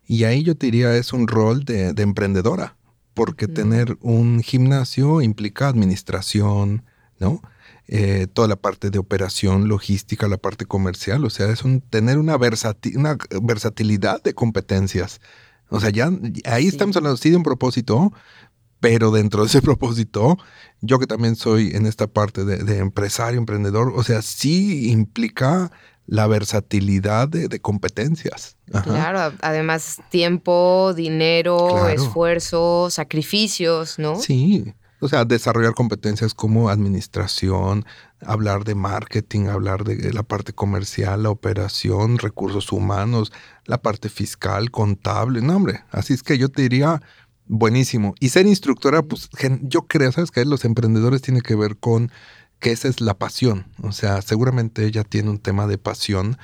Y 0.05 0.23
ahí 0.23 0.43
yo 0.43 0.55
te 0.55 0.67
diría 0.67 0.95
es 0.95 1.11
un 1.11 1.27
rol 1.27 1.65
de, 1.65 1.89
emprendedora. 1.97 2.75
Porque 3.13 3.47
tener 3.47 3.97
un 4.01 4.41
gimnasio 4.41 5.21
implica 5.21 5.67
administración, 5.67 6.83
¿no? 7.19 7.41
Eh, 7.89 8.27
toda 8.31 8.49
la 8.49 8.57
parte 8.57 8.89
de 8.89 8.99
operación, 8.99 9.69
logística, 9.69 10.27
la 10.27 10.37
parte 10.37 10.65
comercial. 10.65 11.23
O 11.23 11.29
sea, 11.29 11.49
es 11.49 11.63
un 11.63 11.79
tener 11.79 12.17
una, 12.17 12.35
una 12.35 13.17
versatilidad 13.41 14.21
de 14.21 14.33
competencias. 14.33 15.21
O 15.69 15.79
sea, 15.79 15.89
ya 15.89 16.09
ahí 16.45 16.67
estamos 16.67 16.97
hablando 16.97 17.17
sí 17.17 17.29
de 17.29 17.37
un 17.37 17.43
propósito, 17.43 18.11
pero 18.79 19.11
dentro 19.11 19.41
de 19.41 19.47
ese 19.47 19.61
propósito, 19.63 20.37
yo 20.81 20.99
que 20.99 21.07
también 21.07 21.35
soy 21.35 21.71
en 21.75 21.85
esta 21.85 22.07
parte 22.07 22.43
de, 22.43 22.79
empresario, 22.79 23.39
emprendedor, 23.39 23.93
o 23.95 24.03
sea, 24.03 24.21
sí 24.21 24.91
implica 24.91 25.71
la 26.05 26.27
versatilidad 26.27 27.27
de, 27.27 27.59
competencias. 27.59 28.55
Claro, 28.83 29.33
además 29.41 29.97
tiempo, 30.09 30.93
dinero, 30.93 31.89
esfuerzo, 31.89 32.89
sacrificios, 32.89 33.99
¿no? 33.99 34.17
Sí, 34.17 34.73
o 34.99 35.07
sea, 35.07 35.25
desarrollar 35.25 35.73
competencias 35.73 36.33
como 36.33 36.69
administración, 36.69 37.85
hablar 38.21 38.63
de 38.63 38.75
marketing, 38.75 39.47
hablar 39.47 39.83
de 39.83 40.11
la 40.13 40.23
parte 40.23 40.53
comercial, 40.53 41.23
la 41.23 41.29
operación, 41.29 42.17
recursos 42.17 42.71
humanos, 42.71 43.31
la 43.65 43.81
parte 43.81 44.09
fiscal, 44.09 44.71
contable, 44.71 45.41
no 45.41 45.55
hombre, 45.55 45.83
así 45.91 46.13
es 46.13 46.23
que 46.23 46.37
yo 46.37 46.49
te 46.49 46.63
diría, 46.63 47.01
Buenísimo. 47.49 48.13
Y 48.19 48.29
ser 48.29 48.45
instructora, 48.45 49.01
pues 49.03 49.29
yo 49.61 49.87
creo, 49.87 50.11
¿sabes 50.11 50.31
que 50.31 50.43
Los 50.43 50.65
emprendedores 50.65 51.21
tiene 51.21 51.41
que 51.41 51.55
ver 51.55 51.77
con 51.77 52.11
que 52.59 52.71
esa 52.71 52.87
es 52.87 52.99
la 52.99 53.17
pasión. 53.17 53.67
O 53.83 53.91
sea, 53.91 54.21
seguramente 54.21 54.85
ella 54.85 55.03
tiene 55.03 55.29
un 55.29 55.39
tema 55.39 55.65
de 55.67 55.77
pasión, 55.77 56.37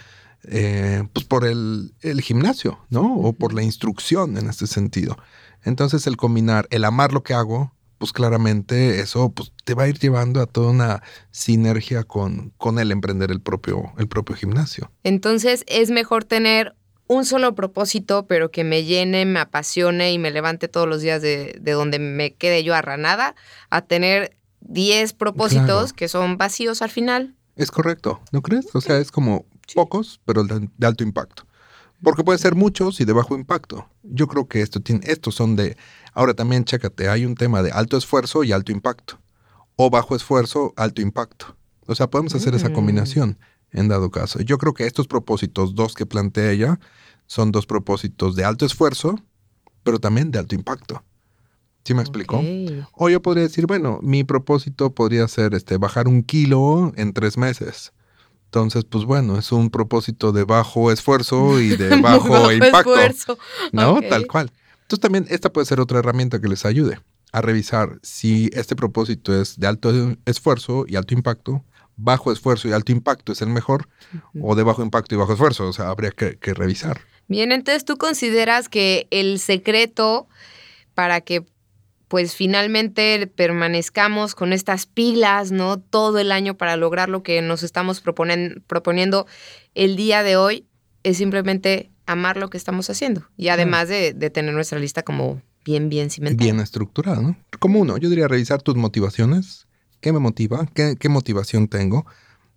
eh, 0.43 1.03
pues 1.11 1.25
por 1.25 1.45
el, 1.45 1.93
el, 2.01 2.21
gimnasio, 2.21 2.79
¿no? 2.89 3.15
O 3.15 3.33
por 3.33 3.53
la 3.53 3.63
instrucción 3.63 4.37
en 4.37 4.49
este 4.49 4.67
sentido. 4.67 5.17
Entonces, 5.63 6.07
el 6.07 6.15
combinar, 6.15 6.67
el 6.69 6.85
amar 6.85 7.11
lo 7.11 7.23
que 7.23 7.33
hago, 7.33 7.73
pues 8.03 8.11
claramente 8.11 8.99
eso 8.99 9.31
pues, 9.31 9.53
te 9.63 9.75
va 9.75 9.83
a 9.83 9.87
ir 9.87 9.97
llevando 9.97 10.41
a 10.41 10.45
toda 10.45 10.71
una 10.71 11.03
sinergia 11.31 12.03
con, 12.03 12.51
con 12.57 12.77
el 12.77 12.91
emprender 12.91 13.31
el 13.31 13.39
propio, 13.39 13.93
el 13.97 14.09
propio 14.09 14.35
gimnasio. 14.35 14.91
Entonces, 15.05 15.63
es 15.67 15.89
mejor 15.89 16.25
tener 16.25 16.75
un 17.07 17.23
solo 17.23 17.55
propósito, 17.55 18.27
pero 18.27 18.51
que 18.51 18.65
me 18.65 18.83
llene, 18.83 19.25
me 19.25 19.39
apasione 19.39 20.11
y 20.11 20.19
me 20.19 20.31
levante 20.31 20.67
todos 20.67 20.85
los 20.85 20.99
días 20.99 21.21
de, 21.21 21.57
donde 21.63 21.97
me 21.97 22.33
quede 22.33 22.65
yo 22.65 22.75
arranada, 22.75 23.35
a 23.69 23.83
tener 23.83 24.35
10 24.59 25.13
propósitos 25.13 25.93
que 25.93 26.09
son 26.09 26.37
vacíos 26.37 26.81
al 26.81 26.89
final. 26.89 27.37
Es 27.55 27.71
correcto, 27.71 28.19
¿no 28.33 28.41
crees? 28.41 28.65
O 28.75 28.81
sea, 28.81 28.97
es 28.97 29.11
como 29.11 29.45
pocos, 29.73 30.19
pero 30.25 30.43
de, 30.43 30.67
alto 30.85 31.05
impacto. 31.05 31.47
Porque 32.03 32.25
puede 32.25 32.37
ser 32.37 32.55
muchos 32.55 32.99
y 32.99 33.05
de 33.05 33.13
bajo 33.13 33.33
impacto. 33.33 33.87
Yo 34.03 34.27
creo 34.27 34.49
que 34.49 34.59
esto 34.59 34.81
tiene, 34.81 35.09
estos 35.09 35.35
son 35.35 35.55
de... 35.55 35.77
Ahora 36.13 36.33
también, 36.33 36.65
chécate, 36.65 37.09
hay 37.09 37.25
un 37.25 37.35
tema 37.35 37.63
de 37.63 37.71
alto 37.71 37.97
esfuerzo 37.97 38.43
y 38.43 38.51
alto 38.51 38.71
impacto. 38.71 39.19
O 39.75 39.89
bajo 39.89 40.15
esfuerzo, 40.15 40.73
alto 40.77 41.01
impacto. 41.01 41.57
O 41.87 41.95
sea, 41.95 42.09
podemos 42.09 42.35
hacer 42.35 42.53
esa 42.55 42.69
mm. 42.69 42.73
combinación 42.73 43.39
en 43.71 43.87
dado 43.87 44.11
caso. 44.11 44.39
Yo 44.41 44.57
creo 44.57 44.73
que 44.73 44.85
estos 44.85 45.07
propósitos, 45.07 45.75
dos 45.75 45.95
que 45.95 46.05
plantea 46.05 46.51
ella, 46.51 46.79
son 47.25 47.51
dos 47.51 47.65
propósitos 47.65 48.35
de 48.35 48.45
alto 48.45 48.65
esfuerzo, 48.65 49.19
pero 49.83 49.99
también 49.99 50.31
de 50.31 50.39
alto 50.39 50.55
impacto. 50.55 51.03
¿Sí 51.83 51.93
me 51.93 52.01
explicó? 52.01 52.41
O 52.93 53.09
yo 53.09 53.21
podría 53.21 53.43
decir, 53.43 53.65
bueno, 53.65 53.99
mi 54.01 54.23
propósito 54.23 54.93
podría 54.93 55.27
ser 55.27 55.53
este, 55.53 55.77
bajar 55.77 56.07
un 56.07 56.23
kilo 56.23 56.93
en 56.95 57.11
tres 57.11 57.37
meses. 57.37 57.91
Entonces, 58.45 58.85
pues 58.85 59.03
bueno, 59.03 59.37
es 59.37 59.51
un 59.51 59.69
propósito 59.69 60.31
de 60.31 60.45
bajo 60.45 60.91
esfuerzo 60.91 61.59
y 61.59 61.75
de 61.75 61.89
bajo, 62.01 62.29
bajo 62.29 62.51
impacto. 62.51 62.95
esfuerzo. 62.95 63.37
¿No? 63.73 63.99
Tal 64.01 64.27
cual. 64.27 64.51
Entonces 64.83 64.99
también 65.01 65.25
esta 65.29 65.51
puede 65.51 65.65
ser 65.65 65.79
otra 65.79 65.99
herramienta 65.99 66.39
que 66.39 66.47
les 66.47 66.65
ayude 66.65 66.99
a 67.31 67.41
revisar 67.41 67.97
si 68.03 68.49
este 68.53 68.75
propósito 68.75 69.33
es 69.39 69.59
de 69.59 69.65
alto 69.67 69.91
esfuerzo 70.25 70.85
y 70.87 70.95
alto 70.95 71.13
impacto, 71.15 71.63
bajo 71.95 72.31
esfuerzo 72.31 72.67
y 72.67 72.73
alto 72.73 72.91
impacto 72.91 73.31
es 73.31 73.41
el 73.41 73.49
mejor, 73.49 73.87
o 74.39 74.55
de 74.55 74.63
bajo 74.63 74.83
impacto 74.83 75.15
y 75.15 75.17
bajo 75.17 75.33
esfuerzo. 75.33 75.67
O 75.67 75.73
sea, 75.73 75.89
habría 75.89 76.11
que, 76.11 76.37
que 76.37 76.53
revisar. 76.53 77.01
Bien, 77.27 77.51
entonces 77.51 77.85
tú 77.85 77.97
consideras 77.97 78.69
que 78.69 79.07
el 79.09 79.39
secreto 79.39 80.27
para 80.93 81.21
que 81.21 81.45
pues 82.07 82.35
finalmente 82.35 83.25
permanezcamos 83.25 84.35
con 84.35 84.53
estas 84.53 84.85
pilas, 84.85 85.51
¿no? 85.51 85.79
Todo 85.79 86.19
el 86.19 86.31
año 86.31 86.55
para 86.55 86.77
lograr 86.77 87.09
lo 87.09 87.23
que 87.23 87.41
nos 87.41 87.63
estamos 87.63 88.03
proponen- 88.03 88.61
proponiendo 88.67 89.25
el 89.73 89.95
día 89.95 90.21
de 90.21 90.35
hoy 90.37 90.67
es 91.01 91.17
simplemente 91.17 91.89
amar 92.13 92.37
lo 92.37 92.49
que 92.49 92.57
estamos 92.57 92.89
haciendo 92.89 93.27
y 93.37 93.49
además 93.49 93.89
de, 93.89 94.13
de 94.13 94.29
tener 94.29 94.53
nuestra 94.53 94.79
lista 94.79 95.03
como 95.03 95.41
bien, 95.65 95.89
bien 95.89 96.09
cimentada. 96.09 96.43
Bien 96.43 96.59
estructurada, 96.59 97.21
¿no? 97.21 97.37
Como 97.59 97.79
uno, 97.79 97.97
yo 97.97 98.09
diría 98.09 98.27
revisar 98.27 98.61
tus 98.61 98.75
motivaciones. 98.75 99.67
¿Qué 100.01 100.11
me 100.11 100.19
motiva? 100.19 100.67
¿Qué, 100.73 100.95
qué 100.99 101.09
motivación 101.09 101.67
tengo? 101.67 102.05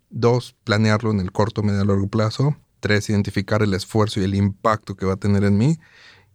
Dos, 0.09 0.55
planearlo 0.63 1.11
en 1.11 1.19
el 1.19 1.31
corto, 1.31 1.63
medio 1.63 1.83
y 1.83 1.87
largo 1.87 2.07
plazo. 2.07 2.57
Tres, 2.79 3.09
identificar 3.09 3.61
el 3.63 3.73
esfuerzo 3.73 4.19
y 4.19 4.23
el 4.23 4.35
impacto 4.35 4.95
que 4.95 5.05
va 5.05 5.13
a 5.13 5.17
tener 5.17 5.43
en 5.43 5.57
mí. 5.57 5.77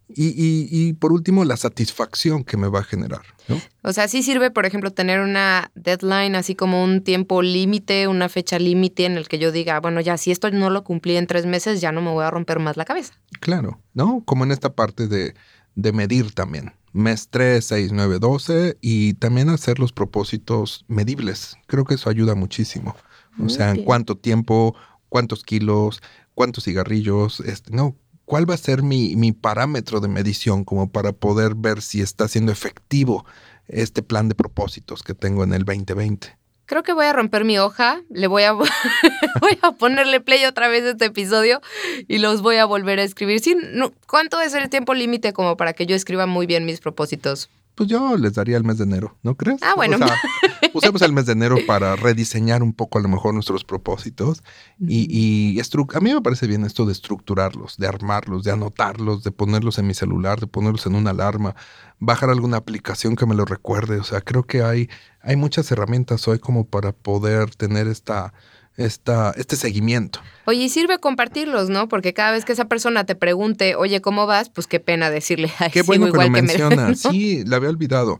Y, 0.09 0.27
y- 0.29 0.69
y 0.71 0.93
por 0.93 1.13
último, 1.13 1.45
la 1.45 1.57
satisfacción 1.57 2.45
que 2.45 2.57
me 2.57 2.69
va 2.69 2.81
a 2.81 2.85
generar, 2.85 3.23
¿no? 3.49 3.59
O 3.83 3.93
sea, 3.93 4.09
sí 4.09 4.23
sirve, 4.23 4.51
por 4.51 4.67
ejemplo, 4.67 4.91
tener 4.93 5.21
una 5.21 5.71
deadline, 5.75 6.35
así 6.35 6.55
como 6.55 6.85
un 6.85 7.03
tiempo 7.03 7.41
límite, 7.43 8.09
una 8.09 8.29
fecha 8.29 8.59
límite 8.59 9.07
en 9.07 9.17
el 9.17 9.27
que 9.29 9.39
yo 9.39 9.53
diga, 9.53 9.81
bueno, 9.81 10.01
ya 10.01 10.17
si 10.19 10.31
esto 10.31 10.51
no 10.51 10.69
lo 10.71 10.85
cumplí 10.85 11.17
en 11.17 11.27
tres 11.27 11.47
meses, 11.47 11.81
ya 11.81 11.93
no 11.93 12.03
me 12.03 12.11
voy 12.11 12.25
a 12.25 12.31
romper 12.31 12.59
más 12.59 12.77
la 12.77 12.85
cabeza. 12.85 13.15
Claro, 13.41 13.81
¿no? 13.95 14.23
Como 14.27 14.45
en 14.45 14.53
esta 14.53 14.75
parte 14.75 15.09
de, 15.09 15.35
de 15.77 15.93
medir 15.93 16.33
también. 16.33 16.73
Mes 16.93 17.29
3, 17.31 17.65
6, 17.65 17.93
9, 17.93 18.19
12 18.19 18.77
y 18.83 19.15
también 19.15 19.49
hacer 19.49 19.79
los 19.79 19.93
propósitos 19.93 20.85
medibles. 20.89 21.57
Creo 21.67 21.85
que 21.85 21.95
eso 21.95 22.11
ayuda 22.11 22.35
muchísimo. 22.35 22.95
O 23.43 23.49
sea, 23.49 23.71
en 23.71 23.85
cuánto 23.85 24.15
tiempo, 24.19 24.75
cuántos 25.09 25.43
kilos, 25.43 26.03
cuántos 26.35 26.65
cigarrillos, 26.65 27.41
este, 27.41 27.71
no, 27.75 27.97
¿cuál 28.25 28.49
va 28.49 28.55
a 28.55 28.59
ser 28.59 28.83
mi, 28.83 29.17
mi 29.17 29.33
parámetro 29.33 30.01
de 30.01 30.09
medición 30.09 30.65
como 30.65 30.91
para 30.91 31.13
poder 31.13 31.55
ver 31.55 31.83
si 31.83 32.01
está 32.01 32.29
siendo 32.29 32.53
efectivo 32.53 33.25
este 33.69 34.03
plan 34.03 34.29
de 34.29 34.35
propósitos 34.35 35.03
que 35.03 35.15
tengo 35.15 35.45
en 35.45 35.55
el 35.55 35.65
2020? 35.65 36.37
Creo 36.67 36.83
que 36.83 36.93
voy 36.93 37.07
a 37.07 37.13
romper 37.13 37.45
mi 37.45 37.59
hoja, 37.59 38.01
le 38.09 38.29
voy 38.29 38.45
a, 38.45 38.53
voy 38.53 39.59
a 39.63 39.73
ponerle 39.73 40.21
play 40.21 40.45
otra 40.45 40.69
vez 40.69 40.85
a 40.85 40.91
este 40.91 41.07
episodio 41.07 41.61
y 42.09 42.19
los 42.19 42.41
voy 42.41 42.57
a 42.57 42.65
volver 42.65 42.99
a 42.99 43.03
escribir. 43.03 43.41
Sí, 43.41 43.57
no, 43.73 43.93
¿Cuánto 44.09 44.41
es 44.41 44.55
el 44.55 44.69
tiempo 44.71 44.95
límite 44.95 45.33
como 45.33 45.57
para 45.57 45.73
que 45.73 45.87
yo 45.87 45.95
escriba 45.95 46.27
muy 46.27 46.47
bien 46.47 46.65
mis 46.65 46.81
propósitos? 46.81 47.51
Pues 47.75 47.89
yo 47.89 48.17
les 48.17 48.35
daría 48.35 48.57
el 48.57 48.65
mes 48.65 48.79
de 48.79 48.85
enero, 48.85 49.17
¿no 49.23 49.35
crees? 49.35 49.63
Ah, 49.63 49.75
bueno. 49.77 49.97
O 49.97 49.99
sea, 49.99 50.17
usemos 50.75 51.03
el 51.03 51.13
mes 51.13 51.27
de 51.27 51.33
enero 51.33 51.57
para 51.67 51.97
rediseñar 51.97 52.63
un 52.63 52.73
poco 52.73 52.99
a 52.99 53.03
lo 53.03 53.09
mejor 53.09 53.35
nuestros 53.35 53.65
propósitos 53.65 54.43
y, 54.81 55.07
y 55.11 55.61
a 55.61 56.01
mí 56.01 56.13
me 56.15 56.21
parece 56.21 56.47
bien 56.47 56.65
esto 56.65 56.87
de 56.87 56.93
estructurarlos, 56.93 57.77
de 57.77 57.87
armarlos, 57.87 58.45
de 58.45 58.53
anotarlos, 58.53 59.23
de 59.25 59.31
ponerlos 59.31 59.79
en 59.79 59.87
mi 59.87 59.95
celular, 59.95 60.41
de 60.41 60.47
ponerlos 60.47 60.87
en 60.87 60.95
una 60.95 61.11
alarma, 61.11 61.55
bajar 61.99 62.31
alguna 62.31 62.57
aplicación 62.59 63.17
que 63.17 63.27
me 63.27 63.35
lo 63.35 63.45
recuerde. 63.45 63.99
O 63.99 64.05
sea, 64.05 64.21
creo 64.21 64.43
que 64.45 64.63
hay, 64.63 64.89
hay 65.21 65.37
muchas 65.37 65.71
herramientas 65.71 66.27
hoy 66.29 66.39
como 66.39 66.67
para 66.67 66.93
poder 66.93 67.55
tener 67.55 67.87
esta, 67.87 68.33
esta, 68.77 69.33
este 69.37 69.57
seguimiento. 69.57 70.21
Oye, 70.47 70.65
y 70.65 70.69
sirve 70.69 70.99
compartirlos, 70.99 71.69
¿no? 71.69 71.89
Porque 71.89 72.15
cada 72.15 72.33
vez 72.33 72.45
que 72.45 72.53
esa 72.53 72.65
persona 72.67 73.05
te 73.05 73.15
pregunte, 73.15 73.77
oye, 73.77 74.01
¿cómo 74.01 74.27
vas? 74.27 74.49
Pues 74.51 74.67
qué 74.67 74.81
pena 74.81 75.11
decirle, 75.11 75.53
ay, 75.59 75.71
Qué 75.71 75.83
bueno 75.83 76.07
que 76.07 76.19
lo 76.19 76.31
me- 76.31 76.43
mencionas. 76.43 77.05
¿no? 77.05 77.11
Sí, 77.11 77.45
la 77.45 77.57
había 77.57 77.69
olvidado. 77.69 78.19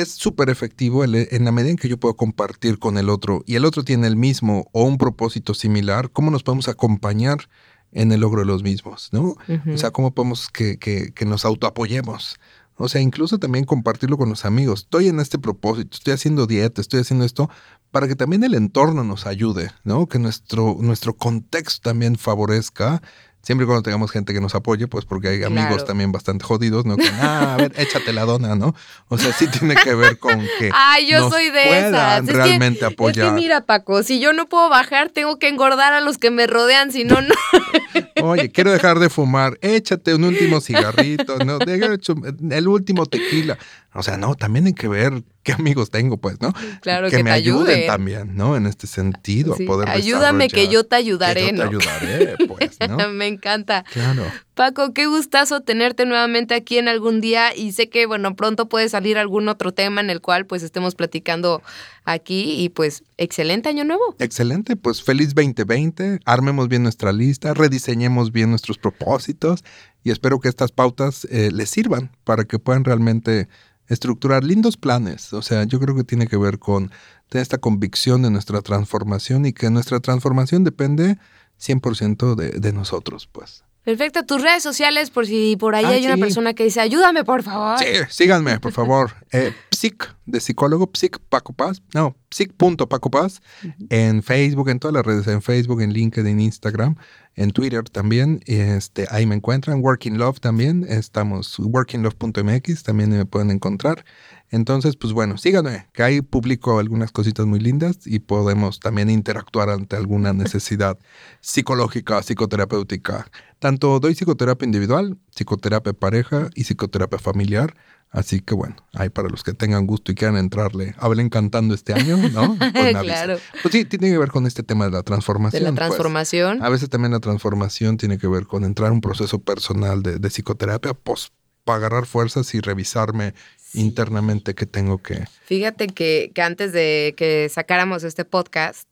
Es 0.00 0.10
súper 0.12 0.48
efectivo 0.50 1.04
el- 1.04 1.28
en 1.30 1.44
la 1.44 1.52
medida 1.52 1.70
en 1.70 1.76
que 1.76 1.88
yo 1.88 1.98
puedo 1.98 2.14
compartir 2.16 2.78
con 2.78 2.98
el 2.98 3.08
otro 3.10 3.42
y 3.46 3.56
el 3.56 3.64
otro 3.64 3.82
tiene 3.84 4.06
el 4.06 4.16
mismo 4.16 4.68
o 4.72 4.84
un 4.84 4.98
propósito 4.98 5.54
similar, 5.54 6.10
¿cómo 6.10 6.30
nos 6.30 6.42
podemos 6.42 6.68
acompañar 6.68 7.48
en 7.92 8.10
el 8.12 8.20
logro 8.20 8.40
de 8.40 8.46
los 8.46 8.62
mismos? 8.62 9.10
¿no? 9.12 9.36
O 9.74 9.78
sea, 9.78 9.90
¿cómo 9.90 10.12
podemos 10.14 10.48
que, 10.48 10.78
que, 10.78 11.12
que 11.14 11.24
nos 11.26 11.44
autoapoyemos? 11.44 12.36
O 12.76 12.88
sea, 12.88 13.00
incluso 13.02 13.38
también 13.38 13.64
compartirlo 13.66 14.16
con 14.16 14.30
los 14.30 14.44
amigos. 14.46 14.80
Estoy 14.84 15.08
en 15.08 15.20
este 15.20 15.38
propósito, 15.38 15.94
estoy 15.96 16.14
haciendo 16.14 16.46
dieta, 16.46 16.80
estoy 16.80 17.00
haciendo 17.00 17.24
esto, 17.24 17.50
para 17.90 18.08
que 18.08 18.16
también 18.16 18.42
el 18.44 18.54
entorno 18.54 19.04
nos 19.04 19.26
ayude, 19.26 19.70
¿no? 19.84 20.06
Que 20.06 20.18
nuestro, 20.18 20.78
nuestro 20.80 21.14
contexto 21.14 21.90
también 21.90 22.16
favorezca. 22.16 23.02
Siempre 23.42 23.64
y 23.64 23.66
cuando 23.66 23.82
tengamos 23.82 24.12
gente 24.12 24.32
que 24.32 24.40
nos 24.40 24.54
apoye, 24.54 24.86
pues 24.86 25.04
porque 25.04 25.28
hay 25.28 25.42
amigos 25.42 25.84
también 25.84 26.12
bastante 26.12 26.44
jodidos, 26.44 26.84
¿no? 26.86 26.96
Que, 26.96 27.08
ah, 27.20 27.54
a 27.54 27.56
ver, 27.56 27.72
échate 27.76 28.12
la 28.12 28.24
dona, 28.24 28.54
¿no? 28.54 28.74
O 29.08 29.18
sea, 29.18 29.32
sí 29.32 29.48
tiene 29.48 29.74
que 29.74 29.94
ver 29.94 30.18
con 30.18 30.38
que 30.60 30.70
Ay, 30.72 31.08
yo 31.10 31.18
nos 31.18 31.30
soy 31.32 31.50
de 31.50 31.64
puedan 31.66 31.94
esas. 31.94 32.20
Es 32.20 32.26
que- 32.28 32.32
realmente 32.34 32.86
Es 32.86 32.92
apoyar. 32.92 33.26
que 33.26 33.32
mira, 33.32 33.62
Paco, 33.66 34.04
si 34.04 34.20
yo 34.20 34.32
no 34.32 34.48
puedo 34.48 34.68
bajar, 34.68 35.10
tengo 35.10 35.40
que 35.40 35.48
engordar 35.48 35.92
a 35.92 36.00
los 36.00 36.18
que 36.18 36.30
me 36.30 36.46
rodean, 36.46 36.92
si 36.92 37.02
no, 37.04 37.20
no. 37.20 37.34
Oye, 38.22 38.50
quiero 38.52 38.70
dejar 38.70 39.00
de 39.00 39.10
fumar, 39.10 39.58
échate 39.60 40.14
un 40.14 40.22
último 40.24 40.60
cigarrito, 40.60 41.38
¿no? 41.44 41.58
El 41.58 42.68
último 42.68 43.06
tequila. 43.06 43.58
O 43.94 44.02
sea, 44.02 44.16
no, 44.16 44.34
también 44.34 44.66
hay 44.66 44.72
que 44.72 44.88
ver 44.88 45.22
qué 45.42 45.52
amigos 45.52 45.90
tengo, 45.90 46.16
pues, 46.18 46.40
¿no? 46.40 46.52
Claro, 46.80 47.10
que, 47.10 47.18
me 47.18 47.24
te 47.24 47.30
ayuden 47.30 47.66
ayuden. 47.66 47.86
también, 47.86 48.36
¿no? 48.36 48.56
En 48.56 48.66
este 48.66 48.86
sentido, 48.86 49.54
Sí, 49.56 49.64
a 49.64 49.66
poder 49.66 49.88
Ayúdame 49.88 50.48
que 50.48 50.68
yo 50.68 50.84
te 50.84 50.96
ayudaré, 50.96 51.40
Que 51.40 51.46
yo 51.46 51.52
te 51.52 51.56
¿no? 51.58 51.68
ayudaré, 51.68 52.36
pues, 52.46 52.78
¿no? 52.88 53.08
Me 53.12 53.26
encanta. 53.26 53.84
Claro. 53.92 54.24
Paco, 54.54 54.92
qué 54.92 55.06
gustazo 55.06 55.62
tenerte 55.62 56.04
nuevamente 56.04 56.54
aquí 56.54 56.76
en 56.76 56.86
algún 56.86 57.22
día 57.22 57.56
y 57.56 57.72
sé 57.72 57.88
que, 57.88 58.04
bueno, 58.04 58.36
pronto 58.36 58.68
puede 58.68 58.90
salir 58.90 59.16
algún 59.16 59.48
otro 59.48 59.72
tema 59.72 60.02
en 60.02 60.10
el 60.10 60.20
cual 60.20 60.44
pues 60.44 60.62
estemos 60.62 60.94
platicando 60.94 61.62
aquí 62.04 62.62
y 62.62 62.68
pues 62.68 63.02
excelente 63.16 63.70
año 63.70 63.84
nuevo. 63.84 64.14
Excelente, 64.18 64.76
pues 64.76 65.02
feliz 65.02 65.34
2020, 65.34 66.20
armemos 66.26 66.68
bien 66.68 66.82
nuestra 66.82 67.12
lista, 67.12 67.54
rediseñemos 67.54 68.30
bien 68.30 68.50
nuestros 68.50 68.76
propósitos 68.76 69.64
y 70.04 70.10
espero 70.10 70.38
que 70.38 70.50
estas 70.50 70.70
pautas 70.70 71.26
eh, 71.30 71.50
les 71.50 71.70
sirvan 71.70 72.10
para 72.24 72.44
que 72.44 72.58
puedan 72.58 72.84
realmente 72.84 73.48
estructurar 73.88 74.44
lindos 74.44 74.76
planes. 74.76 75.32
O 75.32 75.40
sea, 75.40 75.64
yo 75.64 75.80
creo 75.80 75.96
que 75.96 76.04
tiene 76.04 76.26
que 76.26 76.36
ver 76.36 76.58
con 76.58 76.90
esta 77.30 77.56
convicción 77.56 78.20
de 78.20 78.30
nuestra 78.30 78.60
transformación 78.60 79.46
y 79.46 79.54
que 79.54 79.70
nuestra 79.70 80.00
transformación 80.00 80.62
depende 80.62 81.16
100% 81.58 82.34
de, 82.34 82.50
de 82.50 82.72
nosotros, 82.74 83.26
pues. 83.32 83.64
Perfecto, 83.84 84.24
tus 84.24 84.40
redes 84.42 84.62
sociales 84.62 85.10
por 85.10 85.26
si 85.26 85.56
por 85.56 85.74
ahí 85.74 85.84
Ah, 85.84 85.88
hay 85.90 86.06
una 86.06 86.16
persona 86.16 86.54
que 86.54 86.64
dice, 86.64 86.80
ayúdame 86.80 87.24
por 87.24 87.42
favor. 87.42 87.78
Sí, 87.78 87.86
síganme, 88.08 88.60
por 88.60 88.72
favor. 88.72 89.12
Eh, 89.34 89.54
psic, 89.70 90.14
de 90.26 90.40
psicólogo, 90.40 90.90
psic 90.92 91.18
Paco 91.30 91.54
Paz. 91.54 91.82
No, 91.94 92.14
psic.paco 92.30 93.10
Paz. 93.10 93.40
En 93.88 94.22
Facebook, 94.22 94.68
en 94.68 94.78
todas 94.78 94.94
las 94.94 95.06
redes, 95.06 95.26
en 95.26 95.40
Facebook, 95.40 95.80
en 95.80 95.94
LinkedIn, 95.94 96.38
Instagram, 96.38 96.96
en 97.34 97.50
Twitter 97.50 97.82
también. 97.88 98.40
Este, 98.44 99.06
ahí 99.10 99.24
me 99.24 99.34
encuentran. 99.34 99.80
Working 99.80 100.18
Love 100.18 100.38
también. 100.38 100.84
Estamos, 100.86 101.58
workinglove.mx, 101.58 102.82
también 102.82 103.10
me 103.10 103.24
pueden 103.24 103.50
encontrar. 103.50 104.04
Entonces, 104.52 104.96
pues 104.96 105.14
bueno, 105.14 105.38
síganme, 105.38 105.88
que 105.94 106.02
ahí 106.02 106.20
publico 106.20 106.78
algunas 106.78 107.10
cositas 107.10 107.46
muy 107.46 107.58
lindas 107.58 108.00
y 108.04 108.18
podemos 108.18 108.80
también 108.80 109.08
interactuar 109.08 109.70
ante 109.70 109.96
alguna 109.96 110.32
necesidad 110.34 110.98
psicológica, 111.40 112.22
psicoterapéutica. 112.22 113.30
Tanto 113.58 113.98
doy 113.98 114.14
psicoterapia 114.14 114.66
individual, 114.66 115.16
psicoterapia 115.34 115.94
pareja 115.94 116.50
y 116.54 116.64
psicoterapia 116.64 117.18
familiar. 117.18 117.74
Así 118.10 118.40
que 118.40 118.54
bueno, 118.54 118.76
ahí 118.92 119.08
para 119.08 119.30
los 119.30 119.42
que 119.42 119.54
tengan 119.54 119.86
gusto 119.86 120.12
y 120.12 120.14
quieran 120.14 120.36
entrarle, 120.36 120.94
hablen 120.98 121.30
cantando 121.30 121.74
este 121.74 121.94
año, 121.94 122.18
¿no? 122.28 122.58
Pues 122.74 122.94
claro, 122.98 123.38
Pues 123.62 123.72
sí, 123.72 123.86
tiene 123.86 124.10
que 124.10 124.18
ver 124.18 124.30
con 124.30 124.46
este 124.46 124.62
tema 124.62 124.84
de 124.84 124.90
la 124.90 124.98
de 124.98 125.04
transformación. 125.04 125.62
la 125.62 125.70
pues. 125.70 125.76
transformación. 125.76 126.62
A 126.62 126.68
veces 126.68 126.90
también 126.90 127.12
la 127.12 127.20
transformación 127.20 127.96
tiene 127.96 128.18
que 128.18 128.26
ver 128.26 128.46
con 128.46 128.64
entrar 128.64 128.90
a 128.90 128.92
un 128.92 129.00
proceso 129.00 129.38
personal 129.38 130.02
de, 130.02 130.18
de 130.18 130.28
psicoterapia, 130.28 130.92
pues 130.92 131.32
para 131.64 131.78
agarrar 131.78 132.06
fuerzas 132.06 132.54
y 132.54 132.60
revisarme 132.60 133.34
internamente 133.74 134.54
qué 134.54 134.66
tengo 134.66 134.98
que... 134.98 135.24
Fíjate 135.44 135.88
que, 135.88 136.30
que 136.34 136.42
antes 136.42 136.72
de 136.72 137.14
que 137.16 137.48
sacáramos 137.48 138.04
este 138.04 138.24
podcast, 138.24 138.88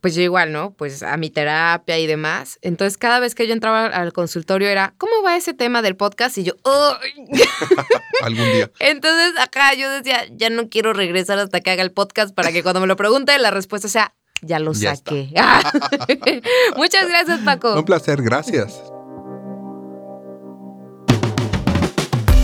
pues 0.00 0.14
yo 0.14 0.22
igual, 0.22 0.52
¿no? 0.52 0.72
Pues 0.72 1.02
a 1.02 1.16
mi 1.16 1.30
terapia 1.30 1.98
y 1.98 2.06
demás. 2.06 2.58
Entonces 2.62 2.96
cada 2.98 3.18
vez 3.20 3.34
que 3.34 3.46
yo 3.46 3.52
entraba 3.52 3.86
al 3.86 4.12
consultorio 4.12 4.68
era, 4.68 4.94
¿cómo 4.98 5.22
va 5.24 5.36
ese 5.36 5.54
tema 5.54 5.82
del 5.82 5.96
podcast? 5.96 6.38
Y 6.38 6.44
yo, 6.44 6.52
"Ay". 6.64 7.12
algún 8.22 8.52
día. 8.52 8.70
Entonces 8.78 9.32
acá 9.40 9.74
yo 9.74 9.90
decía, 9.90 10.24
ya 10.30 10.50
no 10.50 10.68
quiero 10.68 10.92
regresar 10.92 11.38
hasta 11.38 11.60
que 11.60 11.70
haga 11.70 11.82
el 11.82 11.92
podcast 11.92 12.34
para 12.34 12.52
que 12.52 12.62
cuando 12.62 12.80
me 12.80 12.86
lo 12.86 12.96
pregunte 12.96 13.36
la 13.38 13.50
respuesta 13.50 13.88
sea, 13.88 14.14
ya 14.40 14.60
lo 14.60 14.72
Ya 14.72 14.94
saqué. 14.94 15.30
Muchas 16.76 17.08
gracias, 17.08 17.40
Paco. 17.40 17.74
Un 17.74 17.84
placer, 17.84 18.22
gracias. 18.22 18.80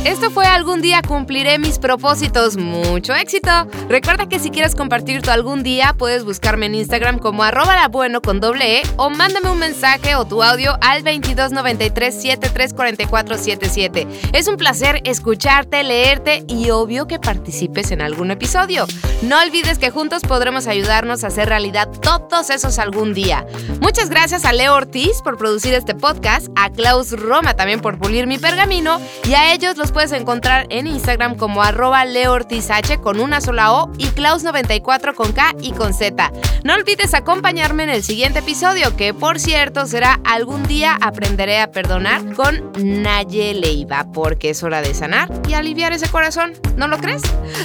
Esto 0.04 0.30
fue 0.30 0.44
Algún 0.44 0.82
día 0.82 1.00
cumpliré 1.00 1.58
mis 1.58 1.78
propósitos. 1.78 2.58
Mucho 2.58 3.14
éxito. 3.14 3.50
Recuerda 3.88 4.28
que 4.28 4.38
si 4.38 4.50
quieres 4.50 4.74
compartir 4.74 5.22
tu 5.22 5.30
algún 5.30 5.62
día, 5.62 5.94
puedes 5.96 6.24
buscarme 6.24 6.66
en 6.66 6.74
Instagram 6.74 7.18
como 7.18 7.42
arroba 7.42 7.74
la 7.74 7.88
bueno 7.88 8.20
con 8.20 8.38
doble 8.38 8.80
E 8.80 8.82
o 8.96 9.08
mándame 9.08 9.50
un 9.50 9.58
mensaje 9.58 10.14
o 10.14 10.26
tu 10.26 10.42
audio 10.42 10.76
al 10.82 11.04
2293 11.04 12.14
734477. 12.14 14.06
Es 14.34 14.46
un 14.46 14.58
placer 14.58 15.00
escucharte, 15.04 15.82
leerte 15.82 16.44
y 16.48 16.68
obvio 16.68 17.06
que 17.06 17.18
participes 17.18 17.90
en 17.90 18.02
algún 18.02 18.30
episodio. 18.30 18.86
No 19.22 19.40
olvides 19.40 19.78
que 19.78 19.90
juntos 19.90 20.22
podremos 20.22 20.66
ayudarnos 20.66 21.24
a 21.24 21.28
hacer 21.28 21.48
realidad 21.48 21.88
todos 22.02 22.50
esos 22.50 22.78
algún 22.78 23.14
día. 23.14 23.46
Muchas 23.80 24.10
gracias 24.10 24.44
a 24.44 24.52
Leo 24.52 24.74
Ortiz 24.74 25.22
por 25.22 25.38
producir 25.38 25.72
este 25.72 25.94
podcast, 25.94 26.48
a 26.56 26.70
Klaus 26.70 27.12
Roma 27.12 27.54
también 27.54 27.80
por 27.80 27.98
pulir 27.98 28.26
mi 28.26 28.36
pergamino 28.36 29.00
y 29.26 29.32
a 29.32 29.54
ellos 29.54 29.78
los 29.78 29.93
puedes 29.94 30.12
encontrar 30.12 30.66
en 30.68 30.86
Instagram 30.86 31.36
como 31.36 31.62
arroba 31.62 32.04
leortizh 32.04 32.98
con 33.00 33.20
una 33.20 33.40
sola 33.40 33.72
O 33.72 33.90
y 33.96 34.06
Klaus94 34.08 35.14
con 35.14 35.32
K 35.32 35.54
y 35.62 35.72
con 35.72 35.94
Z. 35.94 36.32
No 36.64 36.74
olvides 36.74 37.14
acompañarme 37.14 37.84
en 37.84 37.90
el 37.90 38.02
siguiente 38.02 38.40
episodio, 38.40 38.96
que 38.96 39.14
por 39.14 39.38
cierto 39.38 39.86
será 39.86 40.20
Algún 40.24 40.66
día 40.66 40.98
aprenderé 41.00 41.60
a 41.60 41.70
perdonar 41.70 42.34
con 42.34 42.72
Naye 42.76 43.54
Leiva, 43.54 44.06
porque 44.12 44.50
es 44.50 44.62
hora 44.62 44.82
de 44.82 44.94
sanar 44.94 45.30
y 45.48 45.54
aliviar 45.54 45.92
ese 45.92 46.08
corazón, 46.08 46.52
¿no 46.76 46.88
lo 46.88 46.98
crees? 46.98 47.22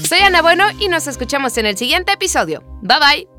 Soy 0.07 0.19
Ana 0.19 0.41
Bueno 0.41 0.65
y 0.79 0.87
nos 0.87 1.07
escuchamos 1.07 1.57
en 1.57 1.65
el 1.65 1.77
siguiente 1.77 2.11
episodio. 2.11 2.63
Bye 2.81 2.99
bye. 2.99 3.38